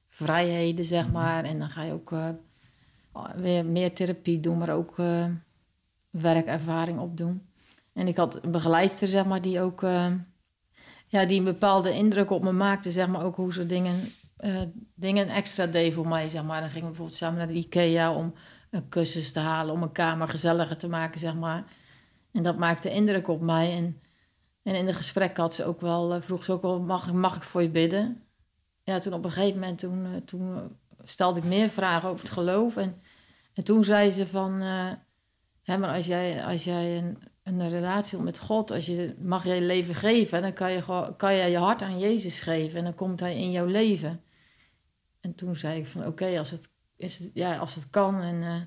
vrijheden, 0.09 0.85
zeg 0.85 1.05
mhm. 1.05 1.13
maar. 1.13 1.45
En 1.45 1.59
dan 1.59 1.71
ga 1.71 1.83
je 1.83 1.93
ook 1.93 2.13
weer 3.37 3.67
meer 3.67 3.93
therapie 3.95 4.41
doen, 4.41 4.59
maar 4.59 4.75
ook 4.75 4.97
werkervaring 6.11 6.99
opdoen. 6.99 7.51
En 7.93 8.09
ik 8.09 8.17
had 8.17 8.45
een 8.45 8.51
begeleidster, 8.51 9.09
zeg 9.09 9.25
maar, 9.25 9.43
die 9.43 9.61
ook 9.61 9.83
uh, 9.83 10.13
ja, 11.07 11.27
die 11.27 11.39
een 11.39 11.45
bepaalde 11.45 11.95
indruk 11.95 12.31
op 12.31 12.43
me 12.43 12.53
maakte, 12.53 12.91
zeg 12.91 13.09
maar, 13.09 13.25
ook 13.25 13.37
hoe 13.37 13.53
ze 13.53 13.67
dingen, 13.67 14.01
uh, 14.41 14.61
dingen 14.95 15.29
extra 15.29 15.67
deed 15.67 15.93
voor 15.95 16.09
mij, 16.09 16.29
zeg 16.29 16.45
maar. 16.45 16.61
Dan 16.61 16.69
gingen 16.69 16.83
we 16.83 16.89
bijvoorbeeld 16.89 17.19
samen 17.19 17.39
naar 17.39 17.49
de 17.49 17.55
IKEA 17.55 18.15
om 18.15 18.35
een 18.71 18.89
kussens 18.89 19.33
te 19.33 19.41
halen, 19.41 19.75
om 19.75 19.83
een 19.83 19.93
kamer 19.93 20.29
gezelliger 20.29 20.77
te 20.77 20.89
maken, 20.89 21.21
zeg 21.21 21.35
maar. 21.35 21.65
En 22.33 22.43
dat 22.43 22.59
maakte 22.59 22.91
indruk 22.91 23.29
op 23.29 23.41
mij. 23.41 23.77
En, 23.77 24.01
en 24.63 24.75
in 24.75 24.87
de 24.87 24.95
gesprek 24.95 25.37
had 25.37 25.55
ze 25.55 25.65
ook 25.65 25.81
wel, 25.81 26.15
uh, 26.17 26.23
vroeg 26.23 26.45
ze 26.45 26.53
ook 26.53 26.63
wel, 26.63 26.81
mag, 26.81 27.13
mag 27.13 27.37
ik 27.37 27.43
voor 27.43 27.63
je 27.63 27.71
bidden? 27.71 28.23
Ja, 28.83 28.99
toen 28.99 29.13
op 29.13 29.25
een 29.25 29.33
gegeven 29.33 29.61
moment, 29.61 29.79
toen, 29.79 30.23
toen 30.25 30.77
stelde 31.05 31.39
ik 31.39 31.45
meer 31.45 31.69
vragen 31.69 32.09
over 32.09 32.25
het 32.25 32.33
geloof. 32.33 32.77
En, 32.77 33.03
en 33.55 33.65
toen 33.65 33.85
zei 33.85 34.11
ze 34.11 34.27
van, 34.27 34.61
hè, 35.63 35.79
maar 35.79 35.95
als 35.95 36.07
jij, 36.07 36.45
als 36.45 36.65
jij 36.65 36.99
een, 36.99 37.19
een 37.43 37.69
relatie 37.69 38.19
met 38.19 38.39
God, 38.39 38.71
als 38.71 38.87
je, 38.87 39.15
mag 39.19 39.45
je 39.45 39.61
leven 39.61 39.95
geven, 39.95 40.43
dan 40.43 40.53
kan 40.53 40.73
je, 40.73 41.13
kan 41.17 41.35
je 41.35 41.51
je 41.51 41.57
hart 41.57 41.83
aan 41.83 41.99
Jezus 41.99 42.41
geven 42.41 42.79
en 42.79 42.85
dan 42.85 42.95
komt 42.95 43.21
Hij 43.21 43.37
in 43.37 43.51
jouw 43.51 43.67
leven. 43.67 44.23
En 45.21 45.35
toen 45.35 45.57
zei 45.57 45.79
ik 45.79 45.87
van 45.87 46.07
oké, 46.07 46.39
als, 46.39 46.51
het, 46.51 46.71
is 46.97 47.31
ja, 47.35 47.57
als 47.57 47.75
het 47.75 47.91
kan 47.91 48.21
en 48.21 48.35
uh, 48.35 48.61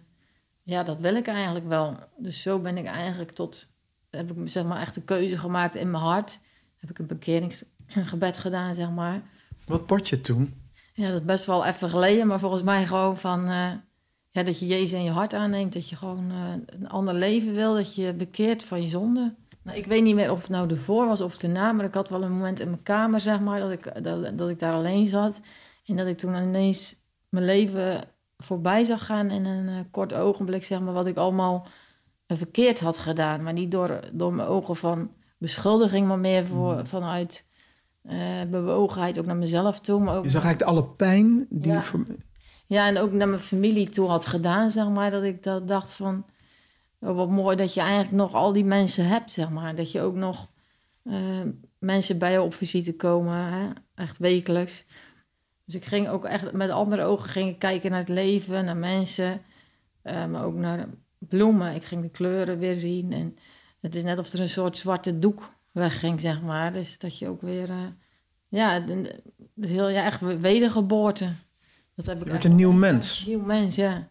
ja, 0.63 0.83
dat 0.83 0.99
wil 0.99 1.15
ik 1.15 1.27
eigenlijk 1.27 1.67
wel. 1.67 1.97
Dus 2.17 2.41
zo 2.41 2.59
ben 2.59 2.77
ik 2.77 2.85
eigenlijk 2.85 3.31
tot, 3.31 3.67
heb 4.09 4.31
ik 4.31 4.49
zeg 4.49 4.65
maar 4.65 4.81
echt 4.81 4.95
een 4.95 5.05
keuze 5.05 5.37
gemaakt 5.37 5.75
in 5.75 5.91
mijn 5.91 6.03
hart. 6.03 6.39
Heb 6.77 6.89
ik 6.89 6.99
een 6.99 7.07
bekeringsgebed 7.07 8.37
gedaan, 8.37 8.75
zeg 8.75 8.89
maar. 8.89 9.21
Wat 9.65 9.87
bad 9.87 10.09
je 10.09 10.21
toen? 10.21 10.61
Ja, 10.93 11.07
dat 11.11 11.19
is 11.19 11.25
best 11.25 11.45
wel 11.45 11.65
even 11.65 11.89
geleden, 11.89 12.27
maar 12.27 12.39
volgens 12.39 12.63
mij 12.63 12.85
gewoon 12.85 13.17
van... 13.17 13.49
Uh, 13.49 13.71
ja, 14.35 14.43
dat 14.43 14.59
je 14.59 14.67
Jezus 14.67 14.91
in 14.99 15.03
je 15.03 15.11
hart 15.11 15.33
aanneemt, 15.33 15.73
dat 15.73 15.89
je 15.89 15.95
gewoon 15.95 16.31
uh, 16.31 16.37
een 16.65 16.89
ander 16.89 17.13
leven 17.13 17.53
wil, 17.53 17.73
dat 17.73 17.95
je 17.95 18.13
bekeert 18.13 18.63
van 18.63 18.81
je 18.81 18.87
zonde. 18.87 19.33
Nou, 19.61 19.77
ik 19.77 19.85
weet 19.85 20.03
niet 20.03 20.15
meer 20.15 20.31
of 20.31 20.41
het 20.41 20.49
nou 20.49 20.69
ervoor 20.69 21.07
was 21.07 21.21
of 21.21 21.41
erna, 21.41 21.71
maar 21.71 21.85
ik 21.85 21.93
had 21.93 22.09
wel 22.09 22.23
een 22.23 22.31
moment 22.31 22.59
in 22.59 22.69
mijn 22.69 22.83
kamer, 22.83 23.19
zeg 23.19 23.39
maar, 23.39 23.59
dat 23.59 23.71
ik, 23.71 24.03
dat, 24.03 24.37
dat 24.37 24.49
ik 24.49 24.59
daar 24.59 24.73
alleen 24.73 25.07
zat. 25.07 25.39
En 25.85 25.95
dat 25.95 26.07
ik 26.07 26.17
toen 26.17 26.35
ineens 26.35 26.95
mijn 27.29 27.45
leven 27.45 28.03
voorbij 28.37 28.83
zag 28.83 29.05
gaan 29.05 29.31
in 29.31 29.45
een 29.45 29.67
eh, 29.67 29.75
kort 29.91 30.13
ogenblik, 30.13 30.63
zeg 30.65 30.79
maar, 30.81 30.93
wat 30.93 31.07
ik 31.07 31.17
allemaal 31.17 31.67
eh, 32.25 32.37
verkeerd 32.37 32.79
had 32.79 32.97
gedaan. 32.97 33.43
Maar 33.43 33.53
niet 33.53 33.71
door, 33.71 33.99
door 34.13 34.33
mijn 34.33 34.47
ogen 34.47 34.75
van 34.75 35.11
beschuldiging, 35.37 36.07
maar 36.07 36.19
meer 36.19 36.45
voor, 36.45 36.73
Mm. 36.73 36.85
vanuit 36.85 37.47
eh, 38.01 38.17
bewogenheid 38.51 39.19
ook 39.19 39.25
naar 39.25 39.35
mezelf 39.35 39.79
toe. 39.79 39.99
Maar 40.01 40.17
ook 40.17 40.23
Je 40.23 40.29
zag 40.29 40.43
eigenlijk 40.43 40.71
alle 40.77 40.87
pijn 40.87 41.45
die... 41.49 41.71
Ja. 41.71 41.81
voor- 41.83 42.05
ja, 42.67 42.87
en 42.87 42.97
ook 42.97 43.11
naar 43.11 43.27
mijn 43.27 43.41
familie 43.41 43.89
toe 43.89 44.07
had 44.07 44.25
gedaan, 44.25 44.71
zeg 44.71 44.89
maar. 44.89 45.11
Dat 45.11 45.23
ik 45.23 45.43
dat 45.43 45.67
dacht 45.67 45.91
van, 45.91 46.25
oh, 46.99 47.15
wat 47.15 47.29
mooi 47.29 47.55
dat 47.55 47.73
je 47.73 47.81
eigenlijk 47.81 48.11
nog 48.11 48.33
al 48.33 48.53
die 48.53 48.65
mensen 48.65 49.07
hebt, 49.07 49.31
zeg 49.31 49.49
maar. 49.49 49.75
Dat 49.75 49.91
je 49.91 50.01
ook 50.01 50.15
nog 50.15 50.49
eh, 51.03 51.41
mensen 51.79 52.19
bij 52.19 52.31
je 52.31 52.41
op 52.41 52.53
visite 52.53 52.95
komen, 52.95 53.53
hè? 53.53 53.69
echt 53.95 54.17
wekelijks. 54.17 54.85
Dus 55.65 55.75
ik 55.75 55.85
ging 55.85 56.07
ook 56.07 56.25
echt 56.25 56.51
met 56.51 56.69
andere 56.69 57.03
ogen 57.03 57.29
ging 57.29 57.57
kijken 57.57 57.91
naar 57.91 57.99
het 57.99 58.09
leven, 58.09 58.65
naar 58.65 58.77
mensen, 58.77 59.41
eh, 60.01 60.25
maar 60.25 60.45
ook 60.45 60.55
naar 60.55 60.87
bloemen. 61.17 61.75
Ik 61.75 61.83
ging 61.83 62.01
de 62.01 62.09
kleuren 62.09 62.59
weer 62.59 62.73
zien 62.73 63.13
en 63.13 63.37
het 63.81 63.95
is 63.95 64.03
net 64.03 64.19
of 64.19 64.33
er 64.33 64.39
een 64.39 64.49
soort 64.49 64.77
zwarte 64.77 65.19
doek 65.19 65.53
wegging, 65.71 66.21
zeg 66.21 66.41
maar. 66.41 66.73
Dus 66.73 66.97
dat 66.97 67.17
je 67.17 67.27
ook 67.27 67.41
weer, 67.41 67.69
eh, 67.69 67.87
ja, 68.47 68.81
het 68.81 69.21
is 69.55 69.69
heel, 69.69 69.89
ja, 69.89 70.05
echt 70.05 70.39
wedergeboorte. 70.39 71.33
Dat 71.95 72.05
heb 72.05 72.15
ik 72.17 72.23
Je 72.23 72.29
werd 72.31 72.43
echt- 72.43 72.51
een 72.51 72.55
nieuw 72.57 72.71
mens. 72.71 73.25
Nieuw 73.25 73.39
mens, 73.45 73.75
ja. 73.75 74.09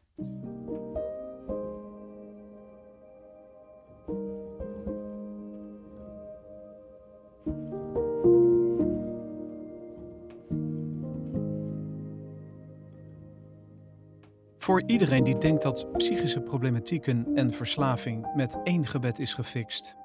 Voor 14.59 14.83
iedereen 14.87 15.25
die 15.25 15.39
denkt 15.39 15.63
dat 15.63 15.93
psychische 15.97 16.41
problematieken 16.41 17.27
en 17.35 17.53
verslaving 17.53 18.35
met 18.35 18.59
één 18.63 18.87
gebed 18.87 19.19
is 19.19 19.35
gefixt. 19.35 19.97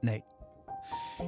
Nee. 0.00 0.24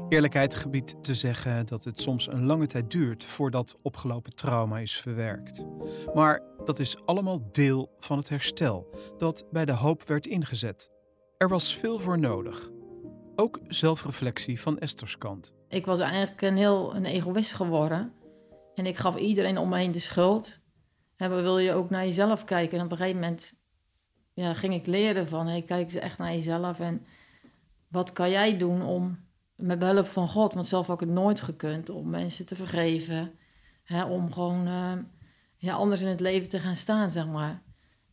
Eerlijkheid 0.08 0.54
gebiedt 0.54 1.04
te 1.04 1.14
zeggen 1.14 1.66
dat 1.66 1.84
het 1.84 2.00
soms 2.00 2.28
een 2.28 2.46
lange 2.46 2.66
tijd 2.66 2.90
duurt 2.90 3.24
voordat 3.24 3.76
opgelopen 3.82 4.36
trauma 4.36 4.78
is 4.78 5.00
verwerkt. 5.00 5.64
Maar 6.14 6.42
dat 6.64 6.78
is 6.78 6.96
allemaal 7.04 7.48
deel 7.52 7.94
van 7.98 8.18
het 8.18 8.28
herstel 8.28 8.90
dat 9.18 9.46
bij 9.50 9.64
de 9.64 9.72
hoop 9.72 10.02
werd 10.02 10.26
ingezet. 10.26 10.90
Er 11.38 11.48
was 11.48 11.76
veel 11.76 11.98
voor 11.98 12.18
nodig. 12.18 12.70
Ook 13.34 13.60
zelfreflectie 13.68 14.60
van 14.60 14.78
Esther's 14.78 15.18
kant. 15.18 15.52
Ik 15.68 15.86
was 15.86 15.98
eigenlijk 15.98 16.42
een 16.42 16.56
heel 16.56 16.94
een 16.94 17.04
egoïst 17.04 17.54
geworden. 17.54 18.12
En 18.74 18.86
ik 18.86 18.96
gaf 18.96 19.16
iedereen 19.16 19.58
om 19.58 19.68
me 19.68 19.76
heen 19.76 19.92
de 19.92 19.98
schuld. 19.98 20.60
En 21.16 21.42
wil 21.42 21.58
je 21.58 21.72
ook 21.72 21.90
naar 21.90 22.04
jezelf 22.04 22.44
kijken. 22.44 22.78
En 22.78 22.84
op 22.84 22.90
een 22.90 22.96
gegeven 22.96 23.20
moment 23.20 23.54
ja, 24.34 24.54
ging 24.54 24.74
ik 24.74 24.86
leren 24.86 25.28
van... 25.28 25.46
Hey, 25.46 25.62
kijk 25.62 25.84
eens 25.84 25.94
echt 25.94 26.18
naar 26.18 26.32
jezelf. 26.32 26.80
En 26.80 27.06
wat 27.88 28.12
kan 28.12 28.30
jij 28.30 28.56
doen 28.56 28.82
om, 28.82 29.25
met 29.56 29.78
behulp 29.78 30.06
van 30.06 30.28
God... 30.28 30.54
want 30.54 30.66
zelf 30.66 30.86
had 30.86 31.00
ik 31.00 31.06
het 31.06 31.16
nooit 31.16 31.40
gekund, 31.40 31.90
om 31.90 32.10
mensen 32.10 32.46
te 32.46 32.56
vergeven. 32.56 33.32
Hè, 33.82 34.04
om 34.04 34.32
gewoon 34.32 34.66
eh, 34.66 34.92
ja, 35.56 35.74
anders 35.74 36.02
in 36.02 36.08
het 36.08 36.20
leven 36.20 36.48
te 36.48 36.60
gaan 36.60 36.76
staan, 36.76 37.10
zeg 37.10 37.26
maar. 37.26 37.62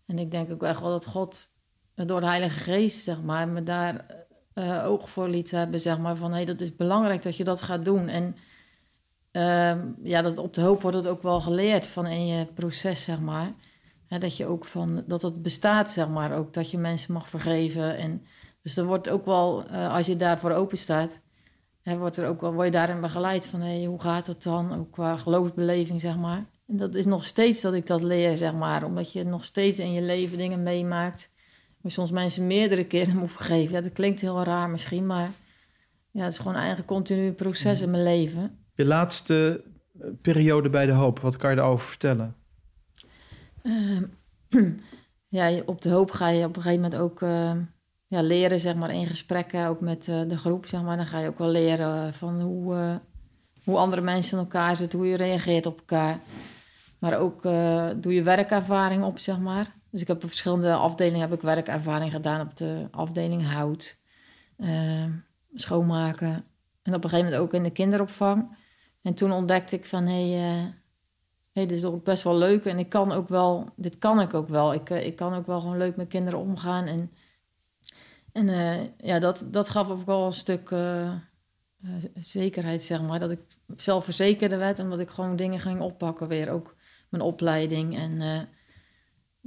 En 0.06 0.20
ik 0.20 0.32
denk 0.32 0.52
ook 0.52 0.64
echt 0.64 0.80
wel 0.80 0.90
dat 0.90 1.06
God 1.06 1.52
door 1.96 2.20
de 2.20 2.28
Heilige 2.28 2.60
Geest, 2.60 3.04
zeg 3.04 3.22
maar... 3.22 3.48
me 3.48 3.64
daar 3.64 4.24
eh, 4.54 4.86
oog 4.86 5.10
voor 5.10 5.30
liet 5.30 5.52
hebben, 5.52 5.80
zeg 5.80 6.00
maar. 6.00 6.16
Van, 6.16 6.32
hey, 6.32 6.46
dat 6.46 6.62
is 6.62 6.76
belangrijk 6.76 7.24
dat 7.24 7.38
je 7.38 7.44
dat 7.44 7.62
gaat 7.62 7.86
doen. 7.86 8.08
En 8.08 8.36
ehm, 9.32 9.88
ja, 10.04 10.22
dat 10.22 10.38
op 10.38 10.54
de 10.54 10.62
hoop 10.62 10.82
wordt 10.82 10.98
het 10.98 11.08
ook 11.08 11.22
wel 11.22 11.42
geleerd 11.42 11.88
van 11.88 12.06
in 12.06 12.26
je 12.26 12.46
proces, 12.46 13.04
zeg 13.04 13.20
maar. 13.20 13.54
Hè, 14.08 14.18
dat 14.18 14.38
je 14.38 14.46
ook 14.46 14.66
van, 14.66 15.04
dat 15.08 15.22
het 15.22 15.42
bestaat, 15.42 15.92
zeg 15.92 16.08
maar. 16.08 16.38
Ook 16.38 16.54
dat 16.54 16.72
je 16.72 16.78
mensen 16.78 17.14
mag 17.14 17.30
vergeven. 17.30 17.98
En, 17.98 18.26
dus 18.62 18.78
er 18.78 18.86
wordt 18.86 19.10
ook 19.10 19.26
wel, 19.26 19.66
eh, 19.68 19.94
als 19.94 20.06
je 20.06 20.16
daarvoor 20.16 20.52
open 20.52 20.78
staat... 20.78 21.22
Hè, 21.84 21.98
wordt 21.98 22.18
er 22.18 22.28
ook 22.28 22.42
wel, 22.42 22.54
word 22.54 22.66
je 22.66 22.72
daarin 22.72 23.02
begeleid 23.02 23.46
van, 23.46 23.62
hey, 23.62 23.86
hoe 23.86 24.02
gaat 24.02 24.28
het 24.28 24.44
dan? 24.44 24.80
Ook 24.80 24.92
qua 24.92 25.18
geloofsbeleving, 25.18 26.00
zeg 26.00 26.18
maar. 26.18 26.46
En 26.68 26.78
dat 26.78 26.96
is 26.96 27.06
nog 27.06 27.26
steeds 27.26 27.62
dat 27.62 27.74
ik 27.74 27.88
dat 27.88 28.04
leer, 28.04 28.38
zeg 28.38 28.54
maar. 28.54 28.84
Omdat 28.84 29.12
je 29.12 29.24
nog 29.24 29.44
steeds 29.44 29.80
in 29.80 29.94
je 29.94 30.02
leven 30.02 30.38
dingen 30.38 30.64
meemaakt... 30.64 31.34
waar 31.82 31.92
soms 31.92 32.12
mensen 32.12 32.48
meerdere 32.48 32.86
keren 32.86 33.18
moet 33.18 33.32
vergeven. 33.32 33.76
Ja, 33.76 33.82
dat 33.82 33.94
klinkt 33.94 34.22
heel 34.22 34.44
raar 34.44 34.70
misschien, 34.70 35.06
maar... 35.06 35.32
Ja, 36.12 36.24
het 36.24 36.32
is 36.32 36.38
gewoon 36.38 36.56
een 36.56 36.62
eigen 36.62 36.86
continu 36.86 37.32
proces 37.32 37.82
in 37.82 37.92
mijn 37.92 38.04
leven. 38.04 38.58
Je 38.74 38.86
laatste 38.86 39.64
eh, 40.00 40.08
periode 40.22 40.70
bij 40.70 40.86
de 40.86 40.92
hoop, 40.92 41.20
wat 41.20 41.38
kan 41.38 41.50
je 41.50 41.56
daarover 41.56 41.88
vertellen? 41.88 42.36
Ehm, 43.64 44.04
ja, 45.28 45.62
op 45.66 45.82
de 45.82 45.90
hoop 45.90 46.12
ga 46.12 46.28
je 46.28 46.46
op 46.46 46.56
een 46.56 46.62
gegeven 46.62 46.82
moment 46.82 47.02
ook 47.02 47.22
ehm, 47.22 47.62
ja, 48.14 48.22
leren, 48.22 48.60
zeg 48.60 48.76
maar, 48.76 48.94
in 48.94 49.08
gesprekken, 49.08 49.68
ook 49.68 49.80
met 49.80 50.08
eh, 50.08 50.22
de 50.28 50.38
groep, 50.38 50.66
zeg 50.66 50.82
maar. 50.82 50.98
Dan 50.98 51.06
ga 51.06 51.20
je 51.20 51.28
ook 51.28 51.38
wel 51.38 51.48
leren 51.48 52.08
eh, 52.08 52.14
van 52.14 52.42
hoe, 52.42 52.76
eh, 52.76 52.96
hoe 53.64 53.78
andere 53.78 54.02
mensen 54.02 54.38
in 54.38 54.44
elkaar 54.44 54.76
zitten, 54.76 55.00
hoe 55.00 55.08
je 55.08 55.16
reageert 55.18 55.66
op 55.66 55.78
elkaar. 55.78 56.20
Maar 57.00 57.18
ook 57.20 57.42
doe 58.02 58.14
je 58.14 58.24
werkervaring 58.24 59.04
op, 59.04 59.20
zeg 59.20 59.40
maar. 59.40 59.76
Dus 59.90 60.02
ik 60.02 60.08
heb 60.08 60.24
op 60.24 60.30
verschillende 60.30 60.74
afdelingen 60.74 61.20
heb 61.20 61.34
ik 61.34 61.42
werkervaring 61.42 62.12
gedaan. 62.12 62.42
Op 62.42 62.58
de 62.58 62.88
afdeling 62.92 63.48
hout, 63.48 64.02
ehm, 64.58 65.12
schoonmaken. 65.54 66.46
En 66.82 66.94
op 66.94 67.04
een 67.04 67.10
gegeven 67.10 67.32
moment 67.32 67.36
ook 67.36 67.54
in 67.54 67.64
de 67.64 67.70
kinderopvang. 67.70 68.58
En 69.02 69.14
toen 69.14 69.32
ontdekte 69.32 69.76
ik 69.76 69.86
van, 69.86 70.06
hé, 70.06 70.32
hey, 70.32 70.74
hey, 71.52 71.66
dit 71.66 71.78
is 71.78 71.86
ook 71.86 72.04
best 72.04 72.24
wel 72.24 72.38
leuk. 72.38 72.66
En 72.66 72.80
ik 72.80 72.90
kan 72.90 73.12
ook 73.12 73.28
wel, 73.28 73.70
dit 73.76 73.98
kan 73.98 74.22
ik 74.22 74.34
ook 74.34 74.48
wel. 74.48 74.74
Ik, 74.74 74.90
ik 74.90 75.16
kan 75.16 75.34
ook 75.34 75.48
wel 75.48 75.60
gewoon 75.60 75.78
leuk 75.78 75.96
met 75.96 76.08
kinderen 76.08 76.40
omgaan. 76.40 76.86
En, 76.86 77.12
en 78.34 78.50
eh, 78.50 78.84
ja, 78.98 79.20
dat, 79.20 79.44
dat 79.46 79.70
gaf 79.70 79.90
ook 79.90 80.06
wel 80.06 80.26
een 80.26 80.34
stuk 80.34 80.72
eh, 80.72 81.08
eh, 81.08 81.18
zekerheid, 82.20 82.84
zeg 82.84 83.02
maar. 83.02 83.20
Dat 83.20 83.32
ik 83.32 83.40
zelfverzekerder 83.78 84.58
werd 84.58 84.80
en 84.80 84.90
dat 84.90 85.00
ik 85.00 85.10
gewoon 85.10 85.36
dingen 85.36 85.60
ging 85.60 85.82
oppakken 85.82 86.28
weer. 86.28 86.50
Ook 86.50 86.76
mijn 87.10 87.24
opleiding. 87.24 87.98
En 87.98 88.48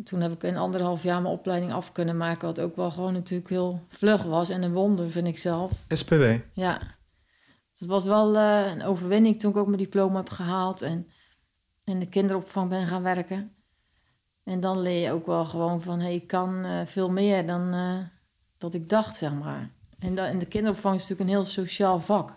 toen 0.05 0.21
heb 0.21 0.33
ik 0.33 0.43
in 0.43 0.57
anderhalf 0.57 1.03
jaar 1.03 1.23
mijn 1.23 1.35
opleiding 1.35 1.73
af 1.73 1.93
kunnen 1.93 2.17
maken. 2.17 2.47
Wat 2.47 2.61
ook 2.61 2.77
wel 2.77 2.91
gewoon 2.91 3.13
natuurlijk 3.13 3.51
heel 3.51 3.81
vlug 3.89 4.23
was. 4.23 4.49
En 4.49 4.63
een 4.63 4.73
wonder, 4.73 5.11
vind 5.11 5.27
ik 5.27 5.39
zelf. 5.39 5.73
SPW. 5.89 6.25
Ja, 6.53 6.81
het 7.79 7.89
was 7.89 8.05
wel 8.05 8.37
een 8.37 8.83
overwinning 8.83 9.39
toen 9.39 9.51
ik 9.51 9.57
ook 9.57 9.67
mijn 9.67 9.79
diploma 9.79 10.17
heb 10.17 10.31
gehaald 10.31 10.83
en 10.83 11.11
in 11.85 11.99
de 11.99 12.09
kinderopvang 12.09 12.69
ben 12.69 12.87
gaan 12.87 13.03
werken. 13.03 13.55
En 14.45 14.61
dan 14.61 14.81
leer 14.81 15.03
je 15.03 15.13
ook 15.13 15.27
wel 15.27 15.45
gewoon 15.45 15.83
van, 15.83 16.01
hey, 16.01 16.15
ik 16.15 16.27
kan 16.27 16.67
veel 16.87 17.11
meer 17.11 17.47
dan 17.47 17.75
dat 18.59 18.75
ik 18.75 18.89
dacht, 18.89 19.17
zeg 19.17 19.33
maar. 19.33 19.71
En 19.99 20.39
de 20.39 20.47
kinderopvang 20.47 20.95
is 20.95 21.01
natuurlijk 21.01 21.31
een 21.31 21.37
heel 21.37 21.45
sociaal 21.45 22.01
vak. 22.01 22.37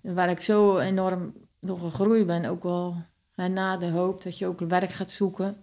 Waar 0.00 0.30
ik 0.30 0.42
zo 0.42 0.78
enorm 0.78 1.34
door 1.60 1.78
gegroeid 1.78 2.26
ben, 2.26 2.44
ook 2.44 2.62
wel 2.62 3.04
na 3.34 3.76
de 3.76 3.90
hoop 3.90 4.22
dat 4.22 4.38
je 4.38 4.46
ook 4.46 4.60
werk 4.60 4.90
gaat 4.90 5.10
zoeken. 5.10 5.56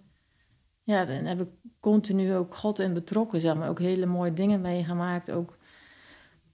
Ja, 0.82 1.04
dan 1.04 1.24
heb 1.24 1.40
ik 1.40 1.48
continu 1.80 2.34
ook 2.34 2.54
God 2.54 2.78
in 2.78 2.92
betrokken, 2.92 3.40
zeg 3.40 3.54
maar. 3.54 3.68
Ook 3.68 3.78
hele 3.78 4.06
mooie 4.06 4.32
dingen 4.32 4.60
meegemaakt, 4.60 5.30
ook 5.30 5.56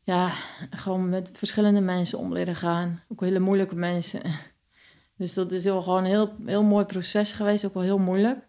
ja, 0.02 0.32
gewoon 0.70 1.08
met 1.08 1.30
verschillende 1.32 1.80
mensen 1.80 2.18
om 2.18 2.32
leren 2.32 2.56
gaan. 2.56 3.02
Ook 3.08 3.20
hele 3.20 3.38
moeilijke 3.38 3.76
mensen. 3.76 4.20
Dus 5.16 5.34
dat 5.34 5.52
is 5.52 5.64
heel, 5.64 5.82
gewoon 5.82 5.98
een 5.98 6.10
heel, 6.10 6.36
heel 6.46 6.62
mooi 6.62 6.84
proces 6.84 7.32
geweest, 7.32 7.64
ook 7.64 7.74
wel 7.74 7.82
heel 7.82 7.98
moeilijk. 7.98 8.46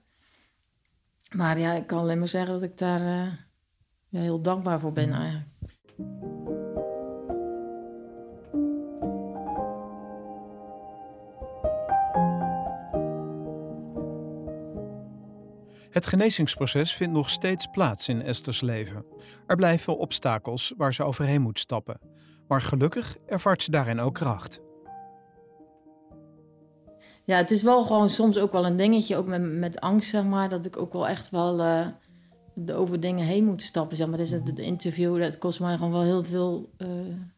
Maar 1.36 1.59
ja, 1.59 1.74
ik 1.74 1.88
kan 1.88 1.99
alleen 1.99 2.20
maar 2.20 2.28
zeggen 2.28 2.53
dat 2.53 2.64
ik 2.64 2.78
daar 2.78 3.01
eh, 3.01 3.34
ja, 4.12 4.20
heel 4.20 4.41
dankbaar 4.41 4.80
voor 4.80 4.93
ben 4.93 5.14
eigenlijk. 5.14 5.49
Het 15.89 16.05
genezingsproces 16.05 16.93
vindt 16.93 17.14
nog 17.14 17.30
steeds 17.30 17.66
plaats 17.66 18.07
in 18.07 18.22
Esther's 18.22 18.62
leven. 18.62 19.05
Er 19.47 19.55
blijven 19.55 19.97
obstakels 19.97 20.74
waar 20.78 20.93
ze 20.93 21.03
overheen 21.03 21.41
moet 21.41 21.59
stappen. 21.59 21.99
Maar 22.47 22.62
gelukkig 22.62 23.18
ervaart 23.26 23.64
ze 23.64 23.72
daarin 23.72 23.99
ook 23.99 24.14
kracht. 24.14 24.62
Ja, 27.24 27.38
het 27.38 27.51
is 27.51 27.62
wel 27.62 27.86
gewoon 27.86 28.09
soms 28.09 28.38
ook 28.38 28.51
wel 28.51 28.66
een 28.66 28.78
dingetje, 28.78 29.16
ook 29.16 29.28
met, 29.28 29.41
met 29.41 29.80
angst, 29.80 30.09
zeg 30.09 30.24
maar, 30.24 30.49
dat 30.49 30.66
ik 30.66 30.78
ook 30.78 30.93
wel 30.93 31.07
echt 31.07 31.30
wel 31.30 31.59
eh, 31.62 31.88
over 32.74 32.99
dingen 32.99 33.26
heen 33.26 33.45
moet 33.45 33.62
stappen, 33.62 33.97
zeg 33.97 34.08
maar. 34.08 34.18
Dus 34.18 34.32
het, 34.32 34.47
het 34.47 34.60
interview, 34.60 35.20
dat 35.20 35.38
kost 35.38 35.60
mij 35.60 35.76
gewoon 35.76 35.91
wel 35.91 36.04
heel 36.04 36.24
veel 36.24 36.74
eh, 36.78 36.88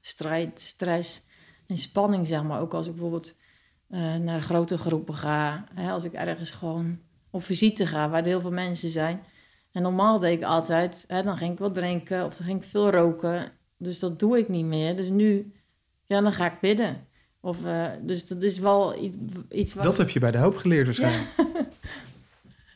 strijd, 0.01 0.59
stress 0.59 1.28
en 1.68 1.78
spanning, 1.78 2.28
zeg 2.28 2.43
maar. 2.43 2.61
Ook 2.61 2.74
als 2.74 2.88
ik 2.88 2.91
bijvoorbeeld 2.91 3.36
eh, 3.89 4.16
naar 4.16 4.41
grote 4.41 4.78
groepen 4.78 5.16
ga, 5.16 5.68
hè, 5.74 5.91
als 5.91 6.03
ik 6.03 6.14
ergens 6.14 6.51
gewoon 6.51 6.99
op 7.30 7.43
visite 7.43 7.88
ga, 7.88 8.09
waar 8.09 8.20
er 8.20 8.28
heel 8.28 8.41
veel 8.41 8.51
mensen 8.51 8.89
zijn. 8.89 9.22
En 9.72 9.82
normaal 9.82 10.20
deed 10.20 10.38
ik 10.38 10.43
altijd, 10.43 11.05
hè, 11.07 11.24
dan 11.24 11.38
ging 11.38 11.51
ik 11.51 11.59
wat 11.59 11.74
drinken 11.74 12.26
of 12.26 12.36
dan 12.36 12.45
ging 12.45 12.64
ik 12.64 12.70
veel 12.70 12.89
roken. 12.89 13.51
Dus 13.78 13.99
dat 13.99 14.20
doe 14.20 14.38
ik 14.38 14.49
niet 14.49 14.66
meer. 14.66 14.95
Dus 14.95 15.09
nu, 15.09 15.53
ja, 16.05 16.22
dan 16.22 16.34
ga 16.34 16.51
ik 16.51 16.59
bidden. 16.59 17.07
Of, 17.39 17.66
eh, 17.66 17.86
dus 18.01 18.28
dat 18.28 18.41
is 18.41 18.59
wel 18.59 19.03
iets, 19.03 19.18
iets 19.49 19.74
wat 19.74 19.84
Dat 19.84 19.97
heb 19.97 20.09
je 20.09 20.20
bij 20.20 20.32
de 20.32 20.38
hoop 20.38 20.55
geleerd 20.55 20.86
waarschijnlijk. 20.86 21.30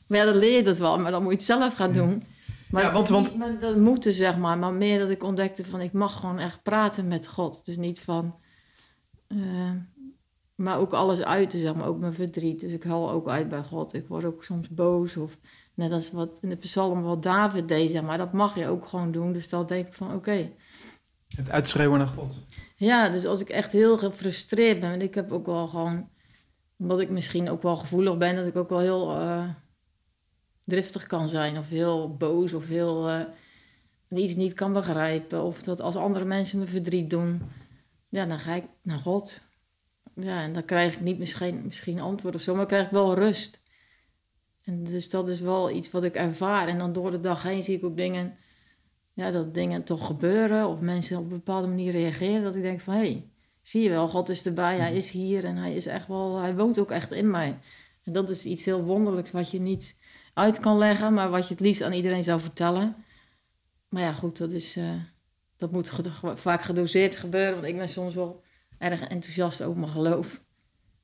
Maar 0.08 0.18
ja, 0.18 0.26
dan 0.26 0.36
leer 0.38 0.56
je 0.56 0.64
dat 0.64 0.78
wel, 0.78 1.00
maar 1.00 1.12
dan 1.12 1.22
moet 1.24 1.32
je 1.32 1.38
het 1.38 1.46
zelf 1.46 1.76
gaan 1.76 1.94
doen. 1.94 2.24
Maar 2.72 2.84
Ja, 2.84 2.92
want- 2.92 3.08
want- 3.08 3.38
niet 3.50 3.62
dat 3.62 3.76
moeten, 3.76 4.14
zeg 4.14 4.38
maar. 4.38 4.58
Maar 4.58 4.74
meer 4.74 5.00
dat 5.00 5.10
ik 5.10 5.24
ontdekte 5.24 5.66
van, 5.66 5.82
ik 5.82 5.94
mag 5.94 6.20
gewoon 6.20 6.40
echt 6.40 6.64
praten 6.64 7.08
met 7.08 7.28
God. 7.28 7.66
Dus 7.66 7.78
niet 7.78 8.00
van... 8.00 8.36
eh, 9.28 9.38
maar 10.56 10.80
ook 10.80 10.94
alles 10.94 11.22
uiten, 11.22 11.60
zeg 11.60 11.76
maar. 11.76 11.88
Ook 11.88 12.00
mijn 12.00 12.14
verdriet. 12.14 12.60
Dus 12.60 12.74
ik 12.74 12.84
huil 12.84 13.12
ook 13.12 13.28
uit 13.30 13.50
bij 13.50 13.64
God. 13.64 13.94
Ik 13.94 14.08
word 14.08 14.26
ook 14.26 14.44
soms 14.44 14.70
boos. 14.70 15.18
Of 15.18 15.38
net 15.74 15.92
als 15.92 16.12
wat 16.12 16.30
in 16.42 16.50
de 16.50 16.56
psalm 16.56 17.02
wat 17.02 17.24
David 17.24 17.68
deed, 17.68 17.92
zeg 17.92 18.02
maar. 18.02 18.18
Dat 18.18 18.34
mag 18.34 18.56
je 18.56 18.68
ook 18.68 18.86
gewoon 18.88 19.12
doen. 19.12 19.34
Dus 19.34 19.50
dan 19.50 19.66
denk 19.66 19.88
ik 19.88 19.94
van, 19.94 20.14
oké. 20.14 20.50
Het 21.28 21.50
uitschreeuwen 21.50 21.98
naar 22.00 22.08
God. 22.08 22.46
Ja, 22.76 23.10
dus 23.10 23.26
als 23.26 23.42
ik 23.42 23.50
echt 23.50 23.72
heel 23.72 23.98
gefrustreerd 23.98 24.80
ben, 24.80 24.90
want 24.90 25.02
ik 25.02 25.16
heb 25.16 25.32
ook 25.32 25.46
wel 25.46 25.68
gewoon, 25.68 26.10
omdat 26.78 27.00
ik 27.00 27.10
misschien 27.10 27.50
ook 27.50 27.62
wel 27.62 27.76
gevoelig 27.76 28.18
ben, 28.18 28.36
dat 28.36 28.46
ik 28.46 28.56
ook 28.56 28.70
wel 28.70 28.80
heel 28.80 29.16
eh, 29.20 29.44
driftig 30.68 31.08
kan 31.08 31.30
zijn, 31.30 31.58
of 31.58 31.70
heel 31.70 32.16
boos, 32.16 32.54
of 32.54 32.68
heel 32.68 33.10
eh, 33.10 33.22
iets 34.20 34.36
niet 34.36 34.54
kan 34.54 34.74
begrijpen, 34.74 35.44
of 35.44 35.62
dat 35.62 35.82
als 35.82 35.96
andere 35.96 36.26
mensen 36.26 36.60
me 36.60 36.66
verdriet 36.66 37.10
doen, 37.10 37.42
ja, 38.10 38.26
dan 38.26 38.40
ga 38.40 38.54
ik 38.54 38.66
naar 38.82 39.00
God. 39.00 39.42
Ja, 40.16 40.42
en 40.42 40.54
dan 40.54 40.66
krijg 40.66 40.94
ik 40.94 41.02
niet 41.02 41.20
misschien, 41.20 41.62
misschien 41.64 42.02
antwoord 42.02 42.36
of 42.36 42.42
zo, 42.42 42.56
maar 42.56 42.66
krijg 42.66 42.86
ik 42.86 42.92
wel 42.92 43.16
rust. 43.16 43.62
En 44.64 44.84
dus 44.84 45.10
dat 45.10 45.30
is 45.30 45.40
wel 45.40 45.72
iets 45.72 45.92
wat 45.92 46.04
ik 46.04 46.16
ervaar. 46.16 46.68
En 46.68 46.78
dan 46.78 46.94
door 46.94 47.12
de 47.12 47.20
dag 47.20 47.44
heen 47.44 47.64
zie 47.64 47.78
ik 47.78 47.86
ook 47.86 47.98
dingen 47.98 48.38
ja, 49.18 49.32
dat 49.32 49.54
dingen 49.54 49.84
toch 49.84 50.06
gebeuren 50.06 50.68
of 50.68 50.80
mensen 50.80 51.18
op 51.18 51.24
een 51.24 51.30
bepaalde 51.30 51.68
manier 51.68 51.92
reageren, 51.92 52.44
dat 52.44 52.56
ik 52.56 52.62
denk 52.62 52.80
van 52.80 52.94
hé, 52.94 53.00
hey, 53.00 53.30
zie 53.62 53.84
je 53.84 53.90
wel, 53.90 54.08
God 54.08 54.30
is 54.30 54.46
erbij, 54.46 54.78
hij 54.78 54.96
is 54.96 55.12
hier 55.12 55.46
en 55.46 55.56
hij 55.56 55.76
is 55.76 55.86
echt 55.86 56.08
wel, 56.08 56.38
hij 56.38 56.56
woont 56.56 56.80
ook 56.80 56.92
echt 56.92 57.12
in 57.12 57.32
mij. 57.32 57.60
En 58.04 58.12
dat 58.12 58.30
is 58.30 58.46
iets 58.46 58.66
heel 58.66 58.84
wonderlijks 58.84 59.32
wat 59.32 59.52
je 59.52 59.60
niet 59.60 60.00
uit 60.38 60.60
kan 60.60 60.78
leggen, 60.78 61.14
maar 61.14 61.30
wat 61.30 61.48
je 61.48 61.54
het 61.54 61.64
liefst 61.64 61.82
aan 61.82 61.94
iedereen 61.94 62.24
zou 62.24 62.42
vertellen. 62.42 62.96
Maar 63.90 64.02
ja, 64.02 64.14
goed, 64.14 64.38
dat, 64.38 64.52
is, 64.52 64.76
eh, 64.76 64.94
dat 65.58 65.72
moet 65.72 65.92
vaak 66.36 66.62
gedoseerd 66.62 67.16
gebeuren, 67.16 67.54
want 67.54 67.66
ik 67.66 67.78
ben 67.78 67.90
soms 67.90 68.16
wel 68.16 68.44
erg 68.78 69.02
enthousiast 69.02 69.64
over 69.64 69.80
mijn 69.80 69.92
geloof. 69.92 70.42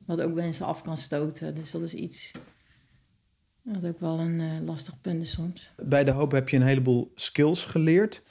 Wat 0.06 0.22
ook 0.22 0.34
mensen 0.34 0.66
af 0.66 0.82
kan 0.82 0.98
stoten, 0.98 1.56
dus 1.56 1.72
dat 1.72 1.82
is 1.82 1.94
iets 1.94 2.32
wat 3.64 3.86
ook 3.86 4.00
wel 4.00 4.20
een 4.20 4.40
eh, 4.40 4.66
lastig 4.66 5.02
punt 5.02 5.22
is 5.22 5.32
soms. 5.32 5.72
Bij 5.78 6.04
de 6.04 6.12
hoop 6.12 6.32
heb 6.32 6.50
je 6.50 6.58
een 6.58 6.64
heleboel 6.64 7.12
skills 7.16 7.66
geleerd. 7.66 8.24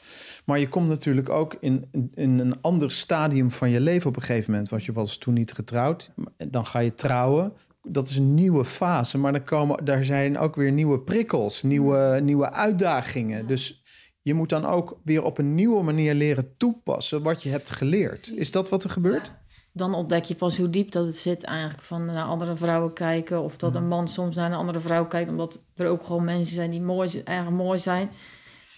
Maar 0.45 0.59
je 0.59 0.69
komt 0.69 0.89
natuurlijk 0.89 1.29
ook 1.29 1.57
in, 1.61 1.89
in 2.15 2.39
een 2.39 2.61
ander 2.61 2.91
stadium 2.91 3.51
van 3.51 3.71
je 3.71 3.81
leven 3.81 4.09
op 4.09 4.17
een 4.17 4.23
gegeven 4.23 4.51
moment. 4.51 4.71
Want 4.71 4.85
je 4.85 4.93
was 4.93 5.19
toen 5.19 5.35
niet 5.35 5.53
getrouwd. 5.53 6.11
Dan 6.37 6.67
ga 6.67 6.79
je 6.79 6.95
trouwen. 6.95 7.53
Dat 7.83 8.09
is 8.09 8.17
een 8.17 8.35
nieuwe 8.35 8.65
fase. 8.65 9.19
Maar 9.19 9.33
dan 9.33 9.45
komen, 9.45 9.85
daar 9.85 10.05
zijn 10.05 10.39
ook 10.39 10.57
weer 10.57 10.73
nieuwe 10.73 11.01
prikkels, 11.01 11.63
nieuwe, 11.63 12.21
nieuwe 12.23 12.53
uitdagingen. 12.53 13.47
Dus 13.47 13.83
je 14.23 14.35
moet 14.35 14.49
dan 14.49 14.67
ook 14.67 15.01
weer 15.05 15.23
op 15.23 15.39
een 15.39 15.55
nieuwe 15.55 15.83
manier 15.83 16.15
leren 16.15 16.57
toepassen 16.57 17.23
wat 17.23 17.43
je 17.43 17.49
hebt 17.49 17.71
geleerd. 17.71 18.33
Is 18.37 18.51
dat 18.51 18.69
wat 18.69 18.85
er 18.85 18.91
gebeurt? 18.91 19.33
dan 19.73 19.95
ontdek 19.95 20.25
je 20.25 20.35
pas 20.35 20.57
hoe 20.57 20.71
diep 20.71 20.93
dat 20.93 21.07
het 21.07 21.17
zit 21.17 21.43
eigenlijk. 21.43 21.83
Van 21.83 22.05
naar 22.05 22.25
andere 22.25 22.57
vrouwen 22.57 22.93
kijken. 22.93 23.43
Of 23.43 23.57
dat 23.57 23.75
een 23.75 23.89
man 23.89 24.09
soms 24.09 24.37
naar 24.37 24.51
een 24.51 24.57
andere 24.57 24.81
vrouw 24.81 25.07
kijkt. 25.07 25.31
Omdat 25.31 25.63
er 25.75 25.87
ook 25.87 26.05
gewoon 26.05 26.25
mensen 26.25 26.55
zijn 26.55 26.71
die 26.71 26.81
mooi, 26.81 27.23
erg 27.25 27.51
mooi 27.51 27.79
zijn. 27.79 28.11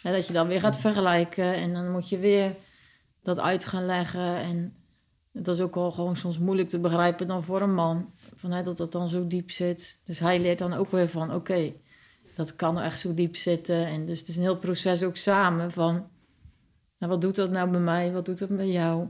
En 0.03 0.13
dat 0.13 0.27
je 0.27 0.33
dan 0.33 0.47
weer 0.47 0.61
gaat 0.61 0.77
vergelijken. 0.77 1.55
En 1.55 1.73
dan 1.73 1.91
moet 1.91 2.09
je 2.09 2.19
weer 2.19 2.57
dat 3.23 3.39
uit 3.39 3.65
gaan 3.65 3.87
leggen. 3.87 4.37
En 4.37 4.77
dat 5.33 5.57
is 5.57 5.63
ook 5.63 5.75
wel 5.75 5.91
gewoon 5.91 6.17
soms 6.17 6.39
moeilijk 6.39 6.69
te 6.69 6.79
begrijpen 6.79 7.27
dan 7.27 7.43
voor 7.43 7.63
een 7.63 7.75
man. 7.75 8.13
Van, 8.45 8.53
hè, 8.53 8.63
dat 8.63 8.77
dat 8.77 8.93
dan 8.93 9.09
zo 9.09 9.27
diep 9.27 9.51
zit. 9.51 10.01
Dus 10.05 10.19
hij 10.19 10.41
leert 10.41 10.59
dan 10.59 10.75
ook 10.75 10.91
weer 10.91 11.09
van, 11.09 11.35
oké, 11.35 11.73
dat 12.35 12.57
kan 12.57 12.81
echt 12.81 13.01
zo 13.01 13.15
diep 13.15 13.37
zitten. 13.37 13.87
En 13.87 14.07
dus 14.07 14.19
het 14.19 14.29
is 14.29 14.37
een 14.37 14.43
heel 14.43 14.59
proces 14.59 15.03
ook 15.03 15.17
samen 15.17 15.71
van... 15.71 15.93
Nou, 16.99 17.13
wat 17.13 17.21
doet 17.21 17.37
dat 17.37 17.51
nou 17.51 17.71
bij 17.71 17.81
mij? 17.81 18.13
Wat 18.13 18.27
doet 18.27 18.39
dat 18.39 18.57
bij 18.57 18.71
jou? 18.71 19.09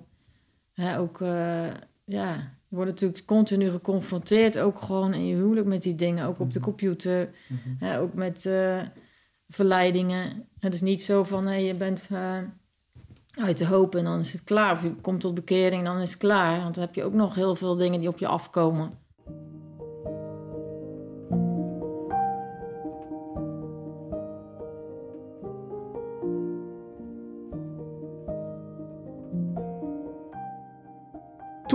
Hè, 0.72 0.98
ook, 0.98 1.20
eh, 1.20 1.66
ja, 2.04 2.34
je 2.68 2.76
wordt 2.76 2.90
natuurlijk 2.90 3.24
continu 3.24 3.70
geconfronteerd, 3.70 4.58
ook 4.58 4.80
gewoon 4.80 5.14
in 5.14 5.26
je 5.26 5.34
huwelijk 5.34 5.66
met 5.66 5.82
die 5.82 5.94
dingen, 5.94 6.26
ook 6.26 6.40
op 6.40 6.52
de 6.52 6.60
computer, 6.60 7.30
hè, 7.78 8.00
ook 8.00 8.14
met 8.14 8.46
eh, 8.46 8.80
verleidingen. 9.48 10.48
Het 10.58 10.74
is 10.74 10.80
niet 10.80 11.02
zo 11.02 11.24
van, 11.24 11.46
hé, 11.46 11.56
je 11.56 11.74
bent 11.74 12.06
eh, 12.10 12.38
uit 13.30 13.58
de 13.58 13.66
hoop 13.66 13.94
en 13.94 14.04
dan 14.04 14.18
is 14.18 14.32
het 14.32 14.44
klaar. 14.44 14.72
Of 14.72 14.82
je 14.82 14.94
komt 14.94 15.20
tot 15.20 15.34
bekering, 15.34 15.84
dan 15.84 15.98
is 15.98 16.10
het 16.10 16.18
klaar. 16.18 16.60
Want 16.62 16.74
dan 16.74 16.84
heb 16.84 16.94
je 16.94 17.04
ook 17.04 17.12
nog 17.12 17.34
heel 17.34 17.54
veel 17.54 17.76
dingen 17.76 18.00
die 18.00 18.08
op 18.08 18.18
je 18.18 18.26
afkomen. 18.26 19.02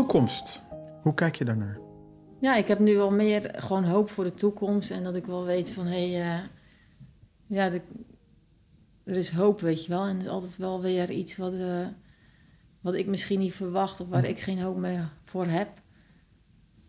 Toekomst. 0.09 0.61
Hoe 1.01 1.13
kijk 1.13 1.35
je 1.35 1.45
daarnaar? 1.45 1.79
Ja, 2.39 2.55
ik 2.55 2.67
heb 2.67 2.79
nu 2.79 2.95
wel 2.95 3.11
meer 3.11 3.53
gewoon 3.57 3.83
hoop 3.83 4.09
voor 4.09 4.23
de 4.23 4.33
toekomst. 4.33 4.91
En 4.91 5.03
dat 5.03 5.15
ik 5.15 5.25
wel 5.25 5.43
weet 5.45 5.71
van, 5.71 5.85
hé, 5.85 6.11
hey, 6.11 6.21
eh, 6.35 6.43
ja, 7.47 7.69
de- 7.69 7.81
er 9.03 9.15
is 9.15 9.31
hoop, 9.31 9.61
weet 9.61 9.85
je 9.85 9.89
wel. 9.89 10.05
En 10.05 10.15
er 10.15 10.21
is 10.21 10.27
altijd 10.27 10.57
wel 10.57 10.81
weer 10.81 11.11
iets 11.11 11.37
wat, 11.37 11.53
eh, 11.53 11.87
wat 12.81 12.93
ik 12.93 13.07
misschien 13.07 13.39
niet 13.39 13.53
verwacht 13.53 13.99
of 13.99 14.07
waar 14.07 14.23
ik 14.25 14.39
geen 14.39 14.61
hoop 14.61 14.77
meer 14.77 15.09
voor 15.23 15.45
heb. 15.45 15.69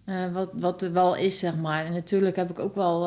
Eh, 0.05 0.33
wat, 0.33 0.51
wat 0.55 0.83
er 0.83 0.93
wel 0.93 1.17
is, 1.17 1.39
zeg 1.39 1.57
maar. 1.57 1.85
En 1.85 1.93
natuurlijk 1.93 2.37
heb 2.37 2.51
ik 2.51 2.59
ook 2.59 2.75
wel, 2.75 3.07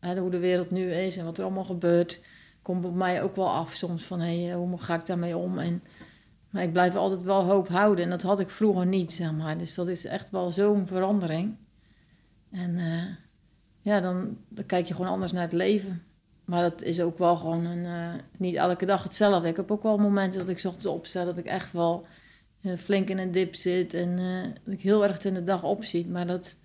hè, 0.00 0.18
hoe 0.18 0.30
de 0.30 0.38
wereld 0.38 0.70
nu 0.70 0.92
is 0.92 1.16
en 1.16 1.24
wat 1.24 1.38
er 1.38 1.44
allemaal 1.44 1.64
gebeurt, 1.64 2.24
komt 2.62 2.84
op 2.84 2.94
mij 2.94 3.22
ook 3.22 3.36
wel 3.36 3.50
af 3.50 3.74
soms 3.74 4.04
van, 4.04 4.20
hé, 4.20 4.44
hey, 4.44 4.54
hoe 4.54 4.78
ga 4.80 4.94
ik 4.94 5.06
daarmee 5.06 5.36
om? 5.36 5.58
En, 5.58 5.82
maar 6.50 6.62
ik 6.62 6.72
blijf 6.72 6.94
altijd 6.94 7.22
wel 7.22 7.44
hoop 7.44 7.68
houden. 7.68 8.04
En 8.04 8.10
dat 8.10 8.22
had 8.22 8.40
ik 8.40 8.50
vroeger 8.50 8.86
niet, 8.86 9.12
zeg 9.12 9.32
maar. 9.32 9.58
Dus 9.58 9.74
dat 9.74 9.88
is 9.88 10.04
echt 10.04 10.30
wel 10.30 10.50
zo'n 10.50 10.86
verandering. 10.86 11.56
En 12.50 12.78
eh, 12.78 13.04
ja, 13.80 14.00
dan, 14.00 14.36
dan 14.48 14.66
kijk 14.66 14.86
je 14.86 14.94
gewoon 14.94 15.10
anders 15.10 15.32
naar 15.32 15.42
het 15.42 15.52
leven. 15.52 16.02
Maar 16.44 16.62
dat 16.62 16.82
is 16.82 17.00
ook 17.00 17.18
wel 17.18 17.36
gewoon 17.36 17.64
een, 17.64 17.84
eh, 17.84 18.20
niet 18.38 18.54
elke 18.54 18.86
dag 18.86 19.02
hetzelfde. 19.02 19.48
Ik 19.48 19.56
heb 19.56 19.70
ook 19.70 19.82
wel 19.82 19.98
momenten 19.98 20.38
dat 20.38 20.48
ik 20.48 20.64
ochtends 20.64 20.86
opsta, 20.86 21.24
dat 21.24 21.38
ik 21.38 21.44
echt 21.44 21.72
wel 21.72 22.06
eh, 22.62 22.76
flink 22.76 23.08
in 23.08 23.18
een 23.18 23.32
dip 23.32 23.54
zit. 23.54 23.94
En 23.94 24.16
dat 24.64 24.74
ik 24.74 24.82
heel 24.82 25.04
erg 25.04 25.24
in 25.24 25.34
de 25.34 25.44
dag 25.44 25.62
opziet. 25.62 26.08
Maar 26.08 26.26
dat 26.26 26.56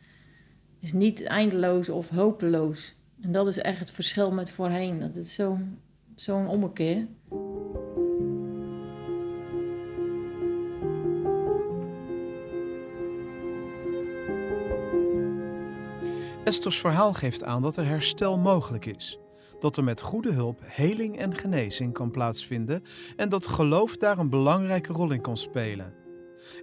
is 0.80 0.94
niet 0.94 1.24
eindeloos 1.24 1.90
of 1.90 2.10
hopeloos. 2.10 2.96
En 3.22 3.32
dat 3.32 3.48
is 3.48 3.58
echt 3.58 3.80
het 3.80 3.92
verschil 3.92 4.32
met 4.32 4.50
voorheen. 4.50 5.00
Dat 5.00 5.16
is 5.16 5.34
zo'n 5.34 5.80
zo'n 6.16 6.48
ommekeer. 6.48 7.08
Esther's 16.54 16.80
verhaal 16.80 17.14
geeft 17.14 17.44
aan 17.44 17.62
dat 17.62 17.78
er 17.78 17.86
herstel 17.86 18.38
mogelijk 18.38 18.86
is. 18.86 19.20
Dat 19.60 19.78
er 19.78 19.84
met 19.84 20.02
goede 20.02 20.32
hulp 20.32 20.60
heling 20.64 21.18
en 21.18 21.36
genezing 21.36 21.94
kan 21.94 22.12
plaatsvinden 22.12 22.84
en 23.16 23.30
dat 23.30 23.48
geloof 23.48 23.98
daar 23.98 24.18
een 24.18 24.30
belangrijke 24.30 24.94
rol 24.94 25.12
in 25.12 25.22
kan 25.22 25.38
spelen. 25.38 25.94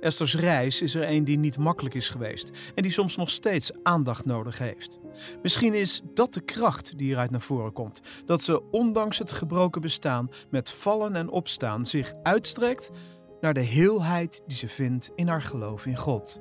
Esther's 0.00 0.34
reis 0.34 0.82
is 0.82 0.94
er 0.94 1.10
een 1.10 1.24
die 1.24 1.38
niet 1.38 1.58
makkelijk 1.58 1.94
is 1.94 2.08
geweest 2.08 2.50
en 2.74 2.82
die 2.82 2.92
soms 2.92 3.16
nog 3.16 3.30
steeds 3.30 3.72
aandacht 3.82 4.24
nodig 4.24 4.58
heeft. 4.58 4.98
Misschien 5.42 5.74
is 5.74 6.02
dat 6.14 6.34
de 6.34 6.40
kracht 6.40 6.98
die 6.98 7.10
eruit 7.10 7.30
naar 7.30 7.40
voren 7.40 7.72
komt: 7.72 8.00
dat 8.24 8.42
ze 8.42 8.70
ondanks 8.70 9.18
het 9.18 9.32
gebroken 9.32 9.80
bestaan 9.80 10.30
met 10.50 10.70
vallen 10.70 11.16
en 11.16 11.30
opstaan 11.30 11.86
zich 11.86 12.12
uitstrekt 12.22 12.90
naar 13.40 13.54
de 13.54 13.60
heelheid 13.60 14.42
die 14.46 14.56
ze 14.56 14.68
vindt 14.68 15.10
in 15.14 15.28
haar 15.28 15.42
geloof 15.42 15.86
in 15.86 15.96
God. 15.96 16.40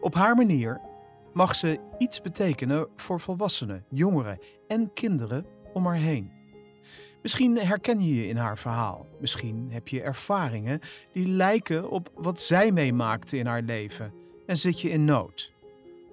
Op 0.00 0.14
haar 0.14 0.36
manier 0.36 0.80
mag 1.38 1.54
ze 1.54 1.78
iets 1.98 2.20
betekenen 2.20 2.88
voor 2.96 3.20
volwassenen, 3.20 3.84
jongeren 3.88 4.38
en 4.68 4.92
kinderen 4.92 5.46
om 5.72 5.86
haar 5.86 5.96
heen. 5.96 6.32
Misschien 7.22 7.58
herken 7.58 8.00
je 8.00 8.14
je 8.14 8.26
in 8.26 8.36
haar 8.36 8.58
verhaal. 8.58 9.06
Misschien 9.20 9.68
heb 9.70 9.88
je 9.88 10.02
ervaringen 10.02 10.80
die 11.12 11.28
lijken 11.28 11.90
op 11.90 12.10
wat 12.14 12.40
zij 12.40 12.72
meemaakte 12.72 13.36
in 13.36 13.46
haar 13.46 13.62
leven 13.62 14.12
en 14.46 14.56
zit 14.56 14.80
je 14.80 14.90
in 14.90 15.04
nood. 15.04 15.52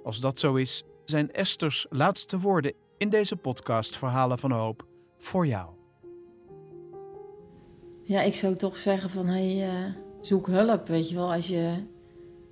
Als 0.04 0.20
dat 0.20 0.40
zo 0.40 0.56
is, 0.56 0.84
zijn 1.06 1.32
Esther's 1.32 1.86
laatste 1.90 2.40
woorden 2.40 2.74
in 2.98 3.10
deze 3.10 3.36
podcast 3.36 3.98
Verhalen 3.98 4.40
van 4.40 4.52
Hoop 4.52 4.86
voor 5.18 5.48
jou. 5.48 5.70
Ja, 8.04 8.22
ik 8.22 8.36
zou 8.36 8.56
toch 8.56 8.78
zeggen 8.78 9.10
van, 9.10 9.26
hey, 9.28 9.70
eh, 9.70 9.94
zoek 10.22 10.48
hulp, 10.48 10.88
weet 10.88 11.10
je 11.10 11.16
wel. 11.16 11.34
Als 11.34 11.48
je, 11.48 11.84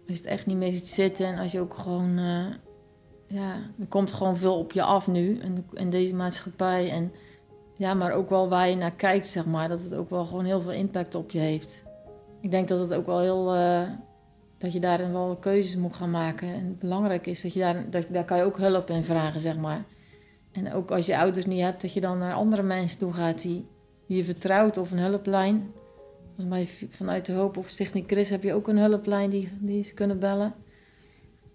als 0.08 0.18
het 0.18 0.26
echt 0.26 0.46
niet 0.46 0.58
meer 0.58 0.72
ziet 0.72 0.88
zitten 0.88 1.26
en 1.26 1.38
als 1.38 1.52
je 1.52 1.60
ook 1.60 1.74
gewoon... 1.74 2.18
eh, 2.18 2.46
ja, 3.34 3.56
er 3.80 3.86
komt 3.90 4.12
gewoon 4.12 4.38
veel 4.38 4.58
op 4.58 4.72
je 4.72 4.84
af 4.84 5.08
nu 5.08 5.40
in 5.74 5.90
deze 5.90 6.16
maatschappij. 6.16 6.92
En 6.92 7.12
ja, 7.76 7.94
maar 7.94 8.12
ook 8.12 8.30
wel 8.30 8.50
waar 8.50 8.70
je 8.70 8.76
naar 8.76 8.92
kijkt, 8.92 9.28
zeg 9.28 9.46
maar. 9.46 9.70
Dat 9.70 9.84
het 9.84 9.94
ook 9.94 10.10
wel 10.10 10.26
gewoon 10.26 10.46
heel 10.46 10.62
veel 10.62 10.72
impact 10.72 11.16
op 11.16 11.32
je 11.32 11.40
heeft. 11.40 11.84
Ik 12.42 12.52
denk 12.52 12.68
dat 12.68 12.80
het 12.80 12.94
ook 12.94 13.06
wel 13.06 13.20
heel... 13.20 13.54
eh, 13.54 13.82
dat 14.58 14.74
je 14.74 14.80
daarin 14.80 15.12
wel 15.12 15.36
keuzes 15.36 15.76
moet 15.76 15.96
gaan 15.96 16.12
maken. 16.12 16.48
En 16.54 16.78
belangrijk 16.80 17.28
is 17.28 17.42
dat 17.42 17.54
je 17.54 17.60
daar... 17.60 17.90
Dat, 17.90 18.08
daar 18.10 18.26
kan 18.26 18.38
je 18.38 18.44
ook 18.44 18.58
hulp 18.58 18.90
in 18.90 19.04
vragen, 19.04 19.40
zeg 19.40 19.58
maar. 19.58 19.84
En 20.52 20.74
ook 20.74 20.92
als 20.92 21.06
je 21.06 21.18
ouders 21.18 21.46
niet 21.46 21.62
hebt, 21.62 21.82
dat 21.82 21.94
je 21.94 22.02
dan 22.02 22.18
naar 22.18 22.34
andere 22.34 22.64
mensen 22.64 23.00
toe 23.00 23.14
gaat 23.14 23.42
die, 23.42 23.68
die 24.08 24.18
je 24.18 24.26
vertrouwt 24.26 24.78
of 24.78 24.92
een 24.92 25.00
hulplijn. 25.00 25.72
Volgens 26.26 26.46
mij 26.46 26.90
vanuit 26.90 27.26
de 27.26 27.34
Hoop 27.34 27.58
of 27.58 27.70
Stichting 27.70 28.08
Chris 28.08 28.30
heb 28.30 28.44
je 28.44 28.54
ook 28.54 28.68
een 28.68 28.78
hulplijn 28.78 29.30
die, 29.30 29.50
die 29.60 29.84
ze 29.84 29.94
kunnen 29.94 30.20
bellen. 30.20 30.54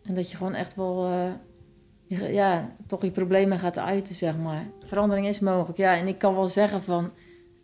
En 0.04 0.14
dat 0.14 0.30
je 0.30 0.36
gewoon 0.36 0.54
echt 0.54 0.74
wel 0.74 1.06
eh, 1.06 1.30
ja, 2.08 2.76
toch 2.86 3.02
je 3.02 3.10
problemen 3.10 3.58
gaat 3.58 3.78
uiten, 3.78 4.14
zeg 4.14 4.38
maar. 4.38 4.66
Verandering 4.84 5.26
is 5.26 5.40
mogelijk, 5.40 5.78
ja. 5.78 5.96
En 5.96 6.06
ik 6.06 6.18
kan 6.18 6.34
wel 6.34 6.48
zeggen 6.48 6.82
van... 6.82 7.10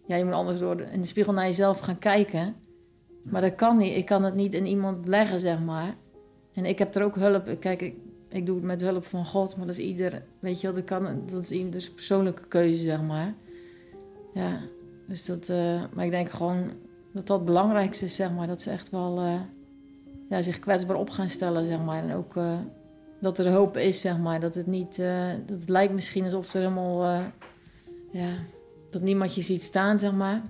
Ja, 0.06 0.16
je 0.16 0.24
moet 0.24 0.32
anders 0.34 0.58
door 0.58 0.76
de- 0.76 0.86
in 0.92 1.00
de 1.00 1.06
spiegel 1.06 1.32
naar 1.32 1.44
jezelf 1.46 1.78
gaan 1.78 1.98
kijken. 1.98 2.54
Maar 3.22 3.40
dat 3.40 3.54
kan 3.54 3.76
niet. 3.76 3.96
Ik 3.96 4.06
kan 4.06 4.22
het 4.22 4.34
niet 4.34 4.54
in 4.54 4.66
iemand 4.66 5.08
leggen, 5.08 5.38
zeg 5.40 5.60
maar. 5.60 5.94
En 6.52 6.64
ik 6.64 6.78
heb 6.78 6.94
er 6.94 7.02
ook 7.04 7.14
hulp... 7.16 7.56
Kijk, 7.60 7.82
ik, 7.82 7.94
ik 8.28 8.46
doe 8.46 8.54
het 8.56 8.64
met 8.64 8.80
hulp 8.80 9.04
van 9.04 9.26
God. 9.26 9.56
Maar 9.56 9.66
dat 9.66 9.78
is 9.78 9.84
ieder... 9.84 10.22
Weet 10.38 10.60
je 10.60 10.66
wel, 10.66 10.76
dat, 10.76 10.84
kan, 10.84 11.22
dat 11.30 11.40
is 11.40 11.50
ieders 11.50 11.90
persoonlijke 11.90 12.46
keuze, 12.48 12.82
zeg 12.82 13.02
maar. 13.02 13.34
Ja, 14.34 14.60
dus 15.08 15.24
dat... 15.24 15.48
eh, 15.48 15.82
maar 15.94 16.04
ik 16.04 16.10
denk 16.10 16.30
gewoon 16.30 16.70
dat 17.12 17.26
dat 17.26 17.36
het 17.36 17.46
belangrijkste 17.46 18.04
is, 18.04 18.14
zeg 18.16 18.32
maar. 18.32 18.46
Dat 18.46 18.62
ze 18.62 18.70
echt 18.70 18.90
wel... 18.90 19.18
eh, 19.18 19.40
ja, 20.28 20.42
zich 20.42 20.58
kwetsbaar 20.58 20.96
op 20.96 21.10
gaan 21.10 21.28
stellen, 21.28 21.66
zeg 21.66 21.82
maar. 21.84 22.02
En 22.02 22.14
ook... 22.14 22.36
eh, 22.36 22.58
dat 23.24 23.38
er 23.38 23.52
hoop 23.52 23.76
is, 23.76 24.00
zeg 24.00 24.18
maar. 24.18 24.40
Dat 24.40 24.54
het 24.54 24.66
niet... 24.66 24.98
eh, 24.98 25.28
dat 25.46 25.58
het 25.60 25.68
lijkt 25.68 25.92
misschien 25.92 26.24
alsof 26.24 26.52
er 26.52 26.60
helemaal... 26.60 27.04
eh, 27.04 27.24
ja, 28.10 28.32
dat 28.90 29.02
niemand 29.02 29.34
je 29.34 29.42
ziet 29.42 29.62
staan, 29.62 29.98
zeg 29.98 30.12
maar. 30.12 30.42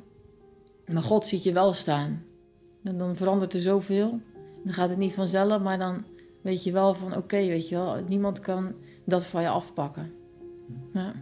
Maar 0.86 1.02
God 1.02 1.26
ziet 1.26 1.42
je 1.42 1.52
wel 1.52 1.72
staan. 1.72 2.24
En 2.82 2.98
dan 2.98 3.16
verandert 3.16 3.54
er 3.54 3.60
zoveel. 3.60 4.20
Dan 4.64 4.74
gaat 4.74 4.88
het 4.88 4.98
niet 4.98 5.14
vanzelf, 5.14 5.62
maar 5.62 5.78
dan 5.78 6.04
weet 6.42 6.64
je 6.64 6.72
wel 6.72 6.94
van... 6.94 7.16
Oké, 7.16 7.36
weet 7.36 7.68
je 7.68 7.74
wel, 7.74 7.96
niemand 8.08 8.40
kan 8.40 8.72
dat 9.04 9.24
van 9.24 9.42
je 9.42 9.48
afpakken. 9.48 10.12
Ja. 10.92 11.12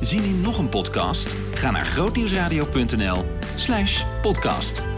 Zien 0.00 0.24
in 0.24 0.40
nog 0.40 0.58
een 0.58 0.68
podcast? 0.68 1.32
Ga 1.52 1.70
naar 1.70 1.86
grootnieuwsradio.nl 1.86 3.24
slash 3.56 4.04
podcast. 4.22 4.91